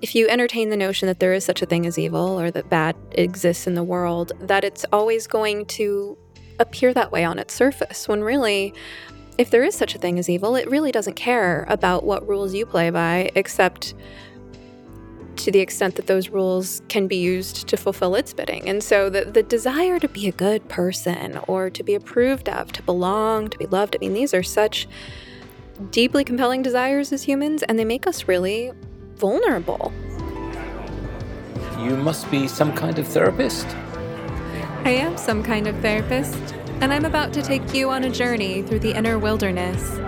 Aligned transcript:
if 0.00 0.14
you 0.14 0.28
entertain 0.28 0.70
the 0.70 0.76
notion 0.76 1.06
that 1.06 1.20
there 1.20 1.32
is 1.32 1.44
such 1.44 1.62
a 1.62 1.66
thing 1.66 1.86
as 1.86 1.98
evil 1.98 2.38
or 2.38 2.50
that 2.50 2.68
bad 2.68 2.96
exists 3.12 3.66
in 3.66 3.74
the 3.74 3.82
world, 3.82 4.32
that 4.40 4.64
it's 4.64 4.84
always 4.92 5.26
going 5.26 5.66
to 5.66 6.16
appear 6.60 6.94
that 6.94 7.10
way 7.12 7.24
on 7.24 7.38
its 7.38 7.54
surface, 7.54 8.08
when 8.08 8.22
really, 8.22 8.74
if 9.38 9.50
there 9.50 9.64
is 9.64 9.74
such 9.74 9.94
a 9.94 9.98
thing 9.98 10.18
as 10.18 10.28
evil, 10.28 10.56
it 10.56 10.68
really 10.68 10.92
doesn't 10.92 11.14
care 11.14 11.64
about 11.68 12.04
what 12.04 12.26
rules 12.28 12.54
you 12.54 12.66
play 12.66 12.90
by, 12.90 13.30
except 13.34 13.94
to 15.36 15.52
the 15.52 15.60
extent 15.60 15.94
that 15.94 16.08
those 16.08 16.30
rules 16.30 16.82
can 16.88 17.06
be 17.06 17.16
used 17.16 17.68
to 17.68 17.76
fulfill 17.76 18.16
its 18.16 18.32
bidding. 18.32 18.68
And 18.68 18.82
so 18.82 19.08
the, 19.08 19.24
the 19.24 19.44
desire 19.44 20.00
to 20.00 20.08
be 20.08 20.26
a 20.26 20.32
good 20.32 20.68
person 20.68 21.38
or 21.46 21.70
to 21.70 21.82
be 21.84 21.94
approved 21.94 22.48
of, 22.48 22.72
to 22.72 22.82
belong, 22.82 23.48
to 23.50 23.58
be 23.58 23.66
loved, 23.66 23.94
I 23.94 23.98
mean, 24.00 24.14
these 24.14 24.34
are 24.34 24.42
such 24.42 24.88
deeply 25.90 26.24
compelling 26.24 26.62
desires 26.62 27.12
as 27.12 27.22
humans, 27.22 27.62
and 27.62 27.78
they 27.78 27.84
make 27.84 28.08
us 28.08 28.26
really 28.26 28.72
vulnerable. 29.18 29.92
You 31.80 31.96
must 31.96 32.30
be 32.30 32.48
some 32.48 32.72
kind 32.72 32.98
of 32.98 33.06
therapist. 33.06 33.66
I 34.84 34.90
am 34.90 35.16
some 35.16 35.42
kind 35.42 35.66
of 35.66 35.76
therapist, 35.80 36.54
and 36.80 36.92
I'm 36.92 37.04
about 37.04 37.32
to 37.34 37.42
take 37.42 37.74
you 37.74 37.90
on 37.90 38.04
a 38.04 38.10
journey 38.10 38.62
through 38.62 38.78
the 38.80 38.96
inner 38.96 39.18
wilderness. 39.18 39.98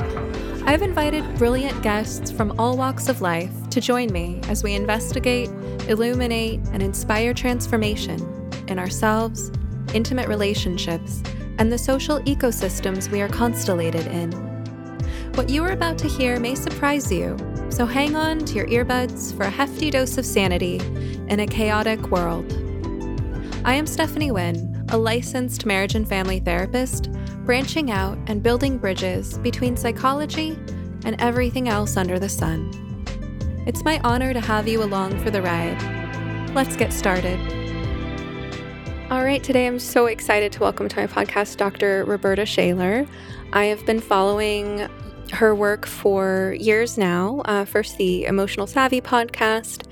I've 0.64 0.82
invited 0.82 1.24
brilliant 1.36 1.82
guests 1.82 2.30
from 2.30 2.58
all 2.58 2.76
walks 2.76 3.08
of 3.08 3.20
life 3.20 3.52
to 3.70 3.80
join 3.80 4.12
me 4.12 4.40
as 4.48 4.62
we 4.62 4.74
investigate, 4.74 5.48
illuminate, 5.88 6.60
and 6.72 6.82
inspire 6.82 7.34
transformation 7.34 8.20
in 8.68 8.78
ourselves, 8.78 9.50
intimate 9.94 10.28
relationships, 10.28 11.22
and 11.58 11.72
the 11.72 11.78
social 11.78 12.20
ecosystems 12.20 13.10
we 13.10 13.20
are 13.20 13.28
constellated 13.28 14.06
in. 14.06 14.49
What 15.34 15.48
you 15.48 15.64
are 15.64 15.70
about 15.70 15.96
to 15.98 16.08
hear 16.08 16.38
may 16.40 16.54
surprise 16.54 17.10
you, 17.10 17.36
so 17.70 17.86
hang 17.86 18.16
on 18.16 18.40
to 18.40 18.54
your 18.54 18.66
earbuds 18.66 19.34
for 19.34 19.44
a 19.44 19.50
hefty 19.50 19.88
dose 19.90 20.18
of 20.18 20.26
sanity 20.26 20.78
in 21.28 21.40
a 21.40 21.46
chaotic 21.46 22.10
world. 22.10 22.52
I 23.64 23.74
am 23.74 23.86
Stephanie 23.86 24.32
Wynn, 24.32 24.84
a 24.90 24.98
licensed 24.98 25.64
marriage 25.64 25.94
and 25.94 26.06
family 26.06 26.40
therapist, 26.40 27.10
branching 27.46 27.90
out 27.90 28.18
and 28.26 28.42
building 28.42 28.76
bridges 28.76 29.38
between 29.38 29.76
psychology 29.76 30.58
and 31.04 31.18
everything 31.20 31.68
else 31.68 31.96
under 31.96 32.18
the 32.18 32.28
sun. 32.28 32.68
It's 33.66 33.84
my 33.84 34.00
honor 34.02 34.34
to 34.34 34.40
have 34.40 34.66
you 34.66 34.82
along 34.82 35.22
for 35.22 35.30
the 35.30 35.40
ride. 35.40 35.80
Let's 36.54 36.76
get 36.76 36.92
started. 36.92 37.38
All 39.10 39.24
right, 39.24 39.42
today 39.42 39.66
I'm 39.66 39.78
so 39.78 40.06
excited 40.06 40.52
to 40.52 40.60
welcome 40.60 40.88
to 40.88 40.96
my 40.96 41.06
podcast 41.06 41.56
Dr. 41.56 42.04
Rhoberta 42.04 42.46
Shaler. 42.46 43.06
I 43.52 43.66
have 43.66 43.86
been 43.86 44.00
following 44.00 44.88
her 45.30 45.54
work 45.54 45.86
for 45.86 46.54
years 46.58 46.98
now. 46.98 47.42
Uh, 47.44 47.64
first, 47.64 47.96
the 47.96 48.24
Emotional 48.24 48.66
Savvy 48.66 49.00
podcast, 49.00 49.86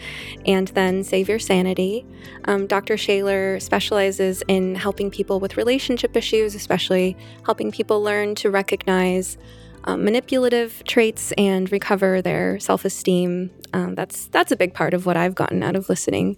and 0.46 0.68
then 0.68 1.04
Save 1.04 1.28
Your 1.28 1.38
Sanity. 1.38 2.06
Um, 2.44 2.66
Dr. 2.66 2.96
Shaler 2.96 3.60
specializes 3.60 4.42
in 4.48 4.74
helping 4.74 5.10
people 5.10 5.40
with 5.40 5.56
relationship 5.56 6.16
issues, 6.16 6.54
especially 6.54 7.16
helping 7.44 7.70
people 7.70 8.02
learn 8.02 8.34
to 8.36 8.50
recognize 8.50 9.38
um, 9.84 10.04
manipulative 10.04 10.82
traits 10.84 11.32
and 11.32 11.70
recover 11.72 12.20
their 12.20 12.58
self-esteem. 12.58 13.50
Um, 13.72 13.94
that's 13.94 14.26
that's 14.28 14.52
a 14.52 14.56
big 14.56 14.74
part 14.74 14.94
of 14.94 15.06
what 15.06 15.16
I've 15.16 15.34
gotten 15.34 15.62
out 15.62 15.76
of 15.76 15.88
listening 15.88 16.36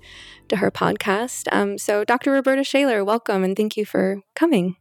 to 0.49 0.57
her 0.57 0.71
podcast. 0.71 1.47
Um, 1.53 1.79
so, 1.79 2.05
Dr. 2.05 2.33
Rhoberta 2.33 2.67
Shaler, 2.67 3.05
welcome 3.05 3.45
and 3.45 3.57
thank 3.57 3.77
you 3.77 3.85
for 3.85 4.23
coming. 4.35 4.77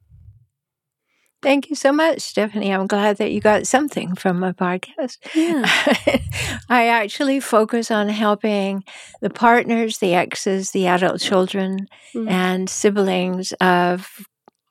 Thank 1.41 1.69
you 1.69 1.75
so 1.75 1.93
much, 1.93 2.19
Stephanie. 2.19 2.73
I'm 2.73 2.87
glad 2.87 3.17
that 3.17 3.31
you 3.31 3.39
got 3.39 3.65
something 3.65 4.15
from 4.15 4.39
my 4.39 4.51
podcast. 4.51 5.17
Yeah. 5.33 5.63
I 6.69 6.87
actually 6.87 7.39
focus 7.39 7.91
on 7.91 8.09
helping 8.09 8.83
the 9.21 9.29
partners, 9.29 9.99
the 9.99 10.15
exes, 10.15 10.71
the 10.71 10.87
adult 10.87 11.21
children, 11.21 11.87
mm. 12.13 12.29
and 12.29 12.69
siblings 12.69 13.53
of 13.53 14.09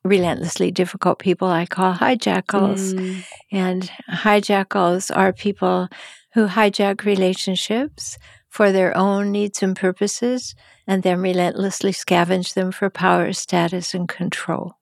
relentlessly 0.04 0.70
difficult 0.70 1.18
people 1.18 1.48
I 1.48 1.64
call 1.64 1.94
hijackals. 1.94 2.94
Mm. 2.94 3.24
And 3.50 3.90
hijackals 4.10 5.14
are 5.16 5.32
people 5.32 5.88
who 6.34 6.48
hijack 6.48 7.04
relationships 7.04 8.18
for 8.48 8.72
their 8.72 8.96
own 8.96 9.32
needs 9.32 9.62
and 9.62 9.74
purposes 9.74 10.54
and 10.86 11.02
then 11.02 11.20
relentlessly 11.20 11.92
scavenge 11.92 12.54
them 12.54 12.72
for 12.72 12.90
power, 12.90 13.32
status, 13.32 13.94
and 13.94 14.08
control. 14.08 14.77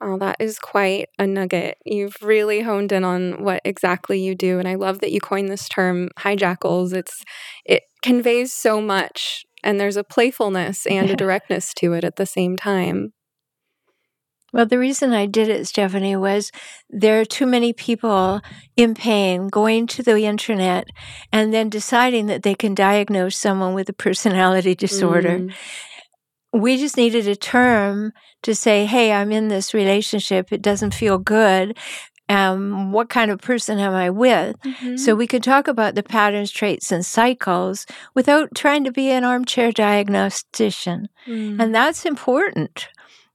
Oh, 0.00 0.16
that 0.18 0.36
is 0.38 0.58
quite 0.58 1.08
a 1.18 1.26
nugget. 1.26 1.78
You've 1.84 2.16
really 2.22 2.60
honed 2.60 2.92
in 2.92 3.02
on 3.02 3.42
what 3.42 3.60
exactly 3.64 4.20
you 4.22 4.34
do. 4.36 4.58
And 4.58 4.68
I 4.68 4.76
love 4.76 5.00
that 5.00 5.10
you 5.10 5.20
coined 5.20 5.48
this 5.48 5.68
term 5.68 6.10
hijackals. 6.18 6.92
It's 6.92 7.24
it 7.64 7.82
conveys 8.02 8.52
so 8.52 8.80
much 8.80 9.44
and 9.64 9.80
there's 9.80 9.96
a 9.96 10.04
playfulness 10.04 10.86
and 10.86 11.10
a 11.10 11.16
directness 11.24 11.74
to 11.74 11.94
it 11.94 12.04
at 12.04 12.16
the 12.16 12.26
same 12.26 12.56
time. 12.56 13.12
Well, 14.52 14.66
the 14.66 14.78
reason 14.78 15.12
I 15.12 15.26
did 15.26 15.50
it, 15.50 15.66
Stephanie, 15.66 16.16
was 16.16 16.50
there 16.88 17.20
are 17.20 17.26
too 17.26 17.44
many 17.44 17.74
people 17.74 18.40
in 18.76 18.94
pain 18.94 19.48
going 19.48 19.86
to 19.88 20.02
the 20.02 20.24
internet 20.24 20.88
and 21.30 21.52
then 21.52 21.68
deciding 21.68 22.26
that 22.26 22.44
they 22.44 22.54
can 22.54 22.74
diagnose 22.74 23.36
someone 23.36 23.74
with 23.74 23.90
a 23.90 23.92
personality 23.92 24.74
disorder. 24.74 25.40
Mm 25.40 25.52
we 26.52 26.76
just 26.78 26.96
needed 26.96 27.28
a 27.28 27.36
term 27.36 28.12
to 28.42 28.54
say, 28.54 28.86
hey, 28.86 29.12
I'm 29.12 29.32
in 29.32 29.48
this 29.48 29.74
relationship. 29.74 30.52
It 30.52 30.62
doesn't 30.62 30.94
feel 30.94 31.18
good. 31.18 31.76
Um, 32.30 32.92
what 32.92 33.08
kind 33.08 33.30
of 33.30 33.40
person 33.40 33.78
am 33.78 33.94
I 33.94 34.10
with? 34.10 34.60
Mm-hmm. 34.60 34.96
So 34.96 35.14
we 35.14 35.26
could 35.26 35.42
talk 35.42 35.66
about 35.66 35.94
the 35.94 36.02
patterns, 36.02 36.50
traits, 36.50 36.92
and 36.92 37.04
cycles 37.04 37.86
without 38.14 38.54
trying 38.54 38.84
to 38.84 38.92
be 38.92 39.10
an 39.10 39.24
armchair 39.24 39.72
diagnostician. 39.72 41.08
Mm. 41.26 41.60
And 41.62 41.74
that's 41.74 42.04
important 42.04 42.88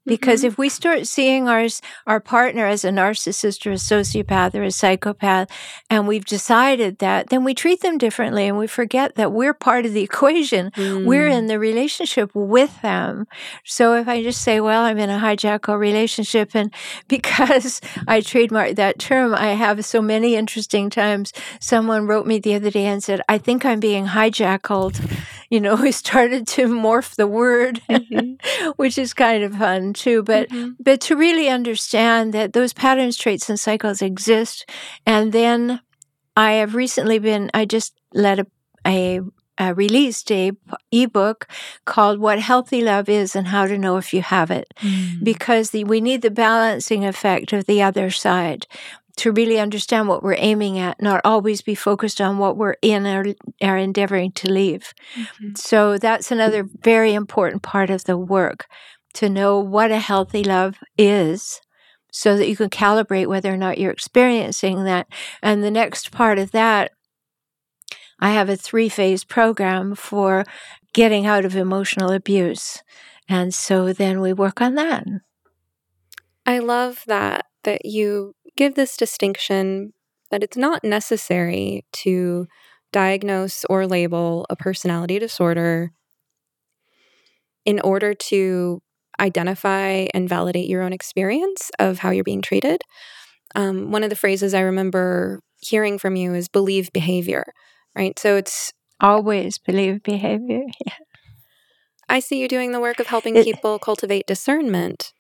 because 0.06 0.42
mm-hmm. 0.42 0.48
if 0.48 0.58
we 0.58 0.70
start 0.70 1.08
seeing 1.08 1.48
our, 1.48 1.68
our 2.08 2.20
partner 2.20 2.66
as 2.66 2.84
a 2.84 2.90
narcissist 2.90 3.66
or 3.66 3.72
a 3.72 3.76
sociopath 3.76 4.56
or 4.56 4.64
a 4.64 4.72
psychopath, 4.72 5.50
and 5.90 6.08
we've 6.08 6.26
decided 6.26 7.00
that, 7.00 7.30
then 7.30 7.44
we 7.44 7.54
treat 7.54 7.82
them 7.82 7.98
differently 7.98 8.48
and 8.48 8.58
we 8.58 8.68
forget 8.68 9.16
that 9.16 9.32
we're 9.32 9.54
part 9.54 9.86
of 9.86 9.94
the 9.94 10.02
equation. 10.10 10.72
Mm. 10.72 11.06
We're 11.06 11.28
in 11.28 11.48
the 11.48 11.60
relationship 11.60 12.32
with 12.34 12.82
them. 12.82 13.28
So 13.66 13.96
if 13.96 14.08
I 14.08 14.24
just 14.24 14.42
say, 14.42 14.60
well, 14.60 14.84
I'm 14.84 14.98
in 14.98 15.10
a 15.10 15.20
hijackal 15.20 15.78
relationship, 15.78 16.52
and 16.54 16.74
because 17.08 17.82
I 18.08 18.20
trademarked 18.22 18.76
that 18.76 19.00
term, 19.00 19.34
I 19.34 19.54
have 19.54 19.84
so 19.86 20.02
many 20.02 20.36
interesting 20.36 20.90
times. 20.90 21.34
Someone 21.60 22.08
wrote 22.08 22.28
me 22.28 22.40
the 22.40 22.56
other 22.56 22.72
day 22.72 22.86
and 22.86 23.04
said, 23.04 23.22
I 23.30 23.38
think 23.38 23.66
I'm 23.66 23.80
being 23.80 24.08
hijackaled. 24.08 25.00
You 25.54 25.62
know, 25.62 25.76
we 25.88 25.92
started 25.92 26.48
to 26.48 26.68
morph 26.68 27.16
the 27.16 27.28
word, 27.28 27.80
mm-hmm. 27.88 28.72
which 28.76 28.98
is 28.98 29.14
kind 29.14 29.44
of 29.44 29.54
fun 29.56 29.94
too 29.94 30.24
but 30.24 30.50
mm-hmm. 30.50 30.72
but 30.80 31.02
to 31.02 31.16
really 31.16 31.48
understand 31.48 32.34
that 32.34 32.54
those 32.54 32.74
patterns 32.74 33.18
traits 33.18 33.50
and 33.50 33.60
cycles 33.60 34.02
exist 34.02 34.70
and 35.06 35.32
then 35.32 35.80
i 36.36 36.54
have 36.54 36.76
recently 36.76 37.20
been 37.20 37.50
i 37.54 37.66
just 37.66 37.94
led 38.14 38.40
a, 38.40 38.46
a 38.86 39.22
uh, 39.60 39.74
released 39.76 40.32
a 40.32 40.52
ebook 40.92 41.48
called 41.86 42.18
"What 42.18 42.40
Healthy 42.40 42.82
Love 42.82 43.08
Is 43.08 43.36
and 43.36 43.48
How 43.48 43.68
to 43.68 43.78
Know 43.78 43.98
If 43.98 44.12
You 44.12 44.24
Have 44.24 44.50
It," 44.50 44.74
mm. 44.82 45.24
because 45.24 45.70
the, 45.70 45.84
we 45.84 46.02
need 46.02 46.24
the 46.24 46.32
balancing 46.32 47.06
effect 47.06 47.54
of 47.54 47.66
the 47.66 47.80
other 47.84 48.10
side 48.10 48.66
to 49.18 49.32
really 49.32 49.60
understand 49.60 50.08
what 50.08 50.24
we're 50.24 50.36
aiming 50.38 50.80
at, 50.80 51.02
not 51.02 51.22
always 51.24 51.62
be 51.62 51.76
focused 51.76 52.20
on 52.20 52.38
what 52.38 52.58
we're 52.58 52.76
in 52.82 53.06
or 53.06 53.26
are 53.62 53.78
endeavoring 53.78 54.32
to 54.32 54.52
leave. 54.52 54.94
Mm-hmm. 55.16 55.56
So 55.56 55.98
that's 55.98 56.32
another 56.32 56.68
very 56.82 57.14
important 57.14 57.62
part 57.62 57.90
of 57.90 58.06
the 58.06 58.18
work 58.18 58.66
to 59.16 59.30
know 59.30 59.60
what 59.60 59.92
a 59.92 60.00
healthy 60.00 60.44
love 60.44 60.78
is 60.98 61.62
so 62.12 62.38
that 62.38 62.48
you 62.48 62.56
can 62.56 62.70
calibrate 62.70 63.28
whether 63.28 63.54
or 63.54 63.58
not 63.58 63.78
you're 63.78 63.92
experiencing 63.92 64.84
that. 64.84 65.08
And 65.42 65.64
the 65.64 65.72
next 65.72 66.12
part 66.12 66.40
of 66.40 66.52
that, 66.52 66.92
I 68.20 68.32
have 68.32 68.50
a 68.50 68.56
three 68.56 68.90
phase 68.90 69.24
program 69.24 69.96
for 69.96 70.44
getting 70.94 71.26
out 71.26 71.46
of 71.46 71.56
emotional 71.56 72.12
abuse. 72.12 72.82
And 73.30 73.54
so 73.54 73.94
then 73.94 74.22
we 74.22 74.34
work 74.34 74.62
on 74.62 74.76
that. 74.76 75.06
I 76.46 76.60
love 76.60 77.04
that 77.08 77.46
that 77.64 77.86
you 77.86 78.36
give 78.56 78.76
this 78.76 78.98
distinction 78.98 79.94
that 80.32 80.44
it's 80.44 80.58
not 80.58 80.84
necessary 80.84 81.86
to 81.92 82.48
diagnose 82.92 83.66
or 83.70 83.88
label 83.88 84.46
a 84.50 84.56
personality 84.56 85.20
disorder 85.20 85.92
in 87.66 87.80
order 87.82 88.14
to 88.14 88.82
identify 89.20 90.08
and 90.14 90.28
validate 90.28 90.68
your 90.68 90.82
own 90.82 90.94
experience 90.94 91.72
of 91.80 92.00
how 92.00 92.10
you're 92.10 92.24
being 92.24 92.42
treated. 92.42 92.82
Um, 93.56 93.92
one 93.92 94.04
of 94.04 94.10
the 94.10 94.16
phrases 94.16 94.54
I 94.54 94.62
remember 94.62 95.40
hearing 95.60 95.98
from 96.00 96.16
you 96.16 96.34
is 96.34 96.48
believe 96.48 96.92
behavior, 96.94 97.46
right? 97.96 98.18
So 98.18 98.36
it's 98.36 98.74
always 99.00 99.58
believe 99.58 100.04
behavior. 100.04 100.64
Yeah. 100.86 100.94
I 102.10 102.20
see 102.20 102.40
you 102.40 102.48
doing 102.48 102.74
the 102.74 102.82
work 102.82 103.00
of 103.00 103.08
helping 103.08 103.36
it, 103.38 103.46
people 103.46 103.80
cultivate 103.80 104.28
discernment. 104.28 105.14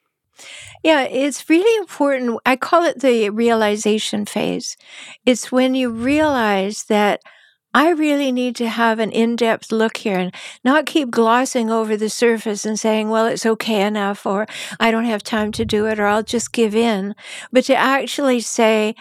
Yeah, 0.83 1.03
it's 1.03 1.50
really 1.50 1.77
important. 1.77 2.39
I 2.45 2.56
call 2.56 2.83
it 2.83 3.01
the 3.01 3.30
realization 3.30 4.25
phase. 4.25 4.75
It's 5.25 5.51
when 5.51 5.75
you 5.75 5.89
realize 5.89 6.85
that 6.85 7.21
I 7.74 7.89
really 7.89 8.31
need 8.31 8.56
to 8.57 8.69
have 8.69 9.00
an 9.00 9.12
in 9.12 9.35
depth 9.35 9.71
look 9.71 9.97
here 9.97 10.19
and 10.19 10.33
not 10.63 10.85
keep 10.85 11.09
glossing 11.09 11.71
over 11.71 11.97
the 11.97 12.09
surface 12.09 12.65
and 12.65 12.80
saying, 12.80 13.09
well, 13.09 13.25
it's 13.25 13.45
okay 13.47 13.81
enough, 13.81 14.25
or 14.27 14.45
I 14.80 14.91
don't 14.91 15.06
have 15.06 15.24
time 15.24 15.51
to 15.53 15.65
do 15.65 15.88
it, 15.88 16.00
or 16.00 16.06
I'll 16.06 16.21
just 16.24 16.51
give 16.53 16.75
in. 16.75 17.15
But 17.51 17.65
to 17.65 17.75
actually 17.75 18.41
say, 18.41 18.95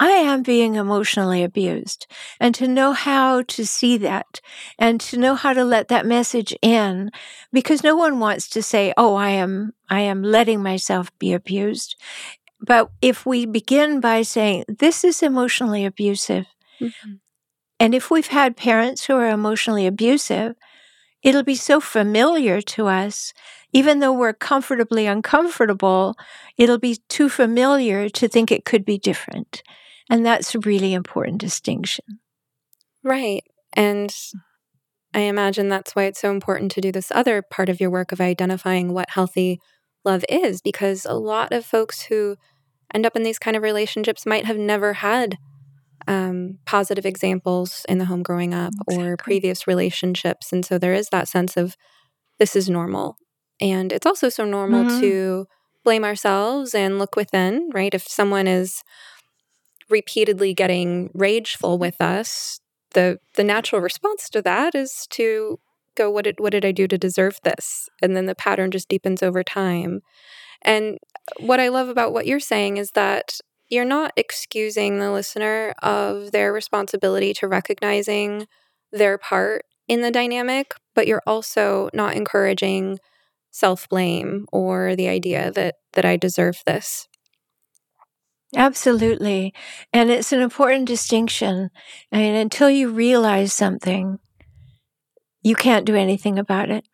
I 0.00 0.10
am 0.10 0.42
being 0.42 0.74
emotionally 0.74 1.44
abused, 1.44 2.06
and 2.40 2.54
to 2.56 2.66
know 2.66 2.92
how 2.92 3.42
to 3.42 3.64
see 3.64 3.96
that 3.98 4.40
and 4.78 5.00
to 5.02 5.16
know 5.16 5.34
how 5.36 5.52
to 5.52 5.64
let 5.64 5.88
that 5.88 6.04
message 6.04 6.54
in 6.62 7.10
because 7.52 7.84
no 7.84 7.94
one 7.94 8.18
wants 8.18 8.48
to 8.50 8.62
say, 8.62 8.92
"Oh, 8.96 9.14
I 9.14 9.30
am 9.30 9.72
I 9.88 10.00
am 10.00 10.22
letting 10.22 10.62
myself 10.62 11.16
be 11.18 11.32
abused." 11.32 11.94
But 12.60 12.90
if 13.02 13.24
we 13.24 13.46
begin 13.46 14.00
by 14.00 14.22
saying, 14.22 14.64
"This 14.68 15.04
is 15.04 15.22
emotionally 15.22 15.84
abusive." 15.84 16.46
Mm-hmm. 16.80 17.14
And 17.78 17.94
if 17.94 18.10
we've 18.10 18.28
had 18.28 18.56
parents 18.56 19.04
who 19.04 19.14
are 19.14 19.28
emotionally 19.28 19.86
abusive, 19.86 20.56
it'll 21.22 21.42
be 21.42 21.54
so 21.56 21.80
familiar 21.80 22.60
to 22.62 22.88
us. 22.88 23.32
Even 23.72 23.98
though 24.00 24.12
we're 24.12 24.32
comfortably 24.32 25.06
uncomfortable, 25.06 26.16
it'll 26.56 26.78
be 26.78 26.98
too 27.08 27.28
familiar 27.28 28.08
to 28.08 28.28
think 28.28 28.50
it 28.52 28.64
could 28.64 28.84
be 28.84 28.98
different. 28.98 29.62
And 30.10 30.24
that's 30.24 30.54
a 30.54 30.60
really 30.60 30.92
important 30.92 31.40
distinction. 31.40 32.04
Right. 33.02 33.42
And 33.72 34.14
I 35.14 35.20
imagine 35.20 35.68
that's 35.68 35.94
why 35.94 36.04
it's 36.04 36.20
so 36.20 36.30
important 36.30 36.72
to 36.72 36.80
do 36.80 36.92
this 36.92 37.12
other 37.14 37.42
part 37.42 37.68
of 37.68 37.80
your 37.80 37.90
work 37.90 38.12
of 38.12 38.20
identifying 38.20 38.92
what 38.92 39.10
healthy 39.10 39.60
love 40.04 40.24
is, 40.28 40.60
because 40.60 41.04
a 41.04 41.14
lot 41.14 41.52
of 41.52 41.64
folks 41.64 42.02
who 42.02 42.36
end 42.92 43.06
up 43.06 43.16
in 43.16 43.22
these 43.22 43.38
kind 43.38 43.56
of 43.56 43.62
relationships 43.62 44.26
might 44.26 44.44
have 44.44 44.58
never 44.58 44.94
had 44.94 45.38
um, 46.06 46.58
positive 46.66 47.06
examples 47.06 47.86
in 47.88 47.98
the 47.98 48.04
home 48.04 48.22
growing 48.22 48.52
up 48.52 48.72
exactly. 48.88 49.08
or 49.08 49.16
previous 49.16 49.66
relationships. 49.66 50.52
And 50.52 50.64
so 50.64 50.78
there 50.78 50.92
is 50.92 51.08
that 51.08 51.28
sense 51.28 51.56
of 51.56 51.76
this 52.38 52.54
is 52.54 52.68
normal. 52.68 53.16
And 53.60 53.92
it's 53.92 54.06
also 54.06 54.28
so 54.28 54.44
normal 54.44 54.84
mm-hmm. 54.84 55.00
to 55.00 55.46
blame 55.84 56.04
ourselves 56.04 56.74
and 56.74 56.98
look 56.98 57.16
within, 57.16 57.70
right? 57.72 57.94
If 57.94 58.06
someone 58.08 58.46
is 58.46 58.82
repeatedly 59.90 60.54
getting 60.54 61.10
rageful 61.14 61.78
with 61.78 62.00
us, 62.00 62.60
the 62.92 63.18
the 63.34 63.44
natural 63.44 63.80
response 63.80 64.28
to 64.30 64.42
that 64.42 64.74
is 64.74 65.06
to 65.10 65.58
go, 65.96 66.10
what 66.10 66.24
did 66.24 66.40
what 66.40 66.50
did 66.50 66.64
I 66.64 66.72
do 66.72 66.88
to 66.88 66.98
deserve 66.98 67.38
this? 67.44 67.88
And 68.02 68.16
then 68.16 68.26
the 68.26 68.34
pattern 68.34 68.70
just 68.70 68.88
deepens 68.88 69.22
over 69.22 69.42
time. 69.42 70.00
And 70.62 70.98
what 71.38 71.60
I 71.60 71.68
love 71.68 71.88
about 71.88 72.12
what 72.12 72.26
you're 72.26 72.40
saying 72.40 72.78
is 72.78 72.92
that 72.92 73.38
you're 73.68 73.84
not 73.84 74.12
excusing 74.16 74.98
the 74.98 75.10
listener 75.10 75.74
of 75.82 76.32
their 76.32 76.52
responsibility 76.52 77.32
to 77.34 77.48
recognizing 77.48 78.46
their 78.92 79.18
part 79.18 79.64
in 79.88 80.00
the 80.02 80.10
dynamic, 80.10 80.74
but 80.94 81.06
you're 81.06 81.22
also 81.26 81.90
not 81.92 82.14
encouraging 82.14 82.98
self-blame 83.50 84.46
or 84.52 84.96
the 84.96 85.08
idea 85.08 85.50
that 85.52 85.76
that 85.92 86.04
I 86.04 86.16
deserve 86.16 86.62
this. 86.66 87.08
Absolutely. 88.56 89.52
And 89.92 90.10
it's 90.10 90.32
an 90.32 90.40
important 90.40 90.86
distinction. 90.86 91.70
I 92.12 92.18
mean, 92.18 92.34
until 92.34 92.70
you 92.70 92.90
realize 92.90 93.52
something, 93.52 94.18
you 95.42 95.54
can't 95.54 95.84
do 95.84 95.94
anything 95.94 96.38
about 96.38 96.70
it. 96.70 96.86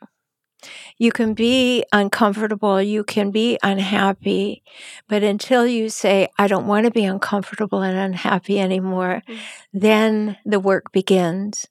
You 0.98 1.10
can 1.12 1.32
be 1.32 1.84
uncomfortable, 1.92 2.82
you 2.82 3.02
can 3.02 3.30
be 3.30 3.58
unhappy, 3.62 4.62
but 5.08 5.22
until 5.22 5.66
you 5.66 5.88
say, 5.88 6.28
I 6.38 6.48
don't 6.48 6.66
want 6.66 6.84
to 6.84 6.90
be 6.90 7.04
uncomfortable 7.04 7.80
and 7.80 7.96
unhappy 7.96 8.60
anymore, 8.60 9.22
mm-hmm. 9.26 9.40
then 9.72 10.36
the 10.44 10.60
work 10.60 10.92
begins 10.92 11.66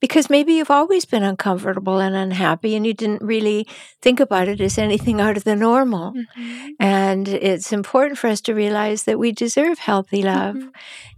because 0.00 0.30
maybe 0.30 0.54
you've 0.54 0.70
always 0.70 1.04
been 1.04 1.22
uncomfortable 1.22 2.00
and 2.00 2.14
unhappy 2.14 2.74
and 2.74 2.86
you 2.86 2.94
didn't 2.94 3.22
really 3.22 3.66
think 4.00 4.18
about 4.18 4.48
it 4.48 4.60
as 4.60 4.78
anything 4.78 5.20
out 5.20 5.36
of 5.36 5.44
the 5.44 5.56
normal. 5.56 6.12
Mm-hmm. 6.12 6.68
And 6.80 7.28
it's 7.28 7.72
important 7.72 8.18
for 8.18 8.28
us 8.28 8.40
to 8.42 8.54
realize 8.54 9.04
that 9.04 9.18
we 9.18 9.32
deserve 9.32 9.78
healthy 9.78 10.22
love. 10.22 10.56
Mm-hmm. 10.56 10.68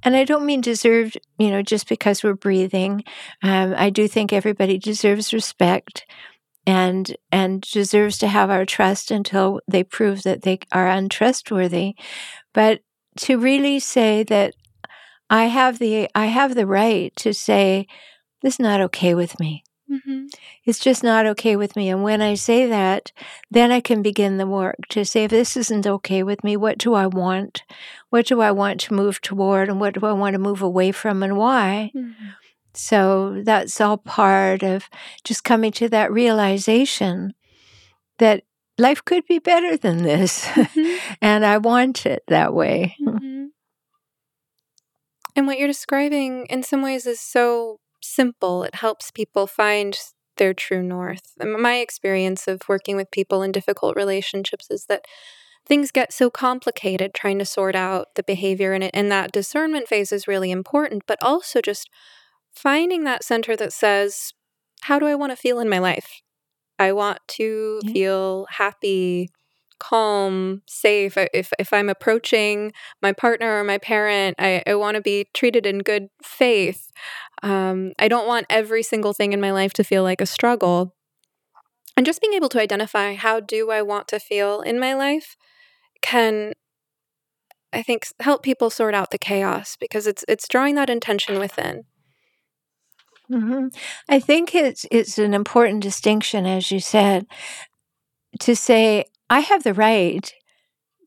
And 0.03 0.17
I 0.17 0.25
don't 0.25 0.47
mean 0.47 0.61
deserved, 0.61 1.19
you 1.39 1.51
know, 1.51 1.63
just 1.63 1.89
because 1.89 2.23
we're 2.23 2.35
breathing. 2.35 3.05
Um, 3.43 3.75
I 3.77 3.91
do 3.91 4.09
think 4.09 4.33
everybody 4.33 4.79
deserves 4.79 5.33
respect 5.33 6.05
and 6.67 7.17
and 7.31 7.63
deserves 7.63 8.19
to 8.19 8.29
have 8.29 8.51
our 8.51 8.65
trust 8.65 9.11
until 9.11 9.61
they 9.67 9.83
prove 9.83 10.23
that 10.23 10.43
they 10.43 10.59
are 10.71 10.89
untrustworthy 10.89 11.95
but 12.53 12.81
to 13.17 13.37
really 13.37 13.81
say 13.81 14.23
that 14.23 14.55
i 15.29 15.47
have 15.47 15.79
the 15.79 16.09
i 16.15 16.27
have 16.27 16.55
the 16.55 16.67
right 16.67 17.15
to 17.17 17.35
say 17.35 17.87
this 18.43 18.55
is 18.55 18.61
not 18.61 18.81
okay 18.81 19.15
with 19.15 19.39
me. 19.41 19.65
Mm-hmm. 19.91 20.27
It's 20.65 20.79
just 20.79 21.03
not 21.03 21.27
okay 21.27 21.57
with 21.57 21.77
me. 21.77 21.91
And 21.91 22.03
when 22.03 22.23
I 22.23 22.35
say 22.35 22.67
that, 22.67 23.13
then 23.51 23.71
I 23.71 23.81
can 23.81 24.01
begin 24.01 24.39
the 24.39 24.47
work 24.47 24.77
to 24.91 25.05
say, 25.05 25.25
if 25.25 25.31
this 25.31 25.57
isn't 25.57 25.87
okay 25.87 26.23
with 26.23 26.43
me, 26.43 26.57
what 26.57 26.79
do 26.79 26.95
I 26.95 27.07
want? 27.07 27.63
What 28.11 28.27
do 28.27 28.41
I 28.41 28.53
want 28.53 28.81
to 28.83 28.95
move 28.95 29.21
toward? 29.21 29.69
And 29.69 29.81
what 29.81 29.95
do 29.95 30.07
I 30.07 30.13
want 30.13 30.35
to 30.35 30.39
move 30.39 30.63
away 30.63 30.93
from 30.93 31.23
and 31.23 31.37
why? 31.37 31.93
Mm-hmm. 31.95 32.29
So 32.75 33.43
that's 33.45 33.81
all 33.81 33.99
part 33.99 34.63
of 34.63 34.89
just 35.25 35.45
coming 35.45 35.73
to 35.73 35.89
that 35.91 36.11
realization 36.11 37.35
that 38.19 38.45
life 38.79 39.05
could 39.05 39.27
be 39.27 39.39
better 39.39 39.77
than 39.77 40.05
this. 40.05 40.47
Mm-hmm. 40.47 41.17
and 41.21 41.45
I 41.45 41.59
want 41.59 42.07
it 42.07 42.23
that 42.29 42.55
way. 42.55 42.97
Mm-hmm. 43.01 43.47
And 45.35 45.47
what 45.47 45.59
you're 45.59 45.69
describing 45.69 46.47
in 46.47 46.63
some 46.63 46.83
ways 46.83 47.07
is 47.07 47.21
so 47.21 47.81
simple. 48.05 48.63
It 48.65 48.77
helps 48.77 49.11
people 49.11 49.47
find 49.47 49.97
their 50.37 50.55
true 50.55 50.83
north. 50.83 51.33
My 51.43 51.77
experience 51.77 52.49
of 52.49 52.63
working 52.69 52.97
with 52.97 53.11
people 53.11 53.43
in 53.43 53.53
difficult 53.53 53.97
relationships 53.97 54.69
is 54.71 54.87
that 54.87 55.05
things 55.67 55.91
get 55.91 56.13
so 56.13 56.31
complicated 56.31 57.15
trying 57.15 57.39
to 57.39 57.45
sort 57.45 57.75
out 57.75 58.15
the 58.15 58.23
behavior 58.23 58.73
in 58.75 58.83
it. 58.83 58.91
And 58.95 59.11
that 59.13 59.33
discernment 59.33 59.89
phase 59.89 60.13
is 60.13 60.27
really 60.27 60.51
important, 60.51 61.05
but 61.07 61.19
also 61.23 61.61
just 61.61 61.89
finding 62.53 63.05
that 63.05 63.25
center 63.25 63.57
that 63.57 63.73
says, 63.73 64.33
How 64.83 64.99
do 64.99 65.07
I 65.07 65.15
want 65.15 65.33
to 65.33 65.37
feel 65.37 65.61
in 65.61 65.69
my 65.69 65.79
life? 65.79 66.23
I 66.79 66.93
want 66.93 67.19
to 67.29 67.81
yeah. 67.85 67.93
feel 67.93 68.47
happy, 68.51 69.31
calm, 69.83 70.63
safe. 70.67 71.17
If 71.17 71.53
if 71.59 71.73
I'm 71.73 71.89
approaching 71.89 72.73
my 73.03 73.13
partner 73.13 73.59
or 73.59 73.65
my 73.65 73.79
parent, 73.79 74.37
I, 74.39 74.63
I 74.65 74.77
want 74.77 74.95
to 74.95 75.01
be 75.01 75.27
treated 75.35 75.67
in 75.67 75.81
good 75.81 76.09
faith. 76.23 76.93
Um, 77.43 77.93
I 77.99 78.07
don't 78.07 78.29
want 78.29 78.47
every 78.49 78.85
single 78.85 79.13
thing 79.13 79.33
in 79.33 79.41
my 79.41 79.51
life 79.51 79.73
to 79.75 79.85
feel 79.85 80.05
like 80.05 80.21
a 80.21 80.27
struggle. 80.27 80.95
And 81.97 82.07
just 82.07 82.21
being 82.21 82.33
able 82.35 82.49
to 82.51 82.61
identify 82.61 83.15
how 83.15 83.41
do 83.41 83.73
I 83.73 83.83
want 83.83 84.07
to 84.09 84.21
feel 84.21 84.61
in 84.61 84.79
my 84.79 84.95
life 84.95 85.37
can 86.01 86.53
I 87.73 87.83
think 87.83 88.07
help 88.21 88.45
people 88.45 88.71
sort 88.71 88.95
out 88.95 89.11
the 89.11 89.19
chaos 89.19 89.77
because 89.81 90.07
it's 90.07 90.25
it's 90.29 90.47
drawing 90.47 90.77
that 90.77 90.91
intention 90.91 91.41
within. 91.41 91.85
Mm-hmm. 93.29 93.69
I 94.09 94.21
think 94.21 94.55
it's 94.55 94.87
it's 94.93 95.19
an 95.19 95.35
important 95.35 95.83
distinction, 95.83 96.47
as 96.47 96.71
you 96.71 96.79
said, 96.79 97.27
to 98.41 98.55
say 98.55 99.07
I 99.33 99.41
have 99.41 99.63
the 99.63 99.73
right 99.73 100.31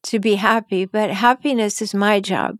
to 0.05 0.17
be 0.17 0.33
happy, 0.33 0.85
but 0.85 1.11
happiness 1.11 1.79
is 1.79 1.93
my 1.93 2.19
job. 2.19 2.57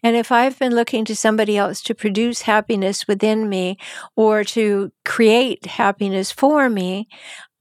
And 0.00 0.14
if 0.14 0.30
I've 0.30 0.56
been 0.60 0.76
looking 0.76 1.04
to 1.06 1.16
somebody 1.16 1.56
else 1.56 1.82
to 1.82 1.94
produce 1.94 2.42
happiness 2.42 3.08
within 3.08 3.48
me 3.48 3.78
or 4.14 4.44
to 4.44 4.92
create 5.04 5.66
happiness 5.66 6.30
for 6.30 6.70
me, 6.70 7.08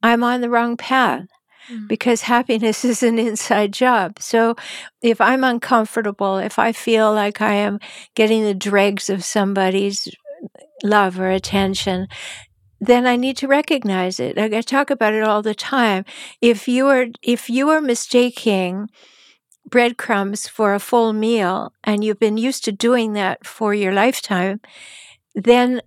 I'm 0.04 0.24
on 0.24 0.42
the 0.42 0.52
wrong 0.52 0.78
path 0.78 1.26
mm. 1.68 1.88
because 1.88 2.22
happiness 2.22 2.86
is 2.92 3.02
an 3.02 3.18
inside 3.18 3.74
job. 3.74 4.20
So 4.20 4.56
if 5.02 5.20
I'm 5.20 5.44
uncomfortable, 5.44 6.38
if 6.38 6.60
I 6.60 6.74
feel 6.74 7.12
like 7.12 7.42
I 7.42 7.54
am 7.54 7.80
getting 8.14 8.44
the 8.44 8.54
dregs 8.54 9.10
of 9.10 9.24
somebody's 9.24 10.08
love 10.84 11.20
or 11.20 11.32
attention, 11.32 12.08
then 12.80 13.08
I 13.08 13.16
need 13.16 13.38
to 13.38 13.48
recognize 13.48 14.20
it. 14.20 14.38
I 14.38 14.62
talk 14.62 14.90
about 14.90 15.14
it 15.14 15.24
all 15.24 15.42
the 15.42 15.56
time. 15.56 16.06
If 16.42 16.68
you 16.68 16.88
are 16.88 17.08
if 17.22 17.50
you 17.50 17.70
are 17.70 17.82
mistaking 17.82 18.90
breadcrumbs 19.70 20.48
for 20.48 20.74
a 20.74 20.80
full 20.80 21.14
meal 21.14 21.74
and 21.84 22.04
you've 22.04 22.20
been 22.20 22.38
used 22.38 22.64
to 22.66 22.72
doing 22.72 23.14
that 23.14 23.46
for 23.46 23.74
your 23.74 23.94
lifetime, 23.94 24.62
then 25.36 25.82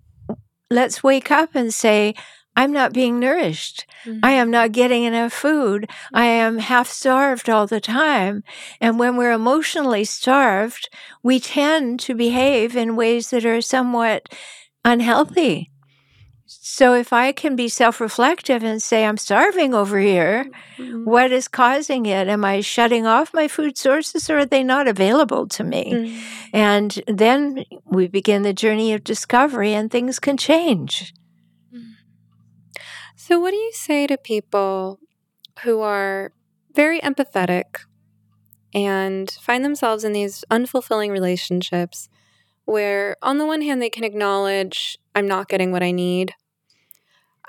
let's 0.71 1.03
wake 1.03 1.31
up 1.31 1.55
and 1.55 1.73
say, 1.73 2.15
I'm 2.57 2.73
not 2.73 2.93
being 2.93 3.19
nourished. 3.19 3.87
Mm-hmm. 4.05 4.21
I 4.23 4.33
am 4.33 4.51
not 4.51 4.73
getting 4.73 5.05
enough 5.05 5.33
food. 5.33 5.89
I 6.13 6.27
am 6.27 6.59
half 6.59 6.89
starved 6.89 7.49
all 7.49 7.67
the 7.67 7.81
time. 7.81 8.43
And 8.81 8.99
when 8.99 9.17
we're 9.17 9.33
emotionally 9.33 10.05
starved, 10.05 10.89
we 11.23 11.41
tend 11.41 12.01
to 12.01 12.15
behave 12.15 12.77
in 12.77 12.97
ways 12.97 13.31
that 13.31 13.47
are 13.47 13.61
somewhat 13.61 14.29
unhealthy. 14.85 15.70
So 16.73 16.95
if 16.95 17.12
I 17.12 17.33
can 17.33 17.57
be 17.57 17.69
self 17.69 18.00
reflective 18.00 18.62
and 18.62 18.81
say, 18.81 19.05
I'm 19.05 19.17
starving 19.17 19.75
over 19.75 19.99
here, 19.99 20.47
mm-hmm. 20.79 21.05
what 21.05 21.33
is 21.33 21.49
causing 21.49 22.07
it? 22.07 22.29
Am 22.29 22.45
I 22.45 22.61
shutting 22.61 23.07
off 23.07 23.35
my 23.35 23.49
food 23.49 23.77
sources 23.77 24.31
or 24.31 24.39
are 24.39 24.47
they 24.47 24.62
not 24.62 24.87
available 24.87 25.49
to 25.49 25.65
me? 25.65 25.93
Mm-hmm. 25.93 26.21
And 26.55 27.03
then 27.09 27.65
we 27.87 28.07
begin 28.07 28.43
the 28.43 28.53
journey 28.53 28.93
of 28.93 29.03
discovery 29.03 29.75
and 29.75 29.91
things 29.91 30.21
can 30.21 30.37
change. 30.37 31.12
So, 33.17 33.41
what 33.41 33.50
do 33.50 33.57
you 33.57 33.73
say 33.75 34.07
to 34.07 34.17
people 34.17 35.00
who 35.65 35.81
are 35.81 36.33
very 36.73 37.00
empathetic 37.00 37.81
and 38.73 39.29
find 39.43 39.65
themselves 39.65 40.05
in 40.05 40.12
these 40.12 40.45
unfulfilling 40.53 41.11
relationships 41.11 42.09
where, 42.65 43.17
on 43.23 43.39
the 43.39 43.47
one 43.47 43.61
hand, 43.61 43.83
they 43.83 43.91
can 43.91 44.05
acknowledge, 44.05 44.97
I'm 45.17 45.27
not 45.27 45.49
getting 45.49 45.73
what 45.73 45.83
I 45.83 45.91
need, 45.91 46.35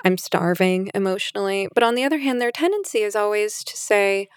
I'm 0.04 0.18
starving 0.18 0.90
emotionally. 0.94 1.68
But 1.74 1.82
on 1.82 1.94
the 1.94 2.04
other 2.04 2.18
hand, 2.18 2.40
their 2.40 2.52
tendency 2.52 2.98
is 2.98 3.16
always 3.16 3.64
to 3.64 3.76
say, 3.76 4.28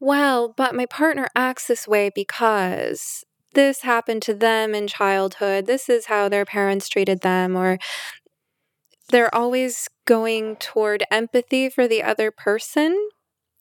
well, 0.00 0.48
but 0.48 0.74
my 0.74 0.86
partner 0.86 1.28
acts 1.34 1.66
this 1.66 1.88
way 1.88 2.10
because 2.14 3.24
this 3.54 3.82
happened 3.82 4.22
to 4.22 4.34
them 4.34 4.74
in 4.74 4.86
childhood. 4.86 5.66
This 5.66 5.88
is 5.88 6.06
how 6.06 6.28
their 6.28 6.44
parents 6.44 6.88
treated 6.88 7.22
them. 7.22 7.56
Or 7.56 7.78
they're 9.08 9.34
always 9.34 9.88
going 10.04 10.56
toward 10.56 11.04
empathy 11.10 11.68
for 11.70 11.88
the 11.88 12.02
other 12.02 12.30
person 12.30 13.08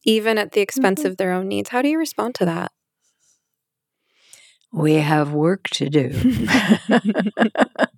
even 0.05 0.37
at 0.37 0.53
the 0.53 0.61
expense 0.61 1.01
mm-hmm. 1.01 1.09
of 1.09 1.17
their 1.17 1.31
own 1.31 1.47
needs. 1.47 1.69
How 1.69 1.81
do 1.81 1.89
you 1.89 1.97
respond 1.97 2.35
to 2.35 2.45
that? 2.45 2.71
We 4.71 4.95
have 4.95 5.31
work 5.33 5.63
to 5.71 5.89
do. 5.89 6.11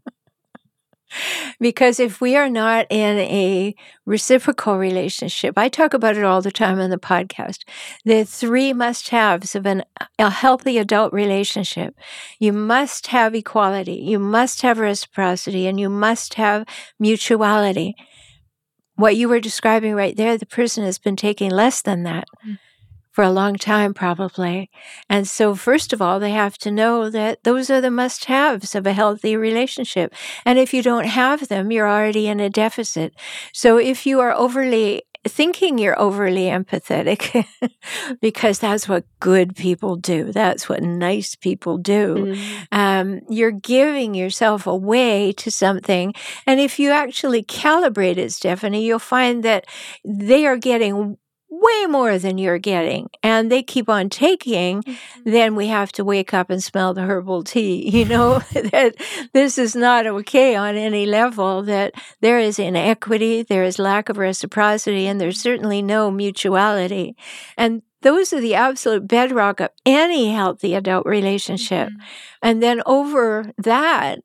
because 1.59 1.99
if 1.99 2.21
we 2.21 2.35
are 2.35 2.49
not 2.49 2.87
in 2.89 3.17
a 3.19 3.75
reciprocal 4.05 4.77
relationship, 4.77 5.57
I 5.57 5.69
talk 5.69 5.93
about 5.93 6.17
it 6.17 6.23
all 6.23 6.41
the 6.41 6.51
time 6.51 6.79
on 6.79 6.89
the 6.89 6.97
podcast. 6.97 7.59
The 8.05 8.23
three 8.23 8.73
must 8.73 9.09
haves 9.09 9.55
of 9.55 9.65
an, 9.65 9.83
a 10.19 10.29
healthy 10.29 10.77
adult 10.77 11.13
relationship 11.13 11.95
you 12.39 12.53
must 12.53 13.07
have 13.07 13.33
equality, 13.35 13.95
you 13.95 14.19
must 14.19 14.61
have 14.61 14.79
reciprocity, 14.79 15.67
and 15.67 15.79
you 15.79 15.89
must 15.89 16.35
have 16.35 16.65
mutuality 16.99 17.95
what 18.95 19.15
you 19.15 19.29
were 19.29 19.39
describing 19.39 19.93
right 19.93 20.17
there, 20.17 20.39
the 20.39 20.45
person 20.47 20.83
has 20.83 20.97
been 20.97 21.15
taking 21.15 21.51
less 21.51 21.83
than 21.83 22.03
that 22.03 22.27
mm. 22.45 22.57
For 23.17 23.23
a 23.23 23.31
long 23.31 23.55
time, 23.55 23.95
probably. 23.95 24.69
And 25.09 25.27
so, 25.27 25.55
first 25.55 25.91
of 25.91 26.03
all, 26.03 26.19
they 26.19 26.33
have 26.33 26.55
to 26.59 26.69
know 26.69 27.09
that 27.09 27.43
those 27.43 27.67
are 27.71 27.81
the 27.81 27.89
must 27.89 28.25
haves 28.25 28.75
of 28.75 28.85
a 28.85 28.93
healthy 28.93 29.35
relationship. 29.35 30.13
And 30.45 30.59
if 30.59 30.71
you 30.71 30.83
don't 30.83 31.07
have 31.07 31.47
them, 31.47 31.71
you're 31.71 31.89
already 31.89 32.27
in 32.27 32.39
a 32.39 32.47
deficit. 32.47 33.15
So, 33.53 33.77
if 33.77 34.05
you 34.05 34.19
are 34.19 34.33
overly 34.33 35.01
thinking 35.27 35.79
you're 35.79 35.99
overly 35.99 36.43
empathetic 36.43 37.43
because 38.21 38.59
that's 38.59 38.87
what 38.87 39.03
good 39.19 39.55
people 39.55 39.95
do. 39.95 40.31
That's 40.31 40.69
what 40.69 40.83
nice 40.83 41.33
people 41.35 41.79
do. 41.79 42.15
Mm-hmm. 42.15 42.63
Um, 42.71 43.21
you're 43.29 43.49
giving 43.49 44.13
yourself 44.13 44.67
away 44.67 45.31
to 45.33 45.49
something. 45.49 46.13
And 46.45 46.59
if 46.59 46.77
you 46.77 46.91
actually 46.91 47.41
calibrate 47.41 48.17
it, 48.17 48.31
Stephanie, 48.31 48.85
you'll 48.85 48.99
find 48.99 49.41
that 49.41 49.65
they 50.05 50.45
are 50.45 50.57
getting 50.57 51.17
way 51.61 51.85
more 51.87 52.19
than 52.19 52.37
you're 52.37 52.57
getting 52.57 53.09
and 53.23 53.51
they 53.51 53.63
keep 53.63 53.89
on 53.89 54.09
taking 54.09 54.83
mm-hmm. 54.83 55.31
then 55.31 55.55
we 55.55 55.67
have 55.67 55.91
to 55.91 56.03
wake 56.03 56.33
up 56.33 56.49
and 56.49 56.63
smell 56.63 56.93
the 56.93 57.01
herbal 57.01 57.43
tea 57.43 57.89
you 57.97 58.05
know 58.05 58.39
that 58.53 58.95
this 59.33 59.57
is 59.57 59.75
not 59.75 60.05
okay 60.05 60.55
on 60.55 60.75
any 60.75 61.05
level 61.05 61.63
that 61.63 61.93
there 62.21 62.39
is 62.39 62.59
inequity 62.59 63.43
there 63.43 63.63
is 63.63 63.79
lack 63.79 64.09
of 64.09 64.17
reciprocity 64.17 65.07
and 65.07 65.19
there's 65.19 65.39
certainly 65.39 65.81
no 65.81 66.11
mutuality 66.11 67.15
and 67.57 67.81
those 68.01 68.31
are 68.31 68.39
the 68.39 68.55
absolute 68.55 69.07
bedrock 69.07 69.59
of 69.59 69.69
any 69.85 70.31
healthy 70.31 70.75
adult 70.75 71.05
relationship 71.05 71.89
mm-hmm. 71.89 72.01
and 72.41 72.61
then 72.61 72.81
over 72.85 73.51
that 73.57 74.19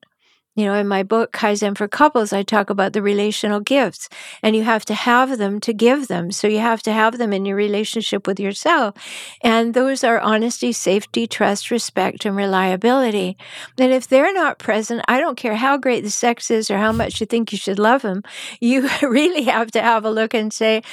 you 0.55 0.65
know, 0.65 0.75
in 0.75 0.87
my 0.87 1.01
book, 1.01 1.31
Kaizen 1.31 1.75
for 1.75 1.87
Couples, 1.87 2.31
I 2.31 2.43
talk 2.43 2.69
about 2.69 2.93
the 2.93 3.01
relational 3.01 3.59
gifts, 3.59 4.07
and 4.43 4.55
you 4.55 4.63
have 4.63 4.85
to 4.85 4.93
have 4.93 5.37
them 5.39 5.59
to 5.61 5.73
give 5.73 6.07
them. 6.07 6.31
So 6.31 6.47
you 6.47 6.59
have 6.59 6.83
to 6.83 6.93
have 6.93 7.17
them 7.17 7.33
in 7.33 7.45
your 7.45 7.55
relationship 7.55 8.27
with 8.27 8.39
yourself. 8.39 8.95
And 9.41 9.73
those 9.73 10.03
are 10.03 10.19
honesty, 10.19 10.71
safety, 10.71 11.25
trust, 11.25 11.71
respect, 11.71 12.25
and 12.25 12.35
reliability. 12.35 13.35
And 13.79 13.91
if 13.91 14.07
they're 14.07 14.33
not 14.33 14.59
present, 14.59 15.01
I 15.07 15.19
don't 15.19 15.37
care 15.37 15.55
how 15.55 15.77
great 15.77 16.03
the 16.03 16.11
sex 16.11 16.51
is 16.51 16.69
or 16.69 16.77
how 16.77 16.91
much 16.91 17.19
you 17.19 17.25
think 17.25 17.51
you 17.51 17.57
should 17.57 17.79
love 17.79 18.03
them, 18.03 18.21
you 18.61 18.89
really 19.01 19.43
have 19.43 19.71
to 19.71 19.81
have 19.81 20.05
a 20.05 20.11
look 20.11 20.33
and 20.35 20.53
say, 20.53 20.83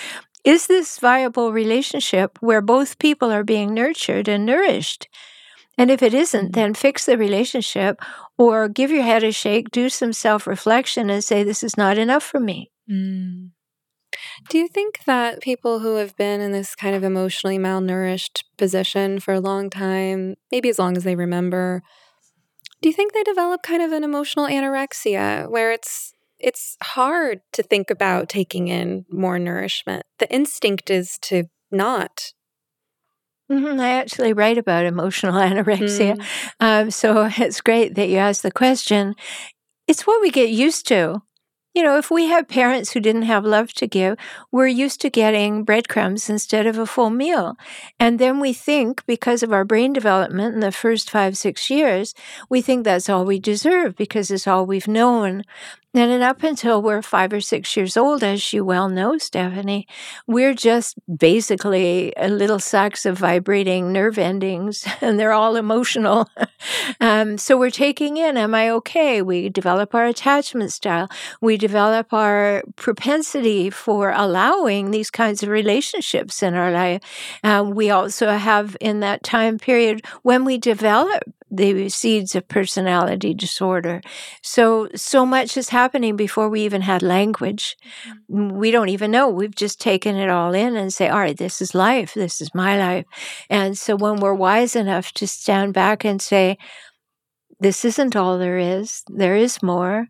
is 0.42 0.68
this 0.68 0.98
viable 0.98 1.52
relationship 1.52 2.38
where 2.40 2.62
both 2.62 2.98
people 2.98 3.30
are 3.30 3.44
being 3.44 3.74
nurtured 3.74 4.26
and 4.26 4.46
nourished? 4.46 5.06
And 5.80 5.90
if 5.90 6.02
it 6.02 6.12
isn't, 6.12 6.52
then 6.52 6.74
fix 6.74 7.06
the 7.06 7.16
relationship 7.16 8.02
or 8.36 8.68
give 8.68 8.90
your 8.90 9.02
head 9.02 9.24
a 9.24 9.32
shake, 9.32 9.70
do 9.70 9.88
some 9.88 10.12
self 10.12 10.46
reflection, 10.46 11.08
and 11.08 11.24
say, 11.24 11.42
This 11.42 11.62
is 11.62 11.78
not 11.78 11.96
enough 11.96 12.22
for 12.22 12.38
me. 12.38 12.70
Mm. 12.90 13.52
Do 14.50 14.58
you 14.58 14.68
think 14.68 15.04
that 15.06 15.40
people 15.40 15.78
who 15.78 15.96
have 15.96 16.14
been 16.18 16.42
in 16.42 16.52
this 16.52 16.74
kind 16.74 16.94
of 16.94 17.02
emotionally 17.02 17.56
malnourished 17.56 18.42
position 18.58 19.20
for 19.20 19.32
a 19.32 19.40
long 19.40 19.70
time, 19.70 20.34
maybe 20.52 20.68
as 20.68 20.78
long 20.78 20.98
as 20.98 21.04
they 21.04 21.16
remember, 21.16 21.82
do 22.82 22.90
you 22.90 22.94
think 22.94 23.14
they 23.14 23.22
develop 23.22 23.62
kind 23.62 23.80
of 23.80 23.90
an 23.90 24.04
emotional 24.04 24.48
anorexia 24.48 25.50
where 25.50 25.72
it's 25.72 26.12
it's 26.38 26.76
hard 26.82 27.40
to 27.54 27.62
think 27.62 27.88
about 27.88 28.28
taking 28.28 28.68
in 28.68 29.06
more 29.10 29.38
nourishment? 29.38 30.04
The 30.18 30.30
instinct 30.30 30.90
is 30.90 31.16
to 31.22 31.44
not 31.70 32.34
Mm-hmm. 33.50 33.80
I 33.80 33.90
actually 33.90 34.32
write 34.32 34.58
about 34.58 34.86
emotional 34.86 35.34
anorexia. 35.40 36.16
Mm. 36.16 36.24
Um, 36.60 36.90
so 36.90 37.28
it's 37.36 37.60
great 37.60 37.94
that 37.96 38.08
you 38.08 38.16
asked 38.16 38.42
the 38.42 38.52
question. 38.52 39.14
It's 39.88 40.06
what 40.06 40.20
we 40.20 40.30
get 40.30 40.50
used 40.50 40.86
to. 40.88 41.22
You 41.74 41.84
know, 41.84 41.98
if 41.98 42.10
we 42.10 42.26
have 42.26 42.48
parents 42.48 42.92
who 42.92 43.00
didn't 43.00 43.22
have 43.22 43.44
love 43.44 43.72
to 43.74 43.86
give, 43.86 44.18
we're 44.50 44.66
used 44.66 45.00
to 45.02 45.10
getting 45.10 45.62
breadcrumbs 45.62 46.28
instead 46.28 46.66
of 46.66 46.78
a 46.78 46.86
full 46.86 47.10
meal. 47.10 47.56
And 48.00 48.18
then 48.18 48.40
we 48.40 48.52
think, 48.52 49.06
because 49.06 49.44
of 49.44 49.52
our 49.52 49.64
brain 49.64 49.92
development 49.92 50.54
in 50.54 50.60
the 50.60 50.72
first 50.72 51.08
five, 51.08 51.36
six 51.36 51.70
years, 51.70 52.12
we 52.48 52.60
think 52.60 52.82
that's 52.84 53.08
all 53.08 53.24
we 53.24 53.38
deserve 53.38 53.94
because 53.94 54.32
it's 54.32 54.48
all 54.48 54.66
we've 54.66 54.88
known. 54.88 55.44
And 55.92 56.22
up 56.22 56.44
until 56.44 56.80
we're 56.80 57.02
five 57.02 57.32
or 57.32 57.40
six 57.40 57.76
years 57.76 57.96
old, 57.96 58.22
as 58.22 58.52
you 58.52 58.64
well 58.64 58.88
know, 58.88 59.18
Stephanie, 59.18 59.88
we're 60.24 60.54
just 60.54 60.94
basically 61.18 62.12
little 62.16 62.60
sacks 62.60 63.04
of 63.04 63.18
vibrating 63.18 63.92
nerve 63.92 64.16
endings, 64.16 64.86
and 65.00 65.18
they're 65.18 65.32
all 65.32 65.56
emotional. 65.56 66.28
um, 67.00 67.36
so 67.38 67.56
we're 67.56 67.70
taking 67.70 68.18
in, 68.18 68.36
am 68.36 68.54
I 68.54 68.70
okay? 68.70 69.20
We 69.20 69.48
develop 69.48 69.92
our 69.92 70.06
attachment 70.06 70.72
style. 70.72 71.08
We 71.40 71.56
develop 71.56 72.12
our 72.12 72.62
propensity 72.76 73.68
for 73.68 74.12
allowing 74.12 74.92
these 74.92 75.10
kinds 75.10 75.42
of 75.42 75.48
relationships 75.48 76.40
in 76.40 76.54
our 76.54 76.70
life. 76.70 77.02
Um, 77.42 77.70
we 77.72 77.90
also 77.90 78.30
have 78.30 78.76
in 78.80 79.00
that 79.00 79.24
time 79.24 79.58
period 79.58 80.04
when 80.22 80.44
we 80.44 80.56
develop 80.56 81.24
the 81.50 81.88
seeds 81.88 82.34
of 82.34 82.46
personality 82.48 83.34
disorder. 83.34 84.00
So, 84.42 84.88
so 84.94 85.26
much 85.26 85.56
is 85.56 85.70
happening 85.70 86.16
before 86.16 86.48
we 86.48 86.62
even 86.62 86.82
had 86.82 87.02
language. 87.02 87.76
Mm-hmm. 88.30 88.56
We 88.56 88.70
don't 88.70 88.88
even 88.88 89.10
know. 89.10 89.28
We've 89.28 89.54
just 89.54 89.80
taken 89.80 90.16
it 90.16 90.30
all 90.30 90.54
in 90.54 90.76
and 90.76 90.92
say, 90.92 91.08
all 91.08 91.18
right, 91.18 91.36
this 91.36 91.60
is 91.60 91.74
life. 91.74 92.14
This 92.14 92.40
is 92.40 92.54
my 92.54 92.78
life. 92.78 93.06
And 93.48 93.76
so 93.76 93.96
when 93.96 94.16
we're 94.16 94.34
wise 94.34 94.76
enough 94.76 95.12
to 95.12 95.26
stand 95.26 95.74
back 95.74 96.04
and 96.04 96.22
say, 96.22 96.56
this 97.58 97.84
isn't 97.84 98.16
all 98.16 98.38
there 98.38 98.58
is, 98.58 99.02
there 99.08 99.36
is 99.36 99.62
more 99.62 100.08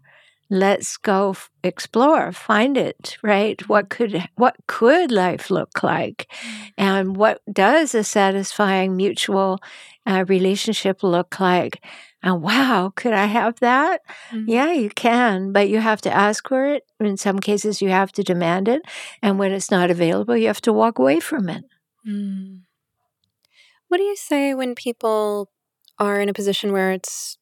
let's 0.50 0.96
go 0.96 1.30
f- 1.30 1.48
explore 1.62 2.32
find 2.32 2.76
it 2.76 3.16
right 3.22 3.68
what 3.68 3.88
could 3.88 4.28
what 4.34 4.56
could 4.66 5.12
life 5.12 5.48
look 5.48 5.82
like 5.82 6.26
mm. 6.28 6.72
and 6.76 7.16
what 7.16 7.40
does 7.50 7.94
a 7.94 8.02
satisfying 8.02 8.96
mutual 8.96 9.60
uh, 10.06 10.24
relationship 10.28 11.02
look 11.02 11.38
like 11.38 11.84
and 12.22 12.42
wow 12.42 12.92
could 12.96 13.12
i 13.12 13.26
have 13.26 13.58
that 13.60 14.00
mm-hmm. 14.30 14.48
yeah 14.48 14.72
you 14.72 14.88
can 14.90 15.52
but 15.52 15.68
you 15.68 15.78
have 15.78 16.00
to 16.00 16.12
ask 16.12 16.48
for 16.48 16.66
it 16.66 16.84
in 16.98 17.16
some 17.16 17.38
cases 17.38 17.82
you 17.82 17.90
have 17.90 18.10
to 18.10 18.22
demand 18.22 18.68
it 18.68 18.82
and 19.22 19.38
when 19.38 19.52
it's 19.52 19.70
not 19.70 19.90
available 19.90 20.36
you 20.36 20.46
have 20.46 20.60
to 20.60 20.72
walk 20.72 20.98
away 20.98 21.20
from 21.20 21.48
it 21.48 21.64
mm. 22.06 22.60
what 23.88 23.98
do 23.98 24.04
you 24.04 24.16
say 24.16 24.54
when 24.54 24.74
people 24.74 25.50
are 25.98 26.20
in 26.20 26.28
a 26.28 26.34
position 26.34 26.72
where 26.72 26.92
it's 26.92 27.36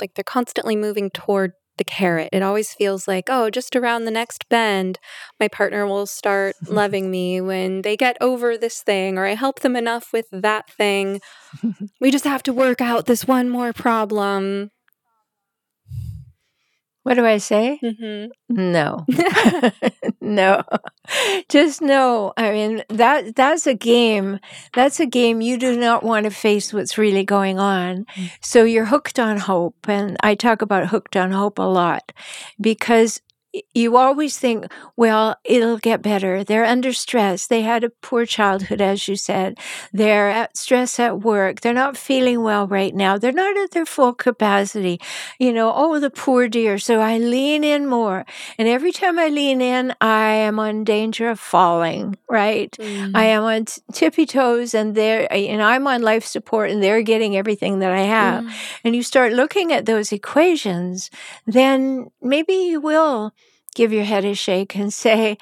like 0.00 0.14
they're 0.14 0.24
constantly 0.24 0.74
moving 0.74 1.10
toward 1.10 1.52
the 1.80 1.84
carrot. 1.84 2.28
It 2.30 2.42
always 2.42 2.74
feels 2.74 3.08
like, 3.08 3.28
oh, 3.30 3.48
just 3.48 3.74
around 3.74 4.04
the 4.04 4.10
next 4.10 4.46
bend, 4.50 4.98
my 5.40 5.48
partner 5.48 5.86
will 5.86 6.04
start 6.06 6.54
loving 6.68 7.10
me 7.10 7.40
when 7.40 7.80
they 7.80 7.96
get 7.96 8.18
over 8.20 8.58
this 8.58 8.82
thing, 8.82 9.16
or 9.16 9.24
I 9.24 9.34
help 9.34 9.60
them 9.60 9.74
enough 9.74 10.12
with 10.12 10.26
that 10.30 10.70
thing. 10.70 11.22
we 12.00 12.10
just 12.10 12.24
have 12.24 12.42
to 12.44 12.52
work 12.52 12.82
out 12.82 13.06
this 13.06 13.26
one 13.26 13.48
more 13.48 13.72
problem. 13.72 14.70
What 17.10 17.16
do 17.16 17.26
I 17.26 17.38
say? 17.38 17.80
Mm-hmm. 17.82 18.30
No, 18.50 19.04
no, 20.20 20.62
just 21.48 21.82
no. 21.82 22.32
I 22.36 22.52
mean 22.52 22.84
that 22.88 23.34
that's 23.34 23.66
a 23.66 23.74
game. 23.74 24.38
That's 24.74 25.00
a 25.00 25.06
game 25.06 25.40
you 25.40 25.58
do 25.58 25.76
not 25.76 26.04
want 26.04 26.22
to 26.22 26.30
face 26.30 26.72
what's 26.72 26.96
really 26.96 27.24
going 27.24 27.58
on. 27.58 28.04
Mm. 28.14 28.30
So 28.40 28.62
you're 28.62 28.84
hooked 28.84 29.18
on 29.18 29.38
hope, 29.38 29.88
and 29.88 30.16
I 30.22 30.36
talk 30.36 30.62
about 30.62 30.86
hooked 30.86 31.16
on 31.16 31.32
hope 31.32 31.58
a 31.58 31.62
lot 31.62 32.12
because 32.60 33.20
you 33.74 33.96
always 33.96 34.38
think, 34.38 34.66
well, 34.96 35.36
it'll 35.44 35.78
get 35.78 36.02
better. 36.02 36.44
They're 36.44 36.64
under 36.64 36.92
stress. 36.92 37.46
They 37.46 37.62
had 37.62 37.82
a 37.82 37.90
poor 37.90 38.24
childhood, 38.24 38.80
as 38.80 39.08
you 39.08 39.16
said. 39.16 39.58
They're 39.92 40.30
at 40.30 40.56
stress 40.56 41.00
at 41.00 41.20
work. 41.20 41.60
They're 41.60 41.74
not 41.74 41.96
feeling 41.96 42.42
well 42.42 42.68
right 42.68 42.94
now. 42.94 43.18
They're 43.18 43.32
not 43.32 43.56
at 43.56 43.72
their 43.72 43.86
full 43.86 44.14
capacity. 44.14 45.00
You 45.38 45.52
know, 45.52 45.72
oh, 45.74 45.98
the 45.98 46.10
poor 46.10 46.48
dear. 46.48 46.78
So 46.78 47.00
I 47.00 47.18
lean 47.18 47.64
in 47.64 47.86
more. 47.86 48.24
And 48.56 48.68
every 48.68 48.92
time 48.92 49.18
I 49.18 49.28
lean 49.28 49.60
in, 49.60 49.94
I 50.00 50.32
am 50.34 50.60
on 50.60 50.84
danger 50.84 51.28
of 51.28 51.40
falling, 51.40 52.16
right? 52.28 52.70
Mm. 52.78 53.16
I 53.16 53.24
am 53.24 53.42
on 53.42 53.64
tippy 53.92 54.26
toes 54.26 54.74
and 54.74 54.94
they're, 54.94 55.26
and 55.32 55.62
I'm 55.62 55.86
on 55.88 56.02
life 56.02 56.24
support 56.24 56.70
and 56.70 56.82
they're 56.82 57.02
getting 57.02 57.36
everything 57.36 57.80
that 57.80 57.90
I 57.90 58.02
have. 58.02 58.44
Mm. 58.44 58.52
And 58.84 58.96
you 58.96 59.02
start 59.02 59.32
looking 59.32 59.72
at 59.72 59.86
those 59.86 60.12
equations, 60.12 61.10
then 61.46 62.10
maybe 62.22 62.54
you 62.54 62.80
will 62.80 63.32
give 63.74 63.92
your 63.92 64.04
head 64.04 64.24
a 64.24 64.34
shake 64.34 64.76
and 64.76 64.92
say, 65.04 65.38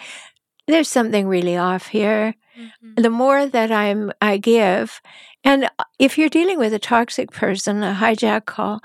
there's 0.66 0.88
something 0.88 1.26
really 1.28 1.56
off 1.56 1.88
here. 1.88 2.35
Mhm. 2.58 3.02
The 3.02 3.11
more 3.11 3.47
that 3.47 3.70
I'm 3.70 4.12
I 4.20 4.37
give, 4.38 5.00
and 5.44 5.64
uh, 5.64 5.85
if 5.99 6.18
you're 6.18 6.28
dealing 6.28 6.58
with 6.58 6.75
a 6.75 6.78
toxic 6.78 7.30
person, 7.30 7.82
a 7.82 7.94
hijackal, 7.94 8.80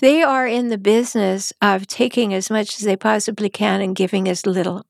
they 0.00 0.22
are 0.22 0.46
in 0.46 0.68
the 0.68 0.78
business 0.78 1.52
of 1.60 1.86
taking 1.86 2.32
as 2.34 2.50
much 2.50 2.76
as 2.78 2.84
they 2.84 2.96
possibly 2.96 3.48
can 3.50 3.80
and 3.80 3.96
giving 3.96 4.28
as 4.28 4.46
little. 4.46 4.84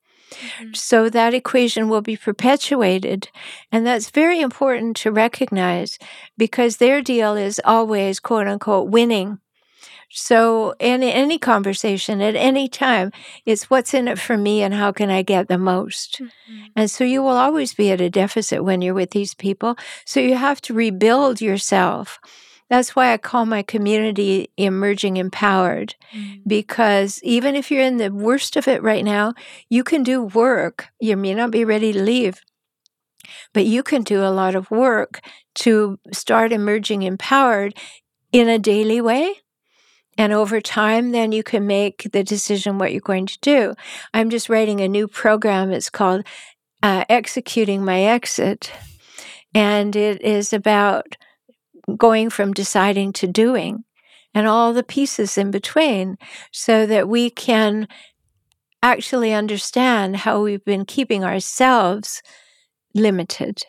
Mhm. 0.60 0.76
So 0.76 1.08
that 1.10 1.34
equation 1.34 1.88
will 1.88 2.02
be 2.02 2.16
perpetuated. 2.16 3.30
And 3.72 3.86
that's 3.86 4.10
very 4.10 4.40
important 4.40 4.96
to 4.98 5.10
recognize 5.12 5.98
because 6.36 6.76
their 6.76 7.00
deal 7.02 7.34
is 7.36 7.60
always, 7.64 8.20
quote 8.20 8.46
unquote, 8.46 8.88
winning. 8.90 9.38
So, 10.10 10.74
in 10.80 11.02
any 11.02 11.38
conversation 11.38 12.22
at 12.22 12.34
any 12.34 12.66
time, 12.68 13.12
it's 13.44 13.68
what's 13.68 13.92
in 13.92 14.08
it 14.08 14.18
for 14.18 14.38
me 14.38 14.62
and 14.62 14.72
how 14.72 14.90
can 14.90 15.10
I 15.10 15.22
get 15.22 15.48
the 15.48 15.58
most. 15.58 16.20
Mhm. 16.22 16.30
And 16.74 16.90
so, 16.90 17.04
you 17.04 17.22
will 17.22 17.36
always 17.36 17.74
be 17.74 17.90
at 17.90 18.00
a 18.00 18.08
deficit 18.08 18.64
when 18.64 18.80
you're 18.80 18.94
with 18.94 19.10
these 19.10 19.34
people. 19.34 19.76
So, 20.06 20.18
you 20.20 20.36
have 20.36 20.60
to 20.62 20.72
rebuild 20.74 21.40
yourself. 21.42 22.18
That's 22.70 22.94
why 22.96 23.12
I 23.12 23.16
call 23.18 23.46
my 23.46 23.62
community 23.62 24.50
emerging 24.56 25.16
empowered 25.16 25.94
Mm. 26.14 26.40
because 26.46 27.20
even 27.22 27.54
if 27.56 27.70
you're 27.70 27.82
in 27.82 27.96
the 27.98 28.10
worst 28.12 28.56
of 28.56 28.68
it 28.68 28.82
right 28.82 29.04
now, 29.04 29.34
you 29.70 29.82
can 29.84 30.02
do 30.02 30.22
work. 30.22 30.88
You 31.00 31.16
may 31.16 31.34
not 31.34 31.50
be 31.50 31.64
ready 31.64 31.92
to 31.92 32.02
leave, 32.02 32.40
but 33.54 33.64
you 33.66 33.82
can 33.82 34.02
do 34.02 34.22
a 34.22 34.30
lot 34.30 34.54
of 34.54 34.70
work 34.70 35.20
to 35.56 35.98
start 36.12 36.52
emerging 36.52 37.02
empowered 37.02 37.74
in 38.32 38.48
a 38.48 38.58
daily 38.58 39.00
way. 39.00 39.34
And 40.18 40.32
over 40.32 40.60
time, 40.60 41.12
then 41.12 41.30
you 41.30 41.44
can 41.44 41.66
make 41.66 42.10
the 42.12 42.25
decision 42.25 42.76
what 42.76 42.92
you're 42.92 43.00
going 43.00 43.26
to 43.26 43.38
do. 43.40 43.75
I'm 44.12 44.28
just 44.28 44.48
writing 44.48 44.80
a 44.80 44.88
new 44.88 45.06
program. 45.06 45.70
It's 45.70 45.88
called 45.88 46.26
uh, 46.82 47.04
Executing 47.08 47.84
My 47.84 48.02
Exit. 48.02 48.72
And 49.54 49.94
it 49.94 50.20
is 50.20 50.52
about 50.52 51.16
going 51.96 52.30
from 52.30 52.52
deciding 52.52 53.12
to 53.14 53.26
doing 53.26 53.84
and 54.34 54.46
all 54.46 54.72
the 54.72 54.82
pieces 54.82 55.38
in 55.38 55.50
between 55.50 56.18
so 56.52 56.84
that 56.84 57.08
we 57.08 57.30
can 57.30 57.88
actually 58.82 59.32
understand 59.32 60.16
how 60.16 60.42
we've 60.42 60.64
been 60.64 60.84
keeping 60.84 61.25
ourselves 61.25 62.22
limited, 62.94 63.62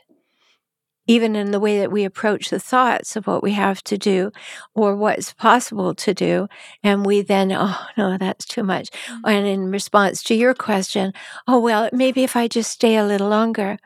even 1.09 1.35
in 1.35 1.49
the 1.49 1.59
way 1.59 1.79
that 1.79 1.91
we 1.91 2.05
approach 2.05 2.51
the 2.51 2.59
thoughts 2.59 3.15
of 3.15 3.25
what 3.25 3.41
we 3.41 3.53
have 3.53 3.83
to 3.83 3.97
do 3.97 4.31
or 4.75 4.95
what's 4.95 5.33
possible 5.33 5.95
to 5.95 6.13
do. 6.13 6.47
And 6.83 7.03
we 7.03 7.21
then, 7.23 7.51
oh, 7.51 7.83
no, 7.97 8.15
that's 8.15 8.45
too 8.45 8.61
much. 8.61 8.91
Mm. 9.07 9.21
And 9.25 9.47
in 9.47 9.71
response 9.71 10.21
to 10.25 10.35
your 10.35 10.53
question, 10.53 11.11
oh, 11.47 11.59
well, 11.59 11.89
maybe 11.91 12.23
if 12.23 12.35
I 12.35 12.47
just 12.47 12.69
stay 12.69 12.95
a 12.95 13.03
little 13.03 13.27
longer. 13.27 13.79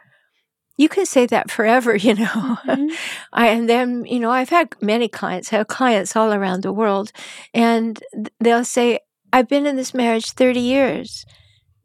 You 0.76 0.90
can 0.90 1.06
say 1.06 1.26
that 1.28 1.50
forever, 1.50 1.96
you 2.08 2.16
know. 2.16 2.58
Mhm. 2.66 2.90
I, 3.32 3.48
and 3.48 3.70
then, 3.70 4.04
you 4.04 4.20
know, 4.20 4.32
I've 4.32 4.50
had 4.50 4.76
many 4.82 5.08
clients, 5.08 5.54
I 5.54 5.58
have 5.58 5.68
clients 5.68 6.18
all 6.18 6.34
around 6.34 6.64
the 6.64 6.74
world, 6.74 7.14
and 7.54 8.04
they'll 8.42 8.66
say, 8.66 9.00
I've 9.32 9.48
been 9.48 9.66
in 9.66 9.78
this 9.78 9.94
marriage 9.94 10.32
30 10.32 10.60
years. 10.60 11.26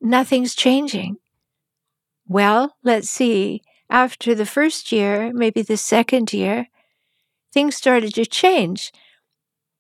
Nothing's 0.01 0.57
changing. 0.57 1.19
Well, 2.27 2.75
let's 2.83 3.09
see. 3.09 3.63
After 3.91 4.35
the 4.35 4.47
first 4.47 4.93
year, 4.93 5.33
maybe 5.33 5.63
the 5.63 5.77
second 5.77 6.33
year, 6.33 6.69
things 7.53 7.77
started 7.77 8.15
to 8.15 8.27
change. 8.27 8.93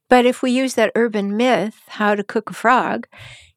But 0.09 0.25
if 0.25 0.43
we 0.43 0.51
use 0.51 0.75
that 0.75 0.93
urban 0.95 1.37
myth, 1.37 1.77
how 1.89 2.15
to 2.15 2.25
cook 2.25 2.51
a 2.51 2.55
frog, 2.55 3.07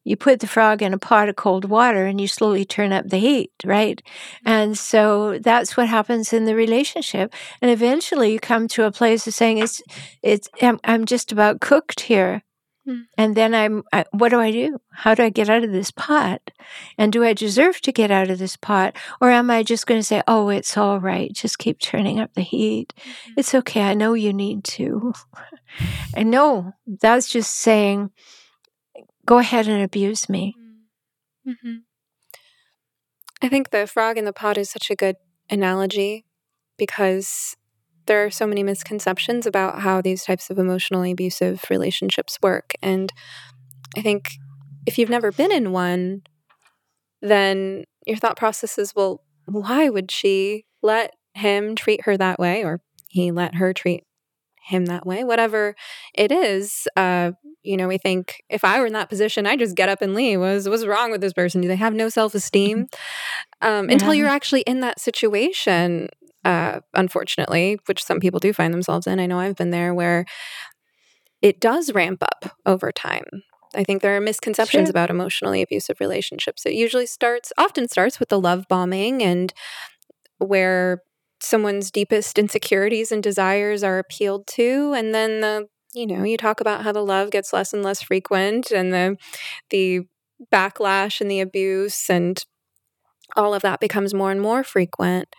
you 0.04 0.16
put 0.16 0.40
the 0.40 0.48
frog 0.48 0.82
in 0.82 0.94
a 0.94 0.98
pot 0.98 1.30
of 1.30 1.36
cold 1.36 1.66
water 1.66 2.06
and 2.06 2.20
you 2.20 2.28
slowly 2.28 2.66
turn 2.66 2.92
up 2.92 3.08
the 3.08 3.18
heat, 3.18 3.52
right? 3.64 4.02
Mm-hmm. 4.04 4.50
And 4.50 4.78
so 4.78 5.38
that's 5.40 5.78
what 5.78 5.88
happens 5.88 6.34
in 6.34 6.46
the 6.46 6.56
relationship. 6.56 7.34
And 7.62 7.70
eventually 7.70 8.34
you 8.34 8.40
come 8.40 8.68
to 8.70 8.86
a 8.86 8.92
place 8.92 9.28
of 9.28 9.34
saying, 9.34 9.60
it's, 9.60 9.82
it's, 10.24 10.50
I'm, 10.62 10.80
I'm 10.84 11.06
just 11.06 11.32
about 11.32 11.62
cooked 11.62 12.02
here. 12.02 12.44
Hmm. 12.86 13.02
And 13.18 13.36
then 13.36 13.54
I'm, 13.54 13.84
I, 13.94 14.06
what 14.12 14.30
do 14.30 14.40
I 14.40 14.52
do? 14.52 14.80
How 14.92 15.14
do 15.14 15.24
I 15.24 15.30
get 15.30 15.50
out 15.50 15.64
of 15.64 15.72
this 15.72 15.92
pot? 15.92 16.52
And 16.98 17.14
do 17.14 17.24
I 17.24 17.34
deserve 17.34 17.80
to 17.82 17.92
get 17.92 18.10
out 18.10 18.30
of 18.30 18.40
this 18.40 18.58
pot? 18.58 18.96
Or 19.20 19.30
am 19.30 19.52
I 19.52 19.64
just 19.64 19.86
going 19.86 20.00
to 20.00 20.06
say, 20.06 20.24
oh, 20.28 20.50
it's 20.50 20.78
all 20.78 21.00
right. 21.00 21.32
Just 21.32 21.60
keep 21.60 21.80
turning 21.80 22.20
up 22.20 22.34
the 22.34 22.42
heat. 22.42 22.94
It's 23.38 23.54
okay. 23.54 23.84
I 23.84 23.94
know 23.94 24.14
you 24.14 24.34
need 24.34 24.64
to. 24.66 25.14
and 26.16 26.32
no, 26.32 26.74
that's 26.88 27.32
just 27.32 27.56
saying, 27.56 28.12
go 29.26 29.38
ahead 29.38 29.68
and 29.68 29.84
abuse 29.84 30.28
me. 30.28 30.56
Mm-hmm. 31.48 31.78
I 33.44 33.50
think 33.50 33.70
the 33.70 33.88
frog 33.88 34.18
in 34.18 34.26
the 34.26 34.34
pot 34.34 34.58
is 34.58 34.70
such 34.70 34.90
a 34.90 34.96
good 34.96 35.16
analogy 35.50 36.26
because 36.78 37.58
there 38.06 38.26
are 38.26 38.32
so 38.32 38.48
many 38.48 38.64
misconceptions 38.64 39.46
about 39.46 39.82
how 39.82 40.02
these 40.02 40.24
types 40.24 40.50
of 40.50 40.58
emotionally 40.58 41.12
abusive 41.12 41.64
relationships 41.70 42.38
work. 42.42 42.74
And 42.82 43.12
I 43.98 44.02
think 44.02 44.32
if 44.86 44.98
you've 44.98 45.10
never 45.10 45.32
been 45.32 45.52
in 45.52 45.72
one, 45.72 46.24
then 47.22 47.86
your 48.06 48.18
thought 48.18 48.38
process 48.38 48.78
is 48.78 48.96
well, 48.96 49.24
why 49.46 49.90
would 49.90 50.12
she 50.12 50.66
let 50.82 51.14
him 51.34 51.76
treat 51.76 52.06
her 52.06 52.18
that 52.18 52.40
way 52.40 52.64
or 52.64 52.82
he 53.10 53.32
let 53.32 53.56
her 53.56 53.74
treat 53.74 54.04
him 54.66 54.86
that 54.86 55.06
way? 55.06 55.24
Whatever 55.24 55.76
it 56.16 56.32
is, 56.32 56.88
uh, 56.96 57.32
you 57.64 57.78
know, 57.78 57.88
we 57.88 57.98
think 57.98 58.42
if 58.50 58.64
I 58.64 58.80
were 58.80 58.88
in 58.88 58.94
that 58.94 59.10
position, 59.10 59.46
I 59.46 59.56
just 59.56 59.76
get 59.76 59.90
up 59.90 60.02
and 60.02 60.16
leave. 60.16 60.40
What's 60.40 60.68
what's 60.68 60.86
wrong 60.86 61.12
with 61.12 61.22
this 61.22 61.34
person? 61.34 61.62
Do 61.62 61.68
they 61.68 61.76
have 61.76 61.94
no 61.94 62.10
self 62.10 62.34
esteem? 62.34 62.88
Um, 63.62 63.90
Until 63.90 64.16
you're 64.16 64.28
actually 64.28 64.62
in 64.62 64.80
that 64.80 65.00
situation, 65.00 66.10
uh, 66.46 66.82
unfortunately, 66.94 67.80
which 67.86 68.04
some 68.04 68.20
people 68.20 68.40
do 68.40 68.54
find 68.54 68.74
themselves 68.74 69.08
in. 69.08 69.20
I 69.20 69.26
know 69.26 69.40
I've 69.40 69.56
been 69.56 69.72
there 69.72 69.94
where 69.94 70.26
it 71.42 71.60
does 71.60 71.94
ramp 71.94 72.24
up 72.24 72.56
over 72.66 72.92
time. 72.92 73.26
I 73.76 73.84
think 73.84 74.02
there 74.02 74.16
are 74.18 74.22
misconceptions 74.22 74.88
Sure. 74.88 74.90
about 74.92 75.10
emotionally 75.10 75.62
abusive 75.62 76.00
relationships. 76.00 76.66
It 76.66 76.74
usually 76.74 77.06
starts, 77.06 77.54
often 77.58 77.88
starts 77.88 78.20
with 78.20 78.30
the 78.30 78.40
love 78.40 78.66
bombing 78.68 79.24
and 79.24 79.54
where 80.40 81.04
someone's 81.42 81.92
deepest 81.92 82.38
insecurities 82.40 83.12
and 83.12 83.24
desires 83.24 83.84
are 83.84 84.00
appealed 84.00 84.48
to 84.48 84.94
and 84.96 85.14
then 85.14 85.42
the 85.42 85.68
you 85.94 86.08
know 86.08 86.24
you 86.24 86.38
talk 86.38 86.62
about 86.62 86.84
how 86.84 86.92
the 86.92 87.04
love 87.04 87.32
gets 87.32 87.54
less 87.54 87.74
and 87.74 87.84
less 87.84 88.02
frequent 88.02 88.72
and 88.72 88.94
the 88.94 89.18
the 89.72 90.02
backlash 90.54 91.22
and 91.22 91.32
the 91.32 91.40
abuse 91.42 92.10
and 92.10 92.46
all 93.36 93.54
of 93.54 93.62
that 93.62 93.80
becomes 93.80 94.14
more 94.14 94.32
and 94.32 94.42
more 94.42 94.64
frequent 94.64 95.30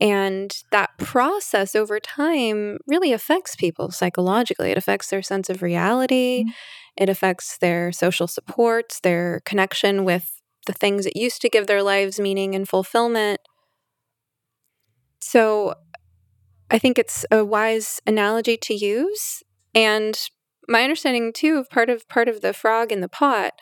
and 0.00 0.62
that 0.72 0.90
process 0.98 1.74
over 1.74 2.00
time 2.00 2.78
really 2.86 3.12
affects 3.12 3.56
people 3.56 3.90
psychologically 3.90 4.70
it 4.70 4.78
affects 4.78 5.08
their 5.10 5.22
sense 5.22 5.48
of 5.50 5.62
reality 5.62 6.44
Mhm. 6.44 6.52
it 6.96 7.08
affects 7.08 7.58
their 7.58 7.92
social 7.92 8.26
supports 8.26 9.00
their 9.00 9.40
connection 9.44 10.04
with 10.04 10.40
the 10.66 10.72
things 10.72 11.04
that 11.04 11.16
used 11.16 11.40
to 11.42 11.48
give 11.50 11.66
their 11.66 11.82
lives 11.82 12.20
meaning 12.20 12.54
and 12.54 12.68
fulfillment 12.68 13.40
so 15.20 15.74
I 16.70 16.78
think 16.78 16.98
it's 16.98 17.26
a 17.30 17.44
wise 17.44 18.00
analogy 18.06 18.56
to 18.58 18.74
use. 18.74 19.42
And 19.74 20.18
my 20.68 20.82
understanding 20.82 21.32
too 21.32 21.58
of 21.58 21.70
part 21.70 21.90
of 21.90 22.08
part 22.08 22.28
of 22.28 22.40
the 22.42 22.52
frog 22.52 22.92
in 22.92 23.00
the 23.00 23.08
pot 23.08 23.52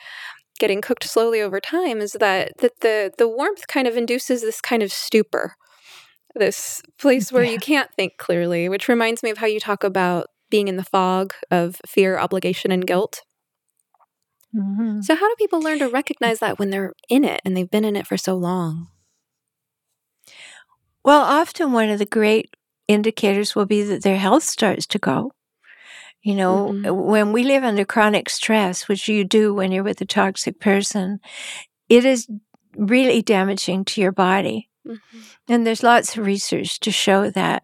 getting 0.61 0.81
cooked 0.83 1.05
slowly 1.05 1.40
over 1.40 1.61
time 1.61 2.01
is 2.01 2.12
that 2.20 2.53
that 2.61 2.81
the 2.81 3.12
the 3.18 3.29
warmth 3.29 3.66
kind 3.68 3.88
of 3.88 3.96
induces 3.96 4.42
this 4.42 4.61
kind 4.61 4.83
of 4.83 4.92
stupor. 4.92 5.57
This 6.35 6.83
place 6.99 7.33
where 7.33 7.43
Yeah. 7.45 7.53
you 7.53 7.59
can't 7.59 7.91
think 7.95 8.17
clearly, 8.19 8.69
which 8.69 8.88
reminds 8.88 9.23
me 9.23 9.31
of 9.31 9.38
how 9.38 9.47
you 9.47 9.61
talk 9.61 9.83
about 9.83 10.29
being 10.51 10.69
in 10.69 10.77
the 10.77 10.85
fog 10.85 11.35
of 11.51 11.77
fear, 11.87 12.19
obligation, 12.19 12.71
and 12.71 12.87
guilt. 12.87 13.23
Mm-hmm. 14.55 15.01
So, 15.03 15.14
how 15.14 15.29
do 15.29 15.35
people 15.38 15.61
learn 15.61 15.79
to 15.81 15.88
recognize 15.88 16.38
that 16.41 16.59
when 16.59 16.71
they're 16.71 16.95
in 17.09 17.25
it 17.25 17.41
and 17.45 17.57
they've 17.57 17.71
been 17.71 17.85
in 17.85 17.97
it 17.97 18.07
for 18.07 18.17
so 18.17 18.35
long? 18.35 18.88
Well, 21.05 21.21
often 21.23 21.73
one 21.73 21.88
of 21.91 21.99
the 21.99 22.07
great 22.07 22.55
indicators 22.87 23.55
will 23.55 23.67
be 23.67 23.83
that 23.83 24.03
their 24.03 24.17
health 24.17 24.43
starts 24.45 24.87
to 24.88 24.99
go. 24.99 25.33
You 26.23 26.35
know, 26.35 26.69
Mhm. 26.73 27.05
when 27.07 27.33
we 27.33 27.45
live 27.45 27.62
under 27.64 27.85
chronic 27.85 28.29
stress, 28.29 28.88
which 28.88 29.09
you 29.09 29.25
do 29.25 29.55
when 29.55 29.71
you're 29.73 29.85
with 29.85 30.01
a 30.01 30.05
toxic 30.07 30.61
person, 30.61 31.21
it 31.88 32.05
is 32.05 32.29
really 32.77 33.23
damaging 33.23 33.85
to 33.87 34.01
your 34.01 34.12
body. 34.12 34.69
And 35.48 35.66
there's 35.66 35.83
lots 35.83 36.16
of 36.16 36.27
research 36.27 36.81
to 36.81 36.90
show 36.90 37.31
that. 37.31 37.62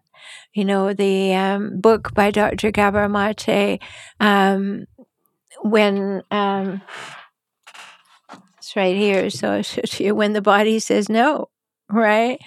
You 0.53 0.65
know, 0.65 0.93
the 0.93 1.33
um, 1.33 1.81
book 1.81 2.13
by 2.13 2.31
Dr. 2.31 2.71
Gabor 2.71 3.07
Maté, 3.07 3.81
um, 4.19 4.85
when 5.61 6.23
um, 6.31 6.81
it's 8.57 8.75
right 8.75 8.95
here, 8.95 9.29
so 9.29 9.51
I'll 9.51 9.61
show 9.63 9.81
it 9.83 9.91
to 9.91 10.03
you, 10.05 10.15
when 10.15 10.33
the 10.33 10.41
body 10.41 10.79
says 10.79 11.09
no, 11.09 11.49
right? 11.89 12.39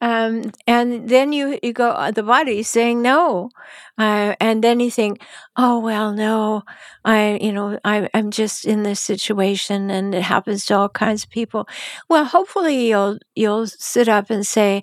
Um, 0.00 0.52
and 0.66 1.08
then 1.08 1.32
you, 1.32 1.58
you 1.62 1.72
go, 1.72 1.90
uh, 1.90 2.10
the 2.10 2.22
body's 2.22 2.68
saying 2.68 3.02
no. 3.02 3.50
Uh, 3.98 4.34
and 4.40 4.64
then 4.64 4.80
you 4.80 4.90
think, 4.90 5.22
oh, 5.56 5.78
well, 5.78 6.12
no, 6.12 6.62
I, 7.04 7.38
you 7.40 7.52
know, 7.52 7.78
I, 7.84 8.08
I'm 8.14 8.30
just 8.30 8.64
in 8.64 8.82
this 8.82 9.00
situation 9.00 9.90
and 9.90 10.14
it 10.14 10.22
happens 10.22 10.64
to 10.66 10.76
all 10.76 10.88
kinds 10.88 11.24
of 11.24 11.30
people. 11.30 11.68
Well, 12.08 12.24
hopefully 12.24 12.88
you'll, 12.88 13.18
you'll 13.34 13.66
sit 13.66 14.08
up 14.08 14.30
and 14.30 14.46
say, 14.46 14.82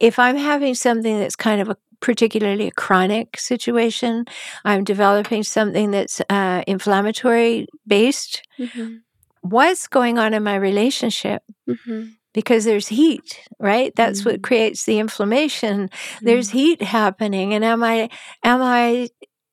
if 0.00 0.18
I'm 0.18 0.36
having 0.36 0.74
something 0.74 1.20
that's 1.20 1.36
kind 1.36 1.60
of 1.60 1.68
a 1.68 1.76
particularly 2.00 2.66
a 2.66 2.72
chronic 2.72 3.38
situation, 3.38 4.26
I'm 4.64 4.84
developing 4.84 5.42
something 5.42 5.90
that's 5.90 6.20
uh, 6.28 6.62
inflammatory 6.66 7.66
based. 7.86 8.42
Mm-hmm. 8.58 8.96
What's 9.40 9.86
going 9.86 10.18
on 10.18 10.34
in 10.34 10.42
my 10.42 10.56
relationship? 10.56 11.42
Mm-hmm. 11.68 12.08
Because 12.34 12.64
there's 12.64 12.88
heat, 12.88 13.40
right? 13.60 13.94
That's 13.96 14.22
Mm. 14.22 14.26
what 14.26 14.42
creates 14.42 14.84
the 14.84 14.98
inflammation. 14.98 15.88
There's 16.22 16.50
heat 16.50 16.82
happening, 16.82 17.54
and 17.54 17.64
am 17.64 17.82
I 17.84 18.10
am 18.44 18.62
I 18.62 19.08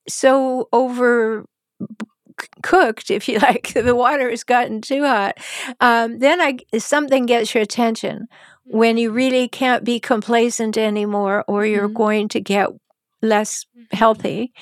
so 0.10 0.68
over 0.74 1.46
cooked, 2.64 3.12
if 3.12 3.28
you 3.30 3.40
like, 3.50 3.74
the 3.74 3.96
water 3.96 4.30
has 4.30 4.44
gotten 4.44 4.82
too 4.82 5.04
hot? 5.06 5.38
Um, 5.82 6.20
then 6.20 6.42
I 6.42 6.60
something 6.80 7.26
gets 7.26 7.54
your 7.54 7.64
attention 7.64 8.28
when 8.66 8.98
you 8.98 9.12
really 9.12 9.48
can't 9.48 9.84
be 9.84 10.00
complacent 10.00 10.78
anymore, 10.78 11.44
or 11.48 11.66
you're 11.66 11.90
Mhm. 11.90 11.94
going 11.96 12.28
to 12.30 12.42
get 12.42 12.70
less 13.22 13.66
healthy. 13.92 14.54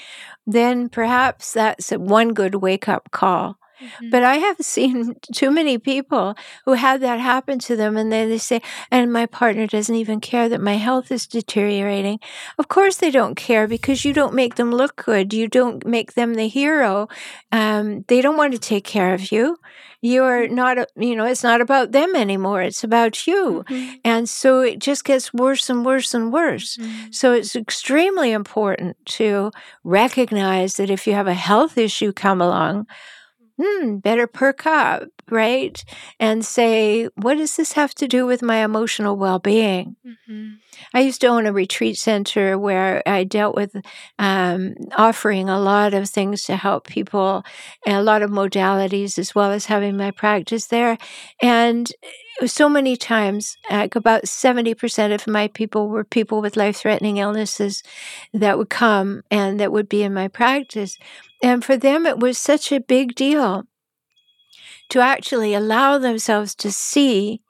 Then 0.47 0.89
perhaps 0.89 1.53
that's 1.53 1.91
one 1.91 2.33
good 2.33 2.55
wake 2.57 2.89
up 2.89 3.11
call. 3.11 3.58
Mm-hmm. 3.81 4.09
But 4.09 4.23
I 4.23 4.35
have 4.35 4.57
seen 4.59 5.15
too 5.33 5.51
many 5.51 5.77
people 5.77 6.35
who 6.65 6.73
had 6.73 7.01
that 7.01 7.19
happen 7.19 7.59
to 7.59 7.75
them, 7.75 7.97
and 7.97 8.11
then 8.11 8.29
they 8.29 8.37
say, 8.37 8.61
and 8.91 9.11
my 9.11 9.25
partner 9.25 9.67
doesn't 9.67 9.95
even 9.95 10.19
care 10.19 10.49
that 10.49 10.61
my 10.61 10.75
health 10.75 11.11
is 11.11 11.27
deteriorating. 11.27 12.19
Of 12.57 12.67
course, 12.67 12.97
they 12.97 13.11
don't 13.11 13.35
care 13.35 13.67
because 13.67 14.05
you 14.05 14.13
don't 14.13 14.33
make 14.33 14.55
them 14.55 14.71
look 14.71 15.03
good. 15.03 15.33
You 15.33 15.47
don't 15.47 15.85
make 15.85 16.13
them 16.13 16.33
the 16.35 16.47
hero. 16.47 17.07
Um, 17.51 18.05
they 18.07 18.21
don't 18.21 18.37
want 18.37 18.53
to 18.53 18.59
take 18.59 18.83
care 18.83 19.13
of 19.13 19.31
you. 19.31 19.57
You're 20.01 20.47
not, 20.47 20.77
you 20.95 21.15
know, 21.15 21.25
it's 21.25 21.43
not 21.43 21.59
about 21.59 21.91
them 21.91 22.15
anymore. 22.15 22.61
It's 22.61 22.85
about 22.85 23.27
you. 23.27 23.65
Mm-hmm. 23.67 23.95
And 24.05 24.29
so 24.29 24.61
it 24.61 24.79
just 24.79 25.03
gets 25.03 25.33
worse 25.33 25.69
and 25.69 25.85
worse 25.85 26.13
and 26.13 26.31
worse. 26.31 26.77
So 27.11 27.33
it's 27.33 27.55
extremely 27.55 28.31
important 28.31 28.95
to 29.17 29.51
recognize 29.83 30.77
that 30.77 30.89
if 30.89 31.05
you 31.05 31.13
have 31.13 31.27
a 31.27 31.33
health 31.33 31.77
issue 31.77 32.13
come 32.13 32.41
along, 32.41 32.87
hmm, 33.61 33.97
better 33.97 34.27
perk 34.27 34.65
up, 34.65 35.09
right? 35.29 35.83
And 36.19 36.45
say, 36.45 37.09
what 37.15 37.37
does 37.37 37.57
this 37.57 37.73
have 37.73 37.93
to 37.95 38.07
do 38.07 38.25
with 38.25 38.41
my 38.41 38.63
emotional 38.63 39.17
well 39.17 39.39
being? 39.39 39.95
Mm-hmm. 40.05 40.49
I 40.93 41.01
used 41.01 41.21
to 41.21 41.27
own 41.27 41.45
a 41.45 41.51
retreat 41.51 41.97
center 41.97 42.57
where 42.57 43.03
I 43.05 43.25
dealt 43.25 43.55
with 43.55 43.75
um, 44.17 44.75
offering 44.95 45.49
a 45.49 45.59
lot 45.59 45.93
of 45.93 46.09
things 46.09 46.43
to 46.43 46.55
help 46.55 46.87
people 46.87 47.43
and 47.85 47.97
a 47.97 48.01
lot 48.03 48.21
of 48.21 48.31
modalities, 48.31 49.19
as 49.19 49.35
well 49.35 49.51
as 49.51 49.65
having 49.65 49.97
my 49.97 50.11
practice 50.11 50.67
there. 50.67 50.97
And 51.41 51.91
so 52.45 52.69
many 52.69 52.95
times, 52.95 53.57
like 53.69 53.95
about 53.95 54.23
70% 54.23 55.13
of 55.13 55.27
my 55.27 55.47
people 55.47 55.89
were 55.89 56.03
people 56.03 56.41
with 56.41 56.57
life 56.57 56.77
threatening 56.77 57.17
illnesses 57.17 57.83
that 58.33 58.57
would 58.57 58.69
come 58.69 59.23
and 59.29 59.59
that 59.59 59.71
would 59.71 59.89
be 59.89 60.03
in 60.03 60.13
my 60.13 60.27
practice. 60.27 60.97
And 61.43 61.63
for 61.63 61.77
them, 61.77 62.05
it 62.05 62.19
was 62.19 62.37
such 62.37 62.71
a 62.71 62.79
big 62.79 63.15
deal 63.15 63.63
to 64.89 64.99
actually 64.99 65.53
allow 65.53 65.97
themselves 65.97 66.55
to 66.55 66.71
see 66.71 67.41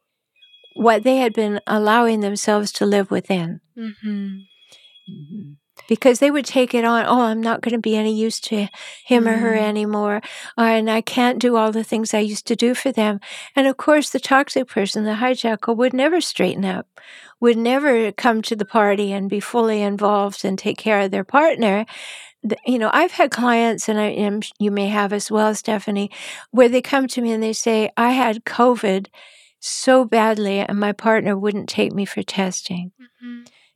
what 0.75 1.03
they 1.03 1.17
had 1.17 1.33
been 1.33 1.59
allowing 1.67 2.21
themselves 2.21 2.71
to 2.73 2.85
live 2.85 3.11
within. 3.11 3.61
Mm-hmm. 3.77 4.39
Because 5.89 6.19
they 6.19 6.31
would 6.31 6.45
take 6.45 6.73
it 6.73 6.85
on, 6.85 7.05
oh, 7.05 7.21
I'm 7.23 7.41
not 7.41 7.61
going 7.61 7.73
to 7.73 7.79
be 7.89 7.97
any 7.97 8.13
use 8.13 8.39
to 8.41 8.67
him 9.03 9.27
or 9.27 9.37
her 9.37 9.55
Mm. 9.55 9.61
anymore. 9.61 10.21
And 10.55 10.89
I 10.89 11.01
can't 11.01 11.39
do 11.39 11.57
all 11.57 11.71
the 11.71 11.83
things 11.83 12.13
I 12.13 12.19
used 12.19 12.45
to 12.47 12.55
do 12.55 12.73
for 12.75 12.91
them. 12.91 13.19
And 13.55 13.67
of 13.67 13.75
course, 13.75 14.11
the 14.11 14.19
toxic 14.19 14.67
person, 14.67 15.03
the 15.03 15.15
hijackal, 15.15 15.75
would 15.75 15.93
never 15.93 16.21
straighten 16.21 16.63
up, 16.63 16.85
would 17.41 17.57
never 17.57 18.11
come 18.11 18.41
to 18.43 18.55
the 18.55 18.65
party 18.65 19.11
and 19.11 19.29
be 19.29 19.39
fully 19.39 19.81
involved 19.81 20.45
and 20.45 20.57
take 20.57 20.77
care 20.77 21.01
of 21.01 21.11
their 21.11 21.25
partner. 21.25 21.85
You 22.65 22.79
know, 22.79 22.89
I've 22.93 23.11
had 23.11 23.31
clients, 23.31 23.89
and 23.89 23.99
I 23.99 24.11
am, 24.11 24.41
you 24.59 24.71
may 24.71 24.87
have 24.87 25.11
as 25.11 25.29
well, 25.31 25.53
Stephanie, 25.55 26.09
where 26.51 26.69
they 26.69 26.81
come 26.81 27.07
to 27.07 27.21
me 27.21 27.31
and 27.33 27.43
they 27.43 27.51
say, 27.53 27.89
I 27.97 28.11
had 28.11 28.45
COVID 28.45 29.07
so 29.59 30.05
badly, 30.05 30.59
and 30.59 30.79
my 30.79 30.93
partner 30.93 31.35
wouldn't 31.37 31.67
take 31.67 31.91
me 31.91 32.05
for 32.05 32.23
testing 32.23 32.91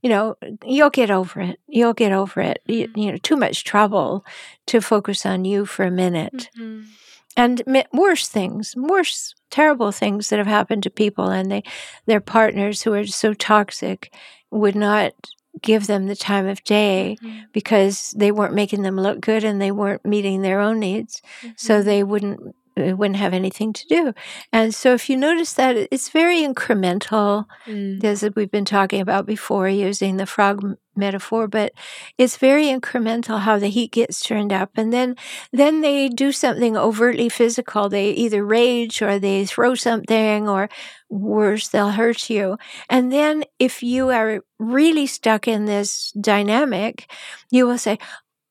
you 0.04 0.10
know, 0.10 0.36
you'll 0.66 0.90
get 0.90 1.10
over 1.10 1.40
it. 1.40 1.60
You'll 1.68 1.94
get 1.94 2.12
over 2.12 2.42
it. 2.42 2.62
You, 2.68 2.88
mm-hmm. 2.88 3.00
you 3.00 3.12
know, 3.12 3.18
too 3.18 3.38
much 3.38 3.64
trouble 3.64 4.26
to 4.68 4.82
focus 4.82 5.26
on 5.26 5.46
you 5.46 5.66
for 5.66 5.86
a 5.86 5.92
minute. 5.92 6.50
Mm-hmm. 6.60 6.90
And 7.36 7.64
mi- 7.66 7.86
worse 7.94 8.28
things, 8.28 8.76
worse, 8.76 9.34
terrible 9.50 9.92
things 9.92 10.30
that 10.30 10.38
have 10.38 10.48
happened 10.48 10.84
to 10.84 10.90
people, 10.92 11.30
and 11.30 11.50
they, 11.50 11.64
their 12.06 12.20
partners 12.20 12.84
who 12.84 12.94
are 12.94 13.08
so 13.08 13.34
toxic 13.34 14.14
would 14.52 14.76
not 14.76 15.14
give 15.62 15.88
them 15.88 16.08
the 16.08 16.16
time 16.16 16.48
of 16.48 16.64
day 16.64 17.18
mm-hmm. 17.24 17.46
because 17.54 18.14
they 18.18 18.32
weren't 18.32 18.54
making 18.54 18.82
them 18.82 18.98
look 18.98 19.22
good 19.22 19.44
and 19.44 19.62
they 19.62 19.72
weren't 19.72 20.06
meeting 20.06 20.42
their 20.42 20.60
own 20.60 20.80
needs. 20.80 21.22
So 21.56 21.76
mm-hmm. 21.76 21.86
they 21.86 22.04
wouldn't 22.04 22.56
uh, 22.78 22.96
wouldn't 22.96 23.18
have 23.18 23.34
anything 23.34 23.74
to 23.74 23.88
do. 23.88 24.14
And 24.52 24.74
so 24.76 24.94
if 24.94 25.10
you 25.10 25.18
notice 25.18 25.54
that 25.54 25.76
it's 25.92 26.10
very 26.10 26.42
incremental 26.42 27.46
Mm. 27.68 28.04
as 28.04 28.24
we've 28.36 28.52
been 28.52 28.66
talking 28.66 29.02
about 29.02 29.26
before, 29.26 29.68
using 29.70 30.18
the 30.18 30.26
frog 30.26 30.76
metaphor, 30.96 31.48
but 31.48 31.72
it's 32.18 32.38
very 32.38 32.66
incremental 32.66 33.40
how 33.40 33.58
the 33.58 33.70
heat 33.70 33.92
gets 33.92 34.22
turned 34.22 34.54
up, 34.54 34.70
and 34.78 34.92
then 34.94 35.16
then 35.52 35.82
they 35.82 36.10
do 36.10 36.32
something 36.32 36.78
overtly 36.78 37.30
physical. 37.30 37.90
They 37.90 38.12
either 38.12 38.46
rage 38.46 39.02
or 39.02 39.18
they 39.20 39.46
throw 39.46 39.76
something, 39.76 40.48
or 40.50 40.70
worse, 41.10 41.68
they'll 41.70 41.92
hurt 41.92 42.30
you. 42.30 42.58
And 42.90 43.12
then 43.12 43.44
if 43.60 43.82
you 43.84 44.10
are 44.10 44.42
really 44.60 45.08
stuck 45.08 45.48
in 45.48 45.66
this 45.66 46.12
dynamic, 46.22 47.12
you 47.52 47.66
will 47.68 47.78
say, 47.80 47.98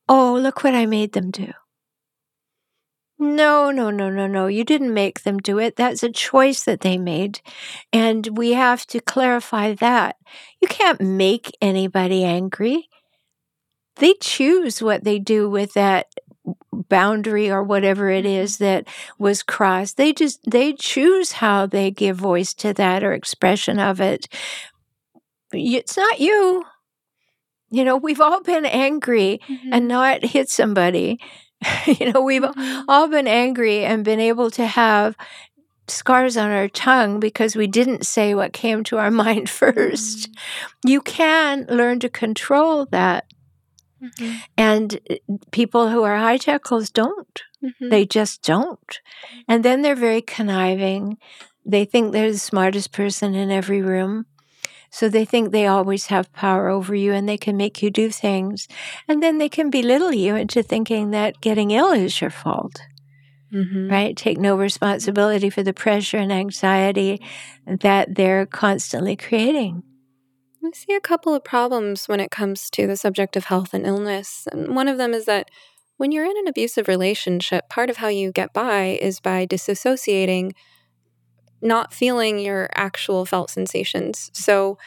"Oh, 0.09 0.35
look 0.41 0.65
what 0.65 0.75
I 0.75 0.87
made 0.87 1.13
them 1.13 1.31
do." 1.31 1.53
No, 3.23 3.71
no, 3.71 3.89
no, 3.91 4.11
no, 4.11 4.27
no. 4.27 4.49
You 4.49 4.65
didn't 4.65 4.93
make 4.93 5.23
them 5.23 5.39
do 5.39 5.61
it. 5.61 5.77
That's 5.77 6.03
a 6.03 6.11
choice 6.11 6.65
that 6.65 6.81
they 6.81 6.99
made. 6.99 7.41
And 7.93 8.37
we 8.37 8.55
have 8.55 8.85
to 8.89 8.99
clarify 8.99 9.75
that. 9.75 10.17
You 10.61 10.67
can't 10.67 11.01
make 11.01 11.57
anybody 11.63 12.25
angry. 12.25 12.89
They 13.95 14.15
choose 14.15 14.83
what 14.83 15.05
they 15.05 15.21
do 15.21 15.49
with 15.49 15.75
that 15.75 16.09
boundary 16.73 17.49
or 17.49 17.63
whatever 17.63 18.11
it 18.11 18.25
mm-hmm. 18.25 18.43
is 18.43 18.59
that 18.59 18.89
was 19.21 19.45
crossed. 19.45 19.99
They 19.99 20.13
just 20.13 20.41
they 20.51 20.73
choose 20.73 21.31
how 21.31 21.67
they 21.67 21.93
give 21.93 22.17
voice 22.17 22.53
to 22.55 22.75
that 22.75 23.05
or 23.05 23.13
expression 23.13 23.79
of 23.79 24.01
it. 24.01 24.27
It's 25.53 25.97
not 25.97 26.19
you. 26.19 26.65
You 27.71 27.85
know, 27.85 27.97
we've 27.97 28.21
all 28.21 28.43
been 28.43 28.67
angry 28.67 29.41
mm-hmm. 29.49 29.73
and 29.73 29.87
not 29.87 30.25
hit 30.25 30.49
somebody. 30.49 31.21
you 31.87 32.13
know, 32.13 32.21
we've 32.23 32.43
Mhm. 32.43 32.85
all 32.89 33.09
been 33.09 33.29
angry 33.29 33.85
and 33.85 34.05
been 34.05 34.21
able 34.21 34.51
to 34.53 34.67
have 34.67 35.17
scars 35.89 36.37
on 36.37 36.51
our 36.51 36.69
tongue 36.69 37.21
because 37.21 37.57
we 37.57 37.67
didn't 37.67 38.07
say 38.07 38.35
what 38.35 38.53
came 38.53 38.85
to 38.85 38.99
our 38.99 39.11
mind 39.25 39.49
first. 39.51 40.31
You 40.85 41.01
can 41.01 41.67
learn 41.69 42.01
to 42.01 42.09
control 42.09 42.87
that. 42.93 43.25
Mhm. 44.03 44.41
And 44.57 45.01
uh, 45.11 45.17
people 45.53 45.89
who 45.91 46.03
are 46.03 46.17
high 46.17 46.39
hijackals 46.39 46.93
don't. 46.93 47.43
Mhm. 47.63 47.91
They 47.91 48.05
just 48.07 48.43
don't. 48.43 49.01
And 49.49 49.65
then 49.65 49.83
they're 49.83 49.95
very 49.95 50.23
conniving. 50.23 51.19
They 51.65 51.85
think 51.85 52.13
they're 52.13 52.33
the 52.33 52.39
smartest 52.39 52.93
person 52.93 53.35
in 53.35 53.51
every 53.53 53.81
room. 53.83 54.27
So 54.93 55.09
they 55.09 55.25
think 55.25 55.51
they 55.51 55.67
always 55.67 56.07
have 56.07 56.33
power 56.35 56.69
over 56.69 56.95
you 56.95 57.15
and 57.15 57.27
they 57.27 57.39
can 57.39 57.57
make 57.57 57.83
you 57.83 57.91
do 57.91 58.11
things. 58.11 58.69
And 59.09 59.23
then 59.23 59.39
they 59.39 59.49
can 59.49 59.71
belittle 59.71 60.13
you 60.13 60.37
into 60.37 60.63
thinking 60.63 61.11
that 61.13 61.41
getting 61.41 61.71
ill 61.71 61.93
is 61.93 62.21
your 62.21 62.31
fault. 62.31 62.79
mm-hmm. 63.53 63.91
right? 63.91 64.17
Take 64.17 64.39
no 64.39 64.57
responsibility 64.57 65.51
for 65.51 65.63
the 65.63 65.73
pressure 65.73 66.19
and 66.19 66.33
anxiety 66.33 67.21
that 67.67 68.15
they're 68.15 68.47
constantly 68.47 69.17
creating. 69.17 69.83
I 70.65 70.71
see 70.75 70.95
a 70.95 71.01
couple 71.01 71.35
of 71.35 71.43
problems 71.43 72.07
when 72.07 72.21
it 72.21 72.31
comes 72.31 72.71
to 72.71 72.87
the 72.87 72.97
subject 72.97 73.37
of 73.37 73.47
health 73.47 73.75
and 73.75 73.87
illness. 73.87 74.47
And 74.53 74.77
one 74.77 74.89
of 74.89 74.99
them 74.99 75.13
is 75.13 75.25
that 75.25 75.51
when 75.97 76.13
you're 76.13 76.25
in 76.25 76.37
an 76.37 76.49
abusive 76.49 76.87
relationship, 76.87 77.69
part 77.69 77.91
of 77.91 77.97
how 77.97 78.09
you 78.09 78.31
get 78.31 78.53
by 78.53 78.99
is 79.01 79.21
by 79.21 79.47
disassociating, 79.47 80.53
not 81.63 81.95
feeling 81.95 82.39
your 82.39 82.69
actual 82.75 83.25
felt 83.25 83.51
sensations. 83.51 84.31
So 84.35 84.79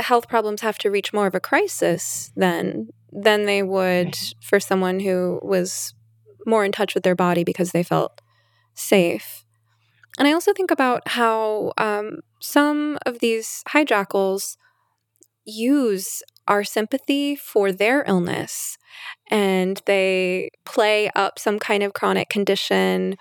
health 0.00 0.28
problems 0.28 0.62
have 0.62 0.78
to 0.78 0.90
reach 0.90 1.12
more 1.12 1.26
of 1.26 1.34
a 1.34 1.40
crisis 1.40 2.32
then 2.36 2.88
than 3.12 3.44
they 3.44 3.62
would 3.62 4.16
for 4.42 4.60
someone 4.60 5.00
who 5.00 5.40
was 5.42 5.94
more 6.46 6.64
in 6.64 6.72
touch 6.72 6.94
with 6.94 7.02
their 7.02 7.14
body 7.14 7.44
because 7.44 7.72
they 7.72 7.82
felt 7.82 8.20
safe. 8.74 9.44
And 10.18 10.26
I 10.26 10.32
also 10.32 10.52
think 10.52 10.70
about 10.70 11.06
how 11.08 11.72
um, 11.78 12.20
some 12.40 12.98
of 13.06 13.20
these 13.20 13.62
hijackals 13.68 14.56
use 15.44 16.22
our 16.46 16.64
sympathy 16.64 17.36
for 17.36 17.70
their 17.72 18.04
illness 18.06 18.78
and 19.30 19.80
they 19.86 20.50
play 20.64 21.10
up 21.14 21.38
some 21.38 21.58
kind 21.58 21.82
of 21.82 21.92
chronic 21.92 22.28
condition 22.28 23.16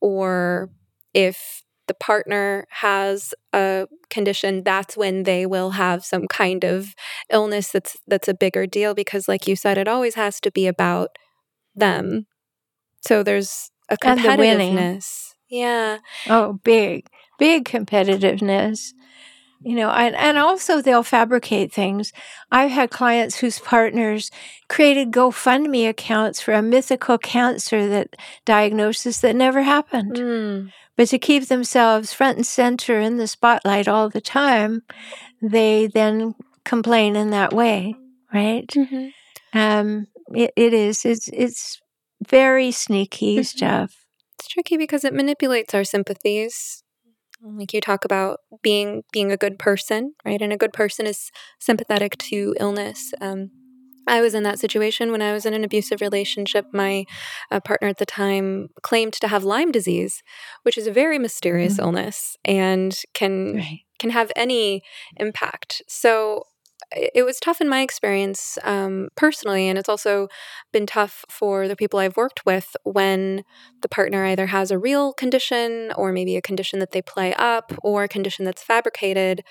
or 0.00 0.68
if 1.14 1.62
the 1.88 1.94
partner 1.94 2.66
has 2.70 3.34
a 3.52 3.86
condition 4.08 4.62
that's 4.62 4.96
when 4.96 5.24
they 5.24 5.46
will 5.46 5.70
have 5.70 6.04
some 6.04 6.26
kind 6.28 6.64
of 6.64 6.94
illness 7.30 7.70
that's 7.72 7.96
that's 8.06 8.28
a 8.28 8.34
bigger 8.34 8.66
deal 8.66 8.94
because 8.94 9.28
like 9.28 9.46
you 9.46 9.56
said 9.56 9.78
it 9.78 9.88
always 9.88 10.14
has 10.14 10.40
to 10.40 10.50
be 10.50 10.66
about 10.66 11.10
them. 11.74 12.26
So 13.00 13.22
there's 13.22 13.70
a 13.88 13.96
competitiveness. 13.96 15.32
Yeah. 15.48 15.98
Oh 16.28 16.60
big 16.64 17.08
big 17.38 17.64
competitiveness. 17.64 18.92
You 19.64 19.76
know 19.76 19.90
and, 19.90 20.14
and 20.16 20.38
also 20.38 20.80
they'll 20.80 21.02
fabricate 21.02 21.72
things. 21.72 22.12
I've 22.50 22.70
had 22.70 22.90
clients 22.90 23.38
whose 23.38 23.58
partners 23.58 24.30
created 24.68 25.10
gofundme 25.10 25.88
accounts 25.88 26.40
for 26.40 26.52
a 26.52 26.62
mythical 26.62 27.18
cancer 27.18 27.88
that 27.88 28.16
diagnosis 28.44 29.20
that 29.20 29.36
never 29.36 29.62
happened. 29.62 30.16
Mm. 30.16 30.72
But 30.96 31.08
to 31.08 31.18
keep 31.18 31.48
themselves 31.48 32.12
front 32.12 32.36
and 32.36 32.46
center 32.46 33.00
in 33.00 33.16
the 33.16 33.26
spotlight 33.26 33.88
all 33.88 34.08
the 34.08 34.20
time 34.20 34.82
they 35.40 35.86
then 35.86 36.34
complain 36.64 37.16
in 37.16 37.30
that 37.30 37.52
way 37.52 37.94
right? 38.32 38.66
Mm-hmm. 38.68 39.58
um, 39.58 40.06
it, 40.28 40.52
it 40.56 40.72
is 40.72 41.04
it's 41.04 41.28
it's 41.28 41.80
very 42.26 42.70
sneaky 42.70 43.36
mm-hmm. 43.36 43.42
stuff. 43.42 44.06
It's 44.38 44.48
tricky 44.48 44.76
because 44.76 45.04
it 45.04 45.14
manipulates 45.14 45.74
our 45.74 45.84
sympathies. 45.84 46.82
Like 47.44 47.72
you 47.74 47.80
talk 47.80 48.04
about 48.04 48.38
being 48.62 49.02
being 49.12 49.32
a 49.32 49.36
good 49.36 49.58
person 49.58 50.14
right? 50.24 50.40
And 50.40 50.52
a 50.52 50.56
good 50.56 50.72
person 50.72 51.06
is 51.06 51.30
sympathetic 51.58 52.16
to 52.18 52.54
illness. 52.58 53.12
Um, 53.20 53.50
I 54.06 54.20
was 54.20 54.34
in 54.34 54.42
that 54.42 54.58
situation 54.58 55.10
when 55.12 55.22
I 55.22 55.32
was 55.32 55.46
in 55.46 55.54
an 55.54 55.64
abusive 55.64 56.00
relationship. 56.00 56.66
My 56.72 57.04
uh, 57.50 57.60
partner 57.60 57.88
at 57.88 57.98
the 57.98 58.06
time 58.06 58.68
claimed 58.82 59.14
to 59.14 59.28
have 59.28 59.44
Lyme 59.44 59.72
disease, 59.72 60.22
which 60.62 60.76
is 60.76 60.86
a 60.86 60.92
very 60.92 61.18
mysterious 61.18 61.74
mm-hmm. 61.74 61.84
illness 61.84 62.36
and 62.44 62.98
can 63.14 63.56
right. 63.56 63.80
can 63.98 64.10
have 64.10 64.32
any 64.36 64.82
impact. 65.16 65.82
So 65.88 66.44
it 66.94 67.24
was 67.24 67.40
tough 67.40 67.60
in 67.60 67.68
my 67.68 67.80
experience 67.80 68.58
um, 68.64 69.08
personally, 69.16 69.68
and 69.68 69.78
it's 69.78 69.88
also 69.88 70.28
been 70.72 70.86
tough 70.86 71.24
for 71.30 71.68
the 71.68 71.76
people 71.76 71.98
I've 71.98 72.16
worked 72.16 72.44
with 72.44 72.76
when 72.84 73.44
the 73.80 73.88
partner 73.88 74.24
either 74.26 74.46
has 74.46 74.70
a 74.70 74.78
real 74.78 75.12
condition 75.12 75.92
or 75.96 76.12
maybe 76.12 76.36
a 76.36 76.42
condition 76.42 76.78
that 76.80 76.92
they 76.92 77.02
play 77.02 77.34
up 77.34 77.72
or 77.82 78.04
a 78.04 78.08
condition 78.08 78.44
that's 78.44 78.62
fabricated. 78.62 79.42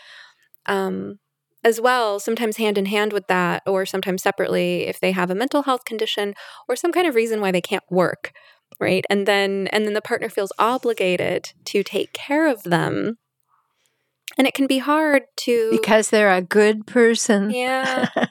Um, 0.65 1.19
as 1.63 1.79
well, 1.79 2.19
sometimes 2.19 2.57
hand 2.57 2.77
in 2.77 2.85
hand 2.85 3.13
with 3.13 3.27
that, 3.27 3.63
or 3.65 3.85
sometimes 3.85 4.23
separately, 4.23 4.87
if 4.87 4.99
they 4.99 5.11
have 5.11 5.29
a 5.29 5.35
mental 5.35 5.63
health 5.63 5.85
condition 5.85 6.33
or 6.67 6.75
some 6.75 6.91
kind 6.91 7.07
of 7.07 7.15
reason 7.15 7.41
why 7.41 7.51
they 7.51 7.61
can't 7.61 7.83
work, 7.89 8.31
right? 8.79 9.05
And 9.09 9.27
then 9.27 9.67
and 9.71 9.85
then 9.85 9.93
the 9.93 10.01
partner 10.01 10.29
feels 10.29 10.51
obligated 10.57 11.53
to 11.65 11.83
take 11.83 12.13
care 12.13 12.47
of 12.47 12.63
them 12.63 13.17
and 14.37 14.47
it 14.47 14.53
can 14.53 14.67
be 14.67 14.79
hard 14.79 15.23
to 15.37 15.71
because 15.71 16.09
they're 16.09 16.33
a 16.33 16.41
good 16.41 16.87
person. 16.87 17.51
Yeah. 17.51 18.09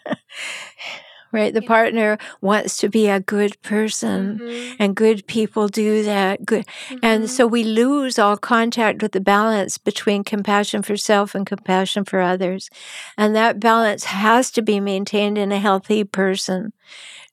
right 1.33 1.55
the 1.55 1.63
yeah. 1.63 1.69
partner 1.69 2.19
wants 2.41 2.77
to 2.77 2.89
be 2.89 3.09
a 3.09 3.21
good 3.21 3.61
person 3.63 4.39
mm-hmm. 4.39 4.77
and 4.79 4.97
good 4.97 5.27
people 5.27 5.69
do 5.69 6.03
that 6.03 6.45
good 6.45 6.67
mm-hmm. 6.67 6.99
and 7.03 7.31
so 7.31 7.47
we 7.47 7.65
lose 7.65 8.19
all 8.19 8.37
contact 8.37 9.03
with 9.03 9.13
the 9.13 9.21
balance 9.21 9.79
between 9.79 10.25
compassion 10.25 10.83
for 10.83 10.97
self 10.97 11.35
and 11.35 11.47
compassion 11.47 12.05
for 12.05 12.21
others 12.21 12.71
and 13.17 13.35
that 13.35 13.61
balance 13.61 14.05
has 14.05 14.51
to 14.51 14.63
be 14.63 14.81
maintained 14.81 15.39
in 15.39 15.53
a 15.53 15.59
healthy 15.59 16.05
person 16.05 16.73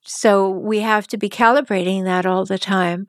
so 0.03 0.49
we 0.49 0.79
have 0.79 1.07
to 1.07 1.17
be 1.17 1.29
calibrating 1.29 2.03
that 2.03 2.25
all 2.25 2.45
the 2.45 2.59
time 2.59 3.07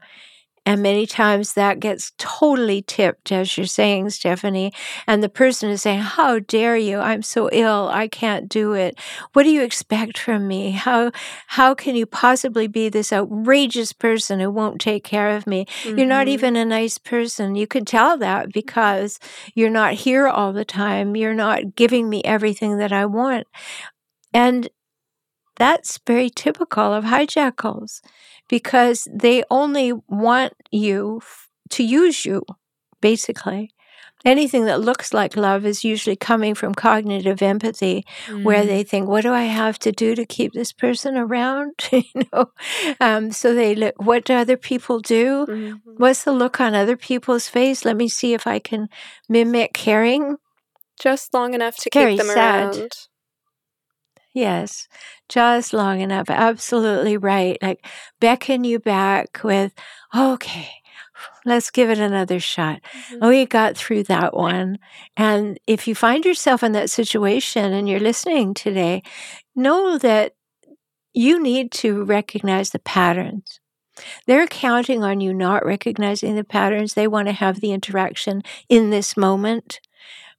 and 0.69 0.83
many 0.83 1.07
times 1.07 1.55
that 1.55 1.81
gets 1.81 2.13
totally 2.19 2.83
tipped, 2.83 3.33
as 3.33 3.57
you're 3.57 3.65
saying, 3.65 4.11
Stephanie. 4.11 4.71
And 5.07 5.23
the 5.23 5.31
person 5.31 5.71
is 5.71 5.81
saying, 5.81 6.01
How 6.01 6.41
dare 6.41 6.77
you? 6.77 6.99
I'm 6.99 7.23
so 7.23 7.49
ill. 7.53 7.89
I 7.91 8.07
can't 8.07 8.51
do 8.51 8.75
it. 8.75 8.99
What 9.33 9.45
do 9.45 9.51
you 9.51 9.63
expect 9.63 10.19
from 10.19 10.47
me? 10.47 10.73
How, 10.73 11.11
how 11.47 11.75
can 11.75 11.97
you 11.97 12.05
possibly 12.05 12.67
be 12.67 12.91
this 12.91 13.15
outrageous 13.15 13.95
person 13.95 14.41
who 14.41 14.51
won't 14.51 14.79
take 14.79 15.05
care 15.05 15.35
of 15.35 15.47
me? 15.47 15.65
Mm-hmm. 15.85 15.97
You're 15.97 16.07
not 16.07 16.27
mm-hmm. 16.27 16.35
even 16.35 16.57
a 16.57 16.67
nice 16.67 16.99
person. 16.99 17.55
You 17.55 17.67
can 17.67 17.87
tell 17.87 18.19
that 18.19 18.53
because 18.53 19.19
you're 19.55 19.71
not 19.71 19.95
here 19.95 20.29
all 20.29 20.53
the 20.53 20.67
time. 20.67 21.17
You're 21.17 21.33
not 21.33 21.77
giving 21.77 22.11
me 22.11 22.23
everything 22.25 22.77
that 22.77 22.93
I 22.93 23.07
want. 23.07 23.47
And 24.35 24.69
that's 25.59 25.99
very 26.07 26.31
typical 26.31 26.93
of 26.93 27.05
hijackals 27.05 28.01
because 28.49 29.07
they 29.13 29.43
only 29.51 29.93
want 30.09 30.55
you 30.71 31.21
to 31.71 31.83
use 31.83 32.25
you, 32.25 32.43
basically. 33.01 33.71
Anything 34.25 34.65
that 34.65 34.81
looks 34.81 35.15
like 35.15 35.37
love 35.37 35.65
is 35.65 35.85
usually 35.85 36.17
coming 36.17 36.57
from 36.57 36.75
cognitive 36.75 37.41
empathy, 37.41 38.05
mm. 38.27 38.43
where 38.43 38.67
they 38.67 38.83
think, 38.83 39.09
"What 39.09 39.23
do 39.23 39.33
I 39.33 39.45
have 39.45 39.79
to 39.81 39.93
do 39.93 40.17
to 40.17 40.27
keep 40.27 40.55
this 40.55 40.73
person 40.73 41.17
around?" 41.17 41.75
you 41.93 42.03
know, 42.33 42.51
um, 43.01 43.31
so 43.31 43.55
they 43.55 43.77
look. 43.77 43.95
What 44.03 44.25
do 44.25 44.35
other 44.35 44.57
people 44.57 44.99
do? 44.99 45.47
Mm-hmm. 45.47 45.93
What's 45.99 46.25
the 46.25 46.33
look 46.33 46.61
on 46.61 46.75
other 46.75 46.97
people's 46.97 47.49
face? 47.49 47.85
Let 47.85 47.97
me 47.97 48.09
see 48.09 48.35
if 48.35 48.45
I 48.45 48.59
can 48.59 48.89
mimic 49.29 49.73
caring. 49.73 50.37
Just 51.01 51.33
long 51.33 51.55
enough 51.55 51.77
to 51.77 51.91
Very 51.95 52.17
keep 52.17 52.27
them 52.27 52.35
sad. 52.35 52.77
around. 52.77 52.93
Yes, 54.39 54.87
just 55.29 55.73
long 55.73 56.01
enough. 56.01 56.31
Absolutely 56.31 57.17
right. 57.17 57.59
Like 57.61 57.85
beckon 58.21 58.63
you 58.63 58.79
back 58.79 59.41
with, 59.43 59.75
okay, 60.15 60.69
let's 61.45 61.73
give 61.73 61.91
it 61.91 61.99
another 61.99 62.39
shot. 62.39 62.81
Mm-hmm. 63.11 63.27
We 63.27 63.47
got 63.47 63.77
through 63.77 64.05
that 64.05 64.37
one. 64.37 64.79
And 65.17 65.59
if 65.67 65.89
you 65.89 65.97
find 65.97 66.25
yourself 66.25 66.63
in 66.63 66.71
that 66.71 66.89
situation 66.89 67.73
and 67.73 67.89
you're 67.89 67.99
listening 67.99 68.55
today, 68.55 69.03
know 69.57 69.99
that 69.99 70.35
you 71.13 71.43
need 71.43 71.73
to 71.73 72.05
recognize 72.05 72.71
the 72.71 72.79
patterns. 72.79 73.59
They're 74.29 74.47
counting 74.47 75.03
on 75.03 75.21
you 75.21 75.35
not 75.35 75.67
recognizing 75.67 76.37
the 76.37 76.45
patterns. 76.45 76.95
They 76.95 77.09
want 77.09 77.27
to 77.27 77.35
have 77.35 77.59
the 77.59 77.73
interaction 77.73 78.43
in 78.69 78.91
this 78.91 79.17
moment 79.17 79.81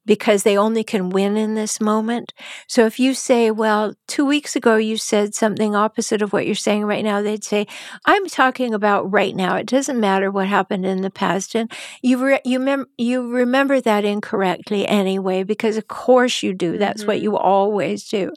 because 0.09 0.41
they 0.41 0.57
only 0.57 0.83
can 0.83 1.11
win 1.11 1.37
in 1.37 1.53
this 1.53 1.79
moment. 1.79 2.33
So 2.67 2.87
if 2.87 2.99
you 2.99 3.13
say, 3.13 3.51
well, 3.51 3.93
two 4.07 4.25
weeks 4.25 4.55
ago 4.55 4.75
you 4.75 4.97
said 4.97 5.35
something 5.35 5.75
opposite 5.75 6.23
of 6.23 6.33
what 6.33 6.47
you're 6.47 6.55
saying 6.55 6.85
right 6.85 7.03
now, 7.03 7.21
they'd 7.21 7.43
say, 7.43 7.67
I'm 8.07 8.25
talking 8.25 8.73
about 8.73 9.11
right 9.11 9.35
now. 9.35 9.55
It 9.57 9.67
doesn't 9.67 9.99
matter 9.99 10.31
what 10.31 10.47
happened 10.47 10.83
in 10.83 11.03
the 11.03 11.11
past. 11.11 11.53
And 11.53 11.71
you, 12.01 12.25
re- 12.25 12.41
you, 12.43 12.57
mem- 12.57 12.87
you 12.97 13.29
remember 13.29 13.79
that 13.81 14.03
incorrectly 14.03 14.87
anyway, 14.87 15.43
because 15.43 15.77
of 15.77 15.87
course 15.87 16.41
you 16.41 16.55
do. 16.55 16.79
That's 16.79 17.01
mm-hmm. 17.01 17.07
what 17.07 17.21
you 17.21 17.37
always 17.37 18.09
do. 18.09 18.33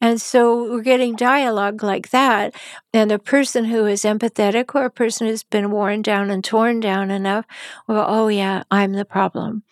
And 0.00 0.20
so 0.20 0.70
we're 0.70 0.82
getting 0.82 1.16
dialogue 1.16 1.82
like 1.82 2.10
that. 2.10 2.54
And 2.94 3.10
a 3.10 3.18
person 3.18 3.64
who 3.64 3.84
is 3.86 4.04
empathetic 4.04 4.76
or 4.76 4.84
a 4.84 4.90
person 4.90 5.26
who's 5.26 5.42
been 5.42 5.72
worn 5.72 6.02
down 6.02 6.30
and 6.30 6.44
torn 6.44 6.78
down 6.78 7.10
enough, 7.10 7.46
well, 7.88 8.06
oh 8.08 8.28
yeah, 8.28 8.62
I'm 8.70 8.92
the 8.92 9.04
problem. 9.04 9.64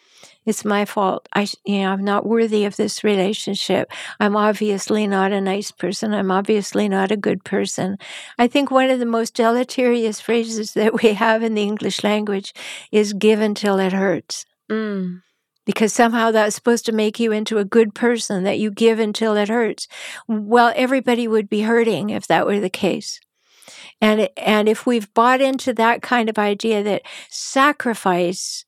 It's 0.46 0.64
my 0.64 0.84
fault. 0.84 1.28
I, 1.34 1.46
you 1.64 1.80
know, 1.80 1.92
I'm 1.92 2.04
not 2.04 2.26
worthy 2.26 2.64
of 2.64 2.76
this 2.76 3.02
relationship. 3.02 3.90
I'm 4.20 4.36
obviously 4.36 5.06
not 5.06 5.32
a 5.32 5.40
nice 5.40 5.70
person. 5.70 6.12
I'm 6.12 6.30
obviously 6.30 6.88
not 6.88 7.10
a 7.10 7.16
good 7.16 7.44
person. 7.44 7.96
I 8.38 8.46
think 8.46 8.70
one 8.70 8.90
of 8.90 8.98
the 8.98 9.06
most 9.06 9.34
deleterious 9.34 10.20
phrases 10.20 10.74
that 10.74 11.02
we 11.02 11.14
have 11.14 11.42
in 11.42 11.54
the 11.54 11.62
English 11.62 12.04
language 12.04 12.52
is 12.92 13.12
give 13.14 13.40
until 13.40 13.78
it 13.78 13.92
hurts. 13.92 14.44
Mm. 14.70 15.22
Because 15.64 15.94
somehow 15.94 16.30
that's 16.30 16.54
supposed 16.54 16.84
to 16.86 16.92
make 16.92 17.18
you 17.18 17.32
into 17.32 17.56
a 17.56 17.64
good 17.64 17.94
person, 17.94 18.44
that 18.44 18.58
you 18.58 18.70
give 18.70 18.98
until 18.98 19.34
it 19.36 19.48
hurts. 19.48 19.88
Well, 20.28 20.74
everybody 20.76 21.26
would 21.26 21.48
be 21.48 21.62
hurting 21.62 22.10
if 22.10 22.26
that 22.26 22.46
were 22.46 22.60
the 22.60 22.68
case. 22.68 23.18
And, 23.98 24.28
and 24.36 24.68
if 24.68 24.84
we've 24.84 25.12
bought 25.14 25.40
into 25.40 25.72
that 25.74 26.02
kind 26.02 26.28
of 26.28 26.38
idea 26.38 26.82
that 26.82 27.02
sacrifice 27.30 28.63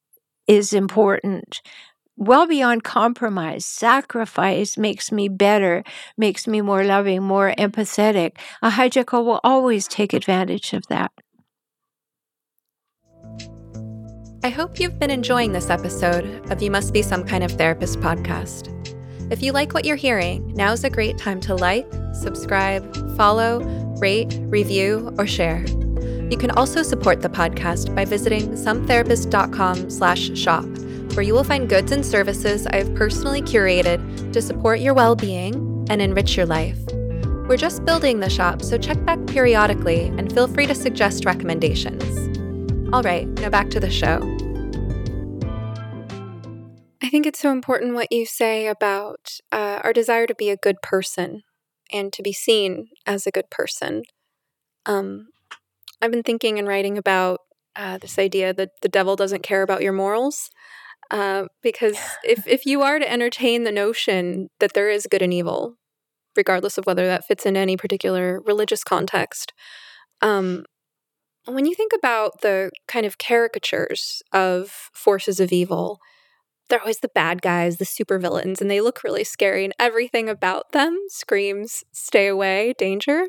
is 0.47 0.73
important, 0.73 1.63
well 2.17 2.47
beyond 2.47 2.85
compromise. 2.85 3.65
Sacrifice 3.65 4.77
makes 4.79 5.13
me 5.13 5.29
better, 5.29 5.85
makes 6.17 6.47
me 6.47 6.61
more 6.61 6.85
loving, 6.85 7.23
more 7.23 7.55
empathetic. 7.59 8.39
A 8.63 8.71
hijackal 8.71 9.25
will 9.25 9.41
always 9.45 9.87
take 9.87 10.13
advantage 10.13 10.73
of 10.73 10.87
that. 10.89 11.13
I 14.43 14.49
hope 14.51 14.79
you've 14.79 14.99
been 14.99 15.11
enjoying 15.11 15.53
this 15.53 15.71
episode 15.71 16.51
of 16.53 16.63
You 16.63 16.71
Must 16.71 16.93
Be 16.93 17.03
Some 17.03 17.25
Kind 17.25 17.43
of 17.43 17.51
Therapist 17.53 17.99
podcast. 17.99 18.73
If 19.33 19.43
you 19.43 19.51
like 19.51 19.75
what 19.75 19.85
you're 19.85 19.97
hearing, 19.97 20.55
now's 20.55 20.85
a 20.85 20.91
great 20.91 21.19
time 21.19 21.41
to 21.41 21.57
like, 21.57 21.91
subscribe, 22.13 23.17
follow, 23.17 23.59
rate, 23.99 24.39
review, 24.43 25.13
or 25.19 25.27
share. 25.27 25.65
You 26.31 26.37
can 26.37 26.51
also 26.51 26.83
support 26.83 27.23
the 27.23 27.29
podcast 27.29 27.95
by 27.95 28.05
visiting 28.05 28.51
sometherapist.com 28.51 29.91
slash 29.91 30.37
shop, 30.37 30.65
where 31.15 31.23
you 31.23 31.33
will 31.33 31.45
find 31.45 31.69
goods 31.69 31.93
and 31.93 32.05
services 32.05 32.67
I 32.67 32.77
have 32.77 32.93
personally 32.97 33.43
curated 33.43 34.33
to 34.33 34.43
support 34.43 34.81
your 34.81 34.93
well-being 34.93 35.87
and 35.89 36.03
enrich 36.03 36.37
your 36.37 36.47
life. 36.47 36.79
We're 37.49 37.57
just 37.57 37.85
building 37.85 38.19
the 38.19 38.29
shop, 38.29 38.61
so 38.61 38.77
check 38.77 39.05
back 39.05 39.25
periodically 39.29 40.07
and 40.19 40.33
feel 40.33 40.49
free 40.49 40.67
to 40.67 40.75
suggest 40.75 41.25
recommendations. 41.25 42.03
All 42.93 43.03
right, 43.03 43.29
now 43.41 43.51
back 43.51 43.71
to 43.71 43.79
the 43.79 43.91
show. 43.91 44.19
I 47.01 47.09
think 47.09 47.25
it's 47.25 47.39
so 47.39 47.53
important 47.53 47.95
what 47.95 48.11
you 48.11 48.27
say 48.27 48.67
about 48.67 49.39
uh, 49.53 49.79
our 49.85 49.93
desire 49.93 50.27
to 50.27 50.35
be 50.35 50.51
a 50.51 50.57
good 50.57 50.83
person 50.83 51.43
and 51.93 52.13
to 52.13 52.21
be 52.21 52.33
seen 52.33 52.89
as 53.07 53.29
a 53.29 53.31
good 53.31 53.49
person. 53.49 54.03
Um, 54.87 55.29
I've 56.01 56.11
been 56.11 56.23
thinking 56.23 56.59
and 56.59 56.69
writing 56.69 56.99
about 56.99 57.41
uh, 57.75 57.99
this 57.99 58.19
idea 58.19 58.53
that 58.55 58.71
the 58.83 58.89
devil 58.89 59.17
doesn't 59.17 59.43
care 59.43 59.63
about 59.63 59.83
your 59.83 59.93
morals. 59.93 60.51
Uh, 61.11 61.45
because 61.63 61.99
if, 62.25 62.47
if 62.47 62.67
you 62.67 62.83
are 62.83 62.99
to 62.99 63.11
entertain 63.11 63.65
the 63.65 63.73
notion 63.73 64.49
that 64.59 64.73
there 64.75 64.91
is 64.91 65.07
good 65.09 65.23
and 65.23 65.33
evil, 65.33 65.77
regardless 66.35 66.79
of 66.79 66.87
whether 66.87 67.07
that 67.07 67.25
fits 67.25 67.47
in 67.47 67.57
any 67.57 67.77
particular 67.77 68.41
religious 68.45 68.83
context, 68.83 69.53
um, 70.21 70.65
when 71.47 71.65
you 71.65 71.75
think 71.75 71.93
about 71.97 72.41
the 72.41 72.71
kind 72.89 73.07
of 73.07 73.19
caricatures 73.19 74.21
of 74.33 74.91
forces 74.93 75.39
of 75.39 75.53
evil, 75.53 76.01
they're 76.69 76.81
always 76.81 76.99
the 76.99 77.09
bad 77.15 77.41
guys, 77.41 77.77
the 77.77 77.85
supervillains, 77.85 78.61
and 78.61 78.69
they 78.69 78.81
look 78.81 79.05
really 79.05 79.23
scary, 79.23 79.65
and 79.65 79.75
everything 79.79 80.29
about 80.29 80.73
them 80.73 80.99
screams 81.09 81.85
stay 81.93 82.27
away, 82.27 82.75
danger. 82.77 83.27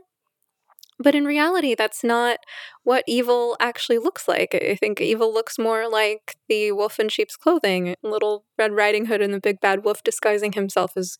But 0.99 1.13
in 1.13 1.25
reality, 1.25 1.75
that's 1.75 2.03
not 2.03 2.39
what 2.83 3.03
evil 3.07 3.55
actually 3.59 3.99
looks 3.99 4.27
like. 4.27 4.55
I 4.55 4.75
think 4.75 4.99
evil 4.99 5.31
looks 5.31 5.59
more 5.59 5.87
like 5.87 6.37
the 6.49 6.71
wolf 6.71 6.99
in 6.99 7.09
sheep's 7.09 7.35
clothing, 7.35 7.95
little 8.01 8.45
Red 8.57 8.71
Riding 8.71 9.05
Hood 9.05 9.21
and 9.21 9.33
the 9.33 9.39
big 9.39 9.59
bad 9.61 9.83
wolf 9.83 10.03
disguising 10.03 10.53
himself 10.53 10.97
as 10.97 11.15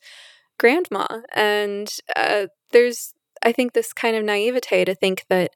grandma. 0.57 1.05
And 1.35 1.93
uh, 2.15 2.47
there's, 2.71 3.13
I 3.43 3.51
think, 3.51 3.73
this 3.73 3.93
kind 3.93 4.15
of 4.15 4.23
naivete 4.23 4.85
to 4.85 4.95
think 4.95 5.25
that 5.29 5.51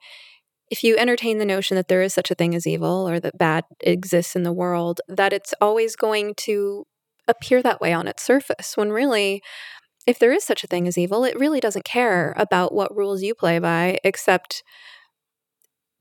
if 0.70 0.84
you 0.84 0.96
entertain 0.98 1.40
the 1.40 1.46
notion 1.46 1.76
that 1.76 1.88
there 1.88 2.02
is 2.02 2.14
such 2.14 2.32
a 2.32 2.36
thing 2.36 2.56
as 2.56 2.68
evil 2.68 3.10
or 3.10 3.20
that 3.20 3.38
bad 3.38 3.66
exists 3.82 4.36
in 4.36 4.44
the 4.44 4.54
world, 4.54 5.02
that 5.08 5.34
it's 5.34 5.54
always 5.60 5.96
going 5.96 6.34
to 6.36 6.86
appear 7.28 7.62
that 7.62 7.82
way 7.82 7.92
on 7.92 8.08
its 8.08 8.24
surface, 8.24 8.78
when 8.78 8.92
really, 8.92 9.42
if 10.08 10.20
there 10.20 10.32
is 10.32 10.44
such 10.44 10.64
a 10.64 10.68
thing 10.68 10.88
as 10.88 10.98
evil, 10.98 11.24
it 11.24 11.40
really 11.40 11.60
doesn't 11.60 11.86
care 11.86 12.34
about 12.38 12.74
what 12.74 12.96
rules 12.96 13.22
you 13.22 13.36
play 13.36 13.60
by, 13.60 14.00
except 14.04 14.64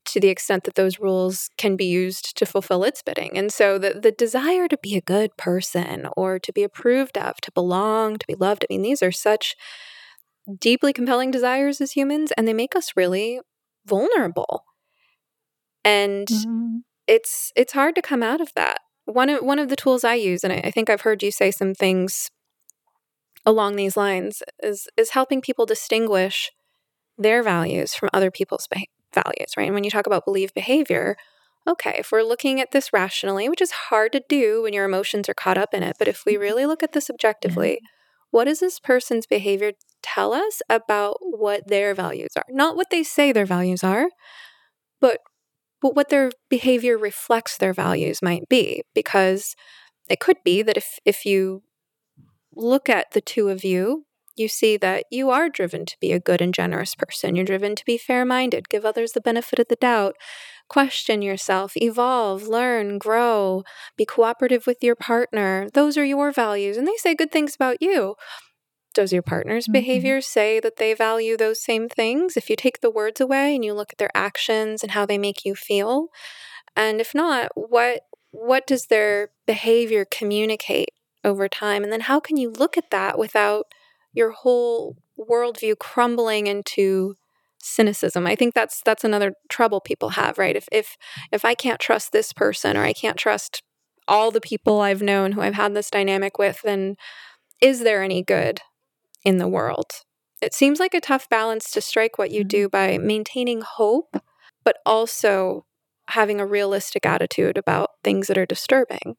to 0.05 0.19
the 0.19 0.29
extent 0.29 0.63
that 0.63 0.75
those 0.75 0.99
rules 0.99 1.49
can 1.57 1.75
be 1.75 1.85
used 1.85 2.35
to 2.37 2.45
fulfill 2.45 2.83
its 2.83 3.03
bidding. 3.03 3.37
And 3.37 3.53
so 3.53 3.77
the, 3.77 3.93
the 3.93 4.11
desire 4.11 4.67
to 4.67 4.77
be 4.77 4.97
a 4.97 5.01
good 5.01 5.37
person 5.37 6.07
or 6.17 6.39
to 6.39 6.51
be 6.51 6.63
approved 6.63 7.17
of, 7.17 7.39
to 7.41 7.51
belong, 7.51 8.17
to 8.17 8.27
be 8.27 8.35
loved, 8.35 8.65
I 8.65 8.73
mean, 8.73 8.81
these 8.81 9.03
are 9.03 9.11
such 9.11 9.55
deeply 10.59 10.91
compelling 10.91 11.29
desires 11.29 11.79
as 11.79 11.91
humans, 11.91 12.31
and 12.35 12.47
they 12.47 12.53
make 12.53 12.75
us 12.75 12.93
really 12.95 13.39
vulnerable 13.85 14.65
and 15.83 16.27
mm-hmm. 16.27 16.77
it's 17.07 17.51
it's 17.55 17.73
hard 17.73 17.95
to 17.95 18.01
come 18.01 18.23
out 18.23 18.41
of 18.41 18.53
that 18.55 18.79
one 19.05 19.29
of 19.29 19.43
one 19.43 19.59
of 19.59 19.69
the 19.69 19.75
tools 19.75 20.03
i 20.03 20.13
use 20.13 20.43
and 20.43 20.53
I, 20.53 20.61
I 20.65 20.71
think 20.71 20.89
i've 20.89 21.01
heard 21.01 21.23
you 21.23 21.31
say 21.31 21.51
some 21.51 21.73
things 21.73 22.29
along 23.45 23.75
these 23.75 23.97
lines 23.97 24.41
is 24.61 24.87
is 24.97 25.11
helping 25.11 25.41
people 25.41 25.65
distinguish 25.65 26.51
their 27.17 27.43
values 27.43 27.93
from 27.93 28.09
other 28.13 28.31
people's 28.31 28.67
be- 28.73 28.89
values 29.13 29.53
right 29.57 29.65
and 29.65 29.73
when 29.73 29.83
you 29.83 29.91
talk 29.91 30.07
about 30.07 30.25
believe 30.25 30.53
behavior 30.53 31.15
okay 31.67 31.95
if 31.97 32.11
we're 32.11 32.23
looking 32.23 32.59
at 32.59 32.71
this 32.71 32.93
rationally 32.93 33.49
which 33.49 33.61
is 33.61 33.71
hard 33.71 34.11
to 34.11 34.21
do 34.29 34.63
when 34.63 34.73
your 34.73 34.85
emotions 34.85 35.27
are 35.27 35.33
caught 35.33 35.57
up 35.57 35.73
in 35.73 35.83
it 35.83 35.95
but 35.99 36.07
if 36.07 36.23
we 36.25 36.33
mm-hmm. 36.33 36.41
really 36.41 36.65
look 36.65 36.81
at 36.81 36.93
this 36.93 37.09
objectively 37.09 37.79
what 38.31 38.45
does 38.45 38.61
this 38.61 38.79
person's 38.79 39.27
behavior 39.27 39.73
tell 40.01 40.33
us 40.33 40.61
about 40.69 41.17
what 41.21 41.67
their 41.67 41.93
values 41.93 42.31
are? 42.35 42.45
Not 42.49 42.75
what 42.75 42.89
they 42.89 43.03
say 43.03 43.31
their 43.31 43.45
values 43.45 43.83
are, 43.83 44.07
but 44.99 45.19
but 45.81 45.95
what 45.95 46.09
their 46.09 46.31
behavior 46.49 46.97
reflects 46.97 47.57
their 47.57 47.73
values 47.73 48.21
might 48.21 48.47
be 48.49 48.83
because 48.93 49.55
it 50.09 50.19
could 50.19 50.37
be 50.43 50.61
that 50.61 50.77
if 50.77 50.97
if 51.05 51.25
you 51.25 51.63
look 52.55 52.89
at 52.89 53.11
the 53.11 53.21
two 53.21 53.49
of 53.49 53.63
you 53.63 54.05
you 54.35 54.47
see 54.47 54.77
that 54.77 55.05
you 55.09 55.29
are 55.29 55.49
driven 55.49 55.85
to 55.85 55.97
be 55.99 56.11
a 56.11 56.19
good 56.19 56.41
and 56.41 56.53
generous 56.53 56.95
person. 56.95 57.35
You're 57.35 57.45
driven 57.45 57.75
to 57.75 57.85
be 57.85 57.97
fair 57.97 58.25
minded, 58.25 58.69
give 58.69 58.85
others 58.85 59.11
the 59.11 59.21
benefit 59.21 59.59
of 59.59 59.67
the 59.67 59.75
doubt, 59.75 60.15
question 60.67 61.21
yourself, 61.21 61.73
evolve, 61.75 62.43
learn, 62.43 62.97
grow, 62.97 63.63
be 63.97 64.05
cooperative 64.05 64.65
with 64.65 64.83
your 64.83 64.95
partner. 64.95 65.67
Those 65.73 65.97
are 65.97 66.05
your 66.05 66.31
values, 66.31 66.77
and 66.77 66.87
they 66.87 66.95
say 66.97 67.13
good 67.13 67.31
things 67.31 67.55
about 67.55 67.81
you. 67.81 68.15
Does 68.93 69.13
your 69.13 69.21
partner's 69.21 69.65
mm-hmm. 69.65 69.73
behavior 69.73 70.21
say 70.21 70.59
that 70.59 70.77
they 70.77 70.93
value 70.93 71.37
those 71.37 71.63
same 71.63 71.87
things? 71.87 72.35
If 72.35 72.49
you 72.49 72.55
take 72.55 72.81
the 72.81 72.91
words 72.91 73.21
away 73.21 73.55
and 73.55 73.63
you 73.63 73.73
look 73.73 73.93
at 73.93 73.97
their 73.97 74.15
actions 74.15 74.83
and 74.83 74.91
how 74.91 75.05
they 75.05 75.17
make 75.17 75.45
you 75.45 75.55
feel, 75.55 76.07
and 76.75 76.99
if 76.99 77.13
not, 77.13 77.51
what 77.55 78.01
what 78.33 78.65
does 78.65 78.85
their 78.85 79.31
behavior 79.45 80.05
communicate 80.09 80.91
over 81.23 81.47
time? 81.47 81.83
And 81.83 81.91
then 81.91 82.01
how 82.01 82.19
can 82.19 82.37
you 82.37 82.49
look 82.49 82.77
at 82.77 82.91
that 82.91 83.17
without 83.17 83.65
your 84.13 84.31
whole 84.31 84.97
worldview 85.17 85.77
crumbling 85.79 86.47
into 86.47 87.15
cynicism. 87.63 88.25
I 88.27 88.35
think 88.35 88.53
that's 88.53 88.81
that's 88.83 89.03
another 89.03 89.33
trouble 89.49 89.81
people 89.81 90.09
have, 90.09 90.37
right? 90.37 90.55
If 90.55 90.67
if 90.71 90.97
if 91.31 91.45
I 91.45 91.53
can't 91.53 91.79
trust 91.79 92.11
this 92.11 92.33
person 92.33 92.77
or 92.77 92.83
I 92.83 92.93
can't 92.93 93.17
trust 93.17 93.61
all 94.07 94.31
the 94.31 94.41
people 94.41 94.81
I've 94.81 95.01
known 95.01 95.33
who 95.33 95.41
I've 95.41 95.53
had 95.53 95.73
this 95.73 95.89
dynamic 95.89 96.37
with, 96.37 96.61
then 96.63 96.95
is 97.61 97.81
there 97.81 98.03
any 98.03 98.23
good 98.23 98.61
in 99.23 99.37
the 99.37 99.47
world? 99.47 99.91
It 100.41 100.53
seems 100.53 100.79
like 100.79 100.95
a 100.95 101.01
tough 101.01 101.29
balance 101.29 101.69
to 101.71 101.81
strike 101.81 102.17
what 102.17 102.31
you 102.31 102.41
mm-hmm. 102.41 102.47
do 102.47 102.69
by 102.69 102.97
maintaining 102.97 103.61
hope, 103.61 104.17
but 104.63 104.77
also 104.85 105.65
having 106.09 106.41
a 106.41 106.47
realistic 106.47 107.05
attitude 107.05 107.57
about 107.57 107.91
things 108.03 108.27
that 108.27 108.37
are 108.37 108.45
disturbing. 108.45 109.15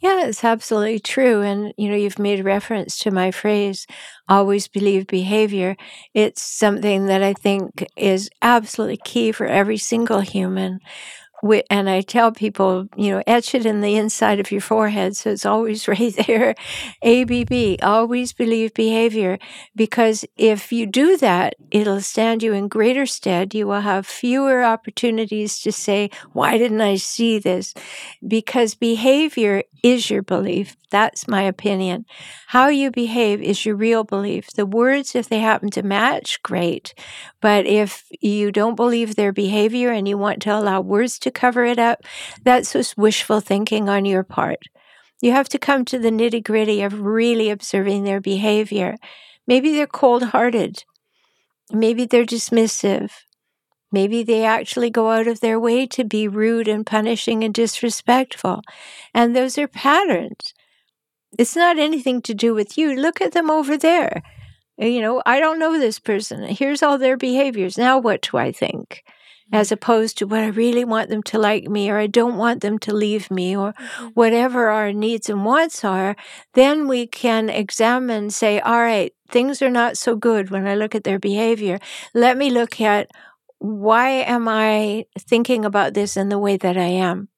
Yeah, 0.00 0.24
it's 0.26 0.42
absolutely 0.44 0.98
true. 0.98 1.42
And, 1.42 1.74
you 1.76 1.90
know, 1.90 1.96
you've 1.96 2.18
made 2.18 2.42
reference 2.42 2.98
to 3.00 3.10
my 3.10 3.30
phrase, 3.30 3.86
always 4.28 4.66
believe 4.66 5.06
behavior. 5.06 5.76
It's 6.14 6.40
something 6.42 7.06
that 7.06 7.22
I 7.22 7.34
think 7.34 7.84
is 7.96 8.30
absolutely 8.40 8.96
key 8.96 9.30
for 9.30 9.46
every 9.46 9.76
single 9.76 10.20
human 10.20 10.80
we, 11.42 11.62
and 11.70 11.88
I 11.88 12.02
tell 12.02 12.32
people, 12.32 12.88
you 12.96 13.10
know, 13.10 13.22
etch 13.26 13.54
it 13.54 13.66
in 13.66 13.80
the 13.80 13.96
inside 13.96 14.40
of 14.40 14.50
your 14.50 14.60
forehead 14.60 15.16
so 15.16 15.30
it's 15.30 15.46
always 15.46 15.88
right 15.88 16.14
there. 16.26 16.54
ABB, 17.02 17.82
always 17.82 18.32
believe 18.32 18.74
behavior. 18.74 19.38
Because 19.74 20.24
if 20.36 20.72
you 20.72 20.86
do 20.86 21.16
that, 21.18 21.54
it'll 21.70 22.00
stand 22.00 22.42
you 22.42 22.52
in 22.52 22.68
greater 22.68 23.06
stead. 23.06 23.54
You 23.54 23.66
will 23.66 23.80
have 23.80 24.06
fewer 24.06 24.62
opportunities 24.62 25.60
to 25.60 25.72
say, 25.72 26.10
why 26.32 26.58
didn't 26.58 26.80
I 26.80 26.96
see 26.96 27.38
this? 27.38 27.74
Because 28.26 28.74
behavior 28.74 29.62
is 29.82 30.10
your 30.10 30.22
belief. 30.22 30.76
That's 30.90 31.28
my 31.28 31.42
opinion. 31.42 32.04
How 32.48 32.68
you 32.68 32.90
behave 32.90 33.40
is 33.40 33.64
your 33.64 33.76
real 33.76 34.04
belief. 34.04 34.52
The 34.52 34.66
words, 34.66 35.14
if 35.14 35.28
they 35.28 35.38
happen 35.38 35.70
to 35.70 35.82
match, 35.82 36.42
great. 36.42 36.94
But 37.40 37.66
if 37.66 38.06
you 38.20 38.50
don't 38.50 38.74
believe 38.74 39.14
their 39.14 39.32
behavior 39.32 39.90
and 39.90 40.08
you 40.08 40.18
want 40.18 40.42
to 40.42 40.58
allow 40.58 40.80
words 40.80 41.18
to 41.20 41.29
cover 41.30 41.64
it 41.64 41.78
up, 41.78 42.00
that's 42.44 42.72
just 42.72 42.96
wishful 42.96 43.40
thinking 43.40 43.88
on 43.88 44.04
your 44.04 44.22
part. 44.22 44.62
You 45.20 45.32
have 45.32 45.48
to 45.50 45.58
come 45.58 45.84
to 45.86 45.98
the 45.98 46.10
nitty 46.10 46.42
gritty 46.42 46.82
of 46.82 47.00
really 47.00 47.50
observing 47.50 48.04
their 48.04 48.20
behavior. 48.20 48.96
Maybe 49.46 49.72
they're 49.72 49.86
cold 49.86 50.24
hearted. 50.24 50.84
Maybe 51.72 52.04
they're 52.06 52.24
dismissive. 52.24 53.10
Maybe 53.92 54.22
they 54.22 54.44
actually 54.44 54.90
go 54.90 55.10
out 55.10 55.26
of 55.26 55.40
their 55.40 55.58
way 55.58 55.86
to 55.88 56.04
be 56.04 56.28
rude 56.28 56.68
and 56.68 56.86
punishing 56.86 57.42
and 57.42 57.52
disrespectful. 57.52 58.62
And 59.12 59.34
those 59.34 59.58
are 59.58 59.68
patterns. 59.68 60.54
It's 61.38 61.56
not 61.56 61.78
anything 61.78 62.22
to 62.22 62.34
do 62.34 62.54
with 62.54 62.78
you. 62.78 62.94
Look 62.94 63.20
at 63.20 63.32
them 63.32 63.50
over 63.50 63.76
there. 63.76 64.22
You 64.78 65.00
know, 65.00 65.22
I 65.26 65.40
don't 65.40 65.58
know 65.58 65.78
this 65.78 65.98
person. 65.98 66.42
Here's 66.44 66.82
all 66.82 66.98
their 66.98 67.16
behaviors. 67.16 67.76
Now, 67.76 67.98
what 67.98 68.22
do 68.22 68.38
I 68.38 68.52
think? 68.52 69.02
As 69.52 69.72
opposed 69.72 70.18
to 70.18 70.26
what 70.26 70.40
I 70.40 70.48
really 70.48 70.84
want 70.84 71.10
them 71.10 71.22
to 71.24 71.38
like 71.38 71.64
me, 71.68 71.90
or 71.90 71.98
I 71.98 72.06
don't 72.06 72.36
want 72.36 72.60
them 72.62 72.78
to 72.80 72.94
leave 72.94 73.30
me, 73.30 73.56
or 73.56 73.72
Mm-hmm. 73.74 74.08
whatever 74.14 74.68
our 74.68 74.92
needs 74.92 75.28
and 75.28 75.44
wants 75.44 75.84
are, 75.84 76.16
then 76.54 76.86
we 76.88 77.06
can 77.06 77.48
examine, 77.48 78.30
say, 78.30 78.60
all 78.60 78.80
right, 78.80 79.12
things 79.28 79.62
are 79.62 79.70
not 79.70 79.96
so 79.98 80.16
good 80.16 80.50
when 80.50 80.66
I 80.66 80.74
look 80.76 80.94
at 80.94 81.04
their 81.04 81.18
behavior. 81.18 81.78
Let 82.14 82.36
me 82.36 82.50
look 82.50 82.80
at 82.80 83.10
why 83.58 84.10
am 84.10 84.48
I 84.48 85.06
thinking 85.18 85.64
about 85.64 85.94
this 85.94 86.16
in 86.16 86.28
the 86.28 86.38
way 86.38 86.56
that 86.58 86.76
I 86.78 86.86
am? 87.10 87.29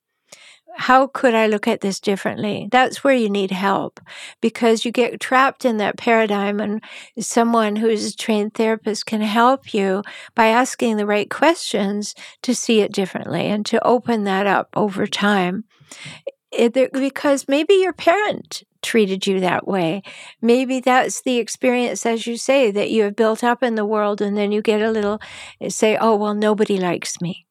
How 0.77 1.07
could 1.07 1.35
I 1.35 1.47
look 1.47 1.69
at 1.69 1.81
this 1.81 2.01
differently? 2.01 2.69
That's 2.71 3.05
where 3.05 3.15
you 3.15 3.29
need 3.29 3.51
help 3.51 4.01
because 4.41 4.85
you 4.85 4.93
get 4.93 5.21
trapped 5.21 5.65
in 5.65 5.77
that 5.77 5.99
paradigm, 5.99 6.61
and 6.61 6.83
someone 7.19 7.77
who's 7.77 8.07
a 8.07 8.17
trained 8.17 8.55
therapist 8.55 9.07
can 9.07 9.21
help 9.21 9.75
you 9.75 10.03
by 10.35 10.47
asking 10.47 10.97
the 10.97 11.07
right 11.07 11.31
questions 11.31 12.15
to 12.43 12.55
see 12.55 12.81
it 12.81 12.93
differently 12.93 13.47
and 13.47 13.67
to 13.67 13.87
open 13.87 14.25
that 14.25 14.47
up 14.47 14.71
over 14.75 15.07
time. 15.07 15.65
Eh, 16.53 16.69
it, 16.75 16.93
because 16.93 17.49
maybe 17.49 17.75
your 17.75 17.93
parent 17.93 18.63
treated 18.83 19.27
you 19.27 19.41
that 19.41 19.67
way. 19.67 20.03
Maybe 20.41 20.81
that's 20.81 21.23
the 21.23 21.39
experience, 21.39 22.05
as 22.05 22.27
you 22.27 22.37
say, 22.37 22.71
that 22.71 22.91
you 22.91 23.05
have 23.05 23.17
built 23.17 23.45
up 23.45 23.63
in 23.63 23.75
the 23.75 23.87
world, 23.87 24.21
and 24.21 24.37
then 24.37 24.53
you 24.53 24.63
get 24.63 24.83
a 24.83 24.91
little 24.91 25.21
eh, 25.61 25.69
say, 25.69 25.97
oh, 26.01 26.17
well, 26.17 26.35
nobody 26.35 26.79
likes 26.79 27.21
me. 27.21 27.47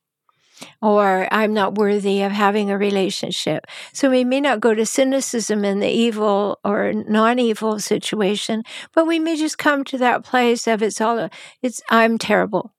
Or 0.81 1.27
I'm 1.31 1.53
not 1.53 1.75
worthy 1.75 2.21
of 2.21 2.31
having 2.31 2.69
a 2.69 2.77
relationship. 2.77 3.65
So 3.93 4.09
we 4.09 4.23
may 4.23 4.41
not 4.41 4.59
go 4.59 4.73
to 4.73 4.85
cynicism 4.85 5.63
in 5.65 5.79
the 5.79 5.89
evil 5.89 6.59
or 6.63 6.93
non 6.93 7.39
evil 7.39 7.79
situation, 7.79 8.63
but 8.93 9.07
we 9.07 9.19
may 9.19 9.35
just 9.35 9.57
come 9.57 9.83
to 9.85 9.97
that 9.99 10.23
place 10.23 10.67
of 10.67 10.81
it's 10.81 11.01
all, 11.01 11.29
it's, 11.61 11.81
I'm 11.89 12.17
terrible. 12.17 12.73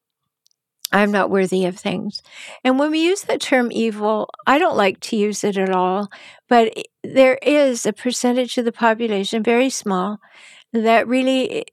I'm 0.92 1.10
not 1.10 1.30
worthy 1.30 1.64
of 1.64 1.78
things. 1.78 2.22
And 2.62 2.78
when 2.78 2.90
we 2.90 3.02
use 3.02 3.22
that 3.22 3.40
term 3.40 3.72
evil, 3.72 4.28
I 4.46 4.58
don't 4.58 4.76
like 4.76 5.00
to 5.00 5.16
use 5.16 5.42
it 5.42 5.56
at 5.56 5.70
all, 5.70 6.10
but 6.48 6.72
there 7.02 7.38
is 7.42 7.86
a 7.86 7.92
percentage 7.94 8.58
of 8.58 8.66
the 8.66 8.72
population, 8.72 9.42
very 9.42 9.70
small, 9.70 10.18
that 10.72 11.08
really 11.08 11.64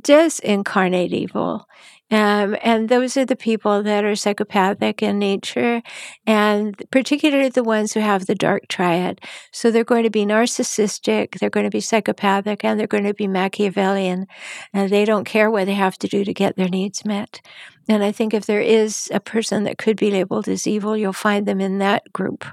does 0.00 0.40
incarnate 0.40 1.12
evil. 1.12 1.66
Um, 2.10 2.56
and 2.62 2.88
those 2.88 3.16
are 3.18 3.26
the 3.26 3.36
people 3.36 3.82
that 3.82 4.04
are 4.04 4.16
psychopathic 4.16 5.02
in 5.02 5.18
nature, 5.18 5.82
and 6.26 6.82
particularly 6.90 7.50
the 7.50 7.62
ones 7.62 7.92
who 7.92 8.00
have 8.00 8.26
the 8.26 8.34
dark 8.34 8.66
triad. 8.68 9.20
So 9.52 9.70
they're 9.70 9.84
going 9.84 10.04
to 10.04 10.10
be 10.10 10.24
narcissistic, 10.24 11.38
they're 11.38 11.50
going 11.50 11.66
to 11.66 11.70
be 11.70 11.80
psychopathic, 11.80 12.64
and 12.64 12.80
they're 12.80 12.86
going 12.86 13.04
to 13.04 13.14
be 13.14 13.26
Machiavellian. 13.26 14.26
And 14.72 14.90
they 14.90 15.04
don't 15.04 15.24
care 15.24 15.50
what 15.50 15.66
they 15.66 15.74
have 15.74 15.98
to 15.98 16.08
do 16.08 16.24
to 16.24 16.32
get 16.32 16.56
their 16.56 16.68
needs 16.68 17.04
met. 17.04 17.42
And 17.90 18.02
I 18.02 18.12
think 18.12 18.32
if 18.32 18.46
there 18.46 18.60
is 18.60 19.10
a 19.12 19.20
person 19.20 19.64
that 19.64 19.78
could 19.78 19.96
be 19.96 20.10
labeled 20.10 20.48
as 20.48 20.66
evil, 20.66 20.96
you'll 20.96 21.12
find 21.12 21.46
them 21.46 21.60
in 21.60 21.78
that 21.78 22.10
group 22.12 22.44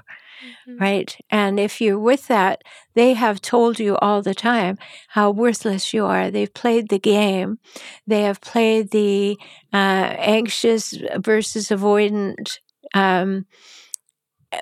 Mhm. 0.42 0.80
right? 0.80 1.16
And 1.30 1.58
if 1.58 1.80
you're 1.80 1.98
with 1.98 2.26
that, 2.28 2.62
they 2.94 3.14
have 3.14 3.40
told 3.40 3.78
you 3.78 3.96
all 3.98 4.22
the 4.22 4.34
time 4.34 4.78
how 5.08 5.30
worthless 5.30 5.92
you 5.92 6.04
are. 6.04 6.30
They've 6.30 6.52
played 6.52 6.88
the 6.88 6.98
game. 6.98 7.58
They 8.06 8.22
have 8.22 8.40
played 8.40 8.90
the 8.90 9.38
uh, 9.72 10.14
anxious 10.18 10.94
versus 11.16 11.68
avoidant. 11.68 12.58
Um, 12.94 13.46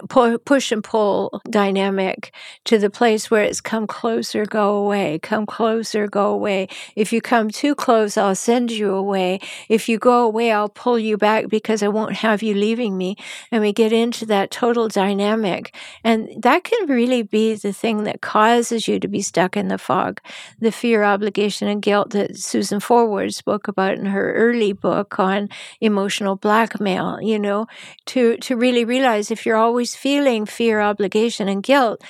push 0.08 0.72
and 0.72 0.82
pull 0.82 1.40
dynamic 1.48 2.32
to 2.64 2.78
the 2.78 2.90
place 2.90 3.30
where 3.30 3.42
it's 3.42 3.60
come 3.60 3.86
closer, 3.86 4.44
go 4.44 4.76
away, 4.76 5.18
come 5.20 5.46
closer, 5.46 6.08
go 6.08 6.32
away. 6.32 6.68
If 6.96 7.12
you 7.12 7.20
come 7.20 7.50
too 7.50 7.74
close, 7.74 8.16
I'll 8.16 8.34
send 8.34 8.70
you 8.70 8.94
away. 8.94 9.40
If 9.68 9.88
you 9.88 9.98
go 9.98 10.24
away, 10.24 10.52
I'll 10.52 10.68
pull 10.68 10.98
you 10.98 11.16
back 11.16 11.48
because 11.48 11.82
I 11.82 11.88
won't 11.88 12.16
have 12.16 12.42
you 12.42 12.54
leaving 12.54 12.96
me. 12.96 13.16
And 13.50 13.62
we 13.62 13.72
get 13.72 13.92
into 13.92 14.26
that 14.26 14.50
total 14.50 14.88
dynamic. 14.88 15.74
And 16.02 16.42
that 16.42 16.64
can 16.64 16.88
really 16.88 17.22
be 17.22 17.54
the 17.54 17.72
thing 17.72 18.04
that 18.04 18.20
causes 18.20 18.88
you 18.88 18.98
to 19.00 19.08
be 19.08 19.22
stuck 19.22 19.56
in 19.56 19.68
the 19.68 19.78
fog. 19.78 20.20
The 20.58 20.72
fear, 20.72 21.04
obligation, 21.04 21.68
and 21.68 21.82
guilt 21.82 22.10
that 22.10 22.36
Susan 22.36 22.80
Forward 22.80 23.34
spoke 23.34 23.68
about 23.68 23.94
in 23.94 24.06
her 24.06 24.34
early 24.34 24.72
book 24.72 25.18
on 25.18 25.48
emotional 25.80 26.36
blackmail, 26.36 27.20
you 27.20 27.38
know, 27.38 27.66
to, 28.06 28.36
to 28.38 28.56
really 28.56 28.84
realize 28.84 29.30
if 29.30 29.44
you're 29.46 29.56
always 29.56 29.73
feeling 29.96 30.46
fear, 30.46 30.80
obligation, 30.80 31.48
and 31.48 31.62
guilt, 31.62 32.02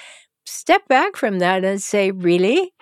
step 0.44 0.86
back 0.88 1.16
from 1.16 1.38
that 1.38 1.64
and 1.64 1.82
say, 1.82 2.10
really? 2.10 2.72